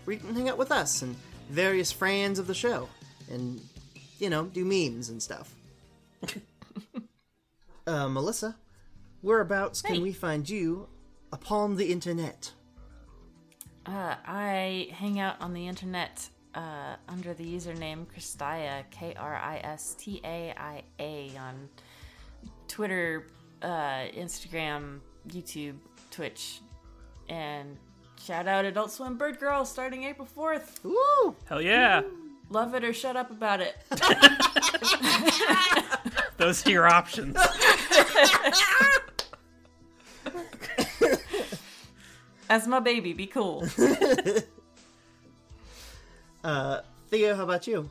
where 0.08 0.14
you 0.14 0.22
can 0.22 0.34
hang 0.34 0.48
out 0.48 0.58
with 0.58 0.72
us 0.72 1.02
and 1.02 1.18
various 1.50 1.92
friends 1.92 2.40
of 2.40 2.48
the 2.48 2.54
show 2.54 2.88
and, 3.30 3.60
you 4.20 4.30
know, 4.30 4.46
do 4.46 4.64
memes 4.64 5.10
and 5.10 5.22
stuff. 5.22 5.54
uh, 7.88 8.08
Melissa, 8.08 8.56
whereabouts 9.22 9.82
can 9.82 10.02
we 10.02 10.14
find 10.14 10.50
you 10.50 10.88
upon 11.34 11.76
the 11.76 11.92
internet? 11.92 12.54
Uh, 13.86 14.16
I 14.26 14.88
hang 14.94 15.20
out 15.20 15.42
on 15.42 15.54
the 15.54 15.68
internet 15.68 16.30
uh, 16.56 16.96
under 17.10 17.34
the 17.34 17.44
username 17.44 18.06
Kristaia, 18.06 18.86
K 18.90 19.14
R 19.18 19.36
I 19.36 19.58
S 19.58 19.94
T 20.00 20.22
A 20.24 20.54
I 20.58 20.84
A, 21.00 21.32
on 21.38 21.68
Twitter, 22.70 23.28
uh, 23.62 24.08
Instagram, 24.16 25.00
YouTube, 25.28 25.76
Twitch, 26.12 26.62
and 27.28 27.78
shout 28.20 28.48
out 28.48 28.66
Adult 28.66 28.92
Swim 28.92 29.18
Bird 29.18 29.40
Girl 29.40 29.64
starting 29.66 30.04
April 30.04 30.28
4th. 30.38 30.84
Woo! 30.84 31.36
Hell 31.46 31.62
yeah. 31.62 32.02
Love 32.50 32.76
it 32.76 32.84
or 32.84 32.92
shut 32.94 33.16
up 33.16 33.32
about 33.32 33.62
it. 33.62 33.76
Those 36.38 36.66
are 36.66 36.72
your 36.72 36.88
options. 36.88 37.38
As 42.50 42.66
my 42.68 42.80
baby, 42.80 43.14
be 43.14 43.28
cool. 43.28 43.68
Uh, 46.44 46.82
Theo, 47.10 47.36
how 47.36 47.44
about 47.44 47.66
you? 47.68 47.90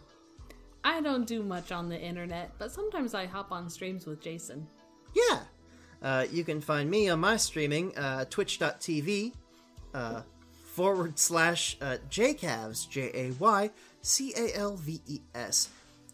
I 0.82 1.02
don't 1.02 1.26
do 1.26 1.42
much 1.42 1.72
on 1.72 1.90
the 1.90 2.00
internet, 2.00 2.52
but 2.58 2.72
sometimes 2.72 3.12
I 3.12 3.26
hop 3.26 3.52
on 3.52 3.68
streams 3.68 4.06
with 4.06 4.22
Jason. 4.22 4.66
Yeah. 5.14 5.40
Uh, 6.00 6.24
you 6.30 6.42
can 6.42 6.62
find 6.62 6.90
me 6.90 7.10
on 7.10 7.20
my 7.20 7.36
streaming, 7.36 7.94
uh, 7.98 8.24
twitch.tv, 8.30 9.32
uh, 9.94 10.22
forward 10.72 11.18
slash 11.18 11.76
uh, 11.80 11.96
jaycalves, 12.10 12.88
J 12.88 13.10
A 13.14 13.32
Y 13.32 13.70
C 14.02 14.32
A 14.36 14.56
L 14.56 14.76
V 14.76 15.00
E 15.06 15.20
S. 15.34 15.70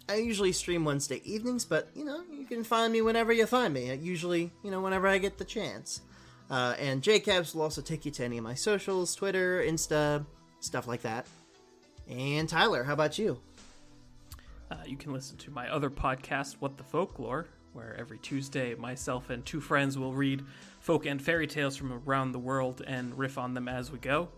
I 0.08 0.16
usually 0.16 0.52
stream 0.52 0.84
Wednesday 0.84 1.22
evenings, 1.24 1.64
but, 1.64 1.88
you 1.94 2.04
know, 2.04 2.22
you 2.30 2.44
can 2.44 2.64
find 2.64 2.92
me 2.92 3.02
whenever 3.02 3.32
you 3.32 3.46
find 3.46 3.72
me. 3.72 3.94
Usually, 3.94 4.50
you 4.62 4.70
know, 4.70 4.80
whenever 4.80 5.06
I 5.06 5.18
get 5.18 5.38
the 5.38 5.44
chance. 5.44 6.02
Uh, 6.50 6.74
and 6.78 7.02
jaycalves 7.02 7.54
will 7.54 7.62
also 7.62 7.80
take 7.80 8.04
you 8.04 8.10
to 8.10 8.24
any 8.24 8.36
of 8.36 8.44
my 8.44 8.54
socials, 8.54 9.14
Twitter, 9.14 9.62
Insta, 9.62 10.26
stuff 10.60 10.86
like 10.86 11.02
that. 11.02 11.26
And 12.10 12.48
Tyler, 12.48 12.82
how 12.82 12.92
about 12.92 13.18
you? 13.18 13.40
Uh, 14.70 14.76
you 14.84 14.96
can 14.96 15.12
listen 15.12 15.36
to 15.38 15.50
my 15.50 15.68
other 15.68 15.88
podcast, 15.88 16.56
What 16.58 16.76
the 16.76 16.84
Folklore, 16.84 17.46
where 17.72 17.96
every 17.98 18.18
Tuesday 18.18 18.74
myself 18.74 19.30
and 19.30 19.46
two 19.46 19.60
friends 19.60 19.98
will 19.98 20.12
read 20.14 20.42
folk 20.82 21.06
and 21.06 21.22
fairy 21.22 21.46
tales 21.46 21.76
from 21.76 21.92
around 21.92 22.32
the 22.32 22.38
world 22.38 22.82
and 22.86 23.16
riff 23.16 23.38
on 23.38 23.54
them 23.54 23.68
as 23.68 23.90
we 23.90 23.98
go. 23.98 24.28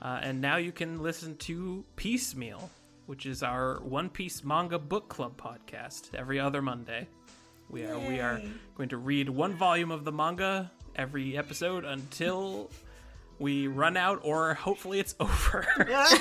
Uh, 0.00 0.20
and 0.22 0.40
now 0.40 0.56
you 0.56 0.70
can 0.70 1.02
listen 1.02 1.36
to 1.36 1.84
Piecemeal, 1.96 2.70
which 3.06 3.26
is 3.26 3.42
our 3.42 3.80
One 3.80 4.08
Piece 4.08 4.44
manga 4.44 4.78
book 4.78 5.08
club 5.08 5.36
podcast 5.36 6.14
every 6.14 6.38
other 6.38 6.62
Monday. 6.62 7.08
We 7.68 7.84
are 7.84 7.98
we 7.98 8.20
are 8.20 8.40
going 8.76 8.90
to 8.90 8.98
read 8.98 9.28
one 9.28 9.54
volume 9.54 9.90
of 9.90 10.04
the 10.04 10.12
manga 10.12 10.70
every 10.94 11.36
episode 11.36 11.84
until 11.84 12.70
we 13.38 13.66
run 13.66 13.96
out, 13.96 14.20
or 14.22 14.54
hopefully 14.54 15.00
it's 15.00 15.14
over. 15.20 15.66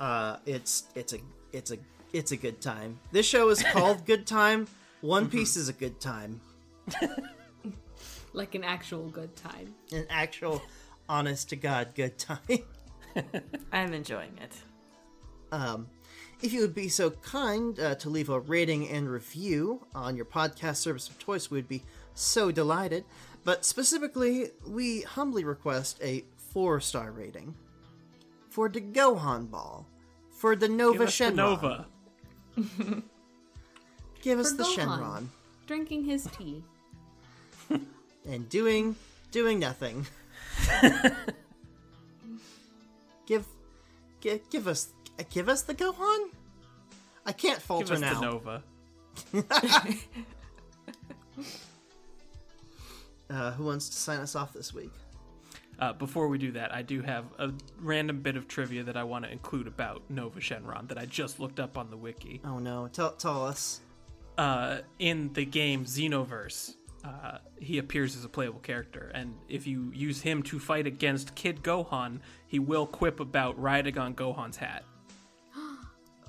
Uh, 0.00 0.36
it's 0.46 0.84
it's 0.94 1.12
a 1.12 1.18
it's 1.52 1.72
a 1.72 1.76
it's 2.12 2.30
a 2.30 2.36
good 2.36 2.60
time. 2.60 3.00
This 3.10 3.26
show 3.26 3.48
is 3.48 3.60
called 3.64 4.04
Good 4.06 4.28
Time. 4.28 4.68
One 5.00 5.28
Piece 5.28 5.56
is 5.56 5.68
a 5.68 5.72
good 5.72 6.00
time. 6.00 6.40
Like 8.34 8.54
an 8.54 8.62
actual 8.62 9.08
good 9.08 9.34
time. 9.36 9.74
An 9.90 10.06
actual, 10.10 10.62
honest 11.08 11.48
to 11.48 11.56
God, 11.56 11.88
good 11.94 12.18
time. 12.18 12.38
I'm 13.72 13.94
enjoying 13.94 14.38
it. 14.40 14.52
Um, 15.50 15.88
if 16.42 16.52
you 16.52 16.60
would 16.60 16.74
be 16.74 16.88
so 16.88 17.10
kind 17.10 17.78
uh, 17.80 17.94
to 17.96 18.10
leave 18.10 18.28
a 18.28 18.38
rating 18.38 18.88
and 18.90 19.10
review 19.10 19.86
on 19.94 20.14
your 20.14 20.26
podcast 20.26 20.76
service 20.76 21.08
of 21.08 21.18
choice, 21.18 21.50
we'd 21.50 21.68
be 21.68 21.82
so 22.14 22.52
delighted. 22.52 23.04
But 23.44 23.64
specifically, 23.64 24.50
we 24.66 25.00
humbly 25.02 25.44
request 25.44 25.98
a 26.02 26.24
four 26.36 26.80
star 26.80 27.10
rating 27.10 27.54
for 28.50 28.68
the 28.68 28.80
Gohan 28.80 29.50
Ball, 29.50 29.86
for 30.30 30.54
the 30.54 30.68
Nova 30.68 30.98
Give 30.98 31.08
us 31.08 31.18
the 31.18 31.24
Shenron. 31.24 31.34
Nova. 31.34 31.86
Give 34.20 34.38
us 34.38 34.50
For 34.50 34.56
the 34.58 34.64
Gohan. 34.64 34.76
Shenron. 34.76 35.26
Drinking 35.66 36.04
his 36.04 36.28
tea. 36.36 36.62
And 38.28 38.48
doing 38.48 38.94
doing 39.30 39.58
nothing. 39.58 40.06
give, 43.26 43.46
give 44.20 44.48
give 44.50 44.68
us 44.68 44.92
give 45.30 45.48
us 45.48 45.62
the 45.62 45.74
Gohan. 45.74 46.28
I 47.26 47.32
can't 47.32 47.60
falter 47.60 47.94
Give 47.96 48.02
us 48.04 48.12
now. 48.12 48.20
the 48.20 48.26
Nova. 48.26 48.62
Uh, 53.30 53.52
who 53.52 53.64
wants 53.64 53.88
to 53.90 53.96
sign 53.96 54.20
us 54.20 54.34
off 54.34 54.52
this 54.54 54.72
week? 54.72 54.90
Uh, 55.78 55.92
before 55.92 56.28
we 56.28 56.38
do 56.38 56.50
that, 56.52 56.74
I 56.74 56.82
do 56.82 57.02
have 57.02 57.26
a 57.38 57.52
random 57.80 58.20
bit 58.20 58.36
of 58.36 58.48
trivia 58.48 58.82
that 58.84 58.96
I 58.96 59.04
want 59.04 59.24
to 59.26 59.30
include 59.30 59.66
about 59.66 60.02
Nova 60.08 60.40
Shenron 60.40 60.88
that 60.88 60.98
I 60.98 61.04
just 61.04 61.38
looked 61.38 61.60
up 61.60 61.76
on 61.76 61.90
the 61.90 61.96
wiki. 61.96 62.40
Oh 62.44 62.58
no, 62.58 62.88
tell 62.88 63.12
tell 63.12 63.44
us. 63.44 63.80
Uh, 64.38 64.78
in 64.98 65.32
the 65.34 65.44
game 65.44 65.84
Xenoverse, 65.84 66.74
uh, 67.08 67.38
he 67.58 67.78
appears 67.78 68.16
as 68.16 68.24
a 68.24 68.28
playable 68.28 68.60
character, 68.60 69.10
and 69.14 69.34
if 69.48 69.66
you 69.66 69.90
use 69.94 70.20
him 70.20 70.42
to 70.44 70.58
fight 70.58 70.86
against 70.86 71.34
Kid 71.34 71.62
Gohan, 71.62 72.20
he 72.46 72.58
will 72.58 72.86
quip 72.86 73.18
about 73.20 73.58
riding 73.60 73.96
on 73.98 74.14
Gohan's 74.14 74.56
hat. 74.56 74.84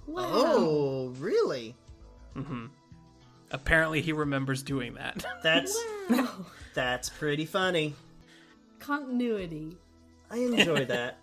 Wow. 0.08 0.26
Oh, 0.32 1.14
really? 1.20 1.76
Apparently, 3.52 4.02
he 4.02 4.12
remembers 4.12 4.64
doing 4.64 4.96
that. 4.96 5.24
That's 5.44 5.78
Wow. 6.10 6.28
that's 6.74 7.10
pretty 7.10 7.46
funny. 7.46 7.94
Continuity. 8.80 9.78
I 10.32 10.38
enjoy 10.38 10.86
that. 10.96 11.18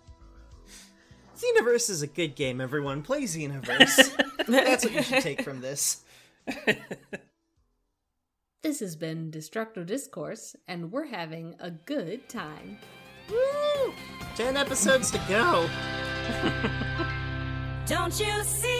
Xenoverse 1.37 1.89
is 1.89 2.01
a 2.01 2.07
good 2.07 2.35
game, 2.35 2.61
everyone. 2.61 3.01
Play 3.01 3.23
Xenoverse. 3.23 4.15
That's 4.47 4.85
what 4.85 4.93
you 4.93 5.03
should 5.03 5.21
take 5.23 5.41
from 5.41 5.59
this. 5.59 6.03
This 8.63 8.79
has 8.79 8.95
been 8.95 9.29
Destructo 9.29 9.85
Discourse, 9.85 10.55
and 10.67 10.91
we're 10.91 11.05
having 11.05 11.55
a 11.59 11.69
good 11.69 12.27
time. 12.27 12.79
Woo! 13.29 13.93
Ten 14.35 14.57
episodes 14.57 15.11
to 15.11 15.19
go. 15.29 15.69
Don't 17.85 18.19
you 18.19 18.43
see? 18.43 18.76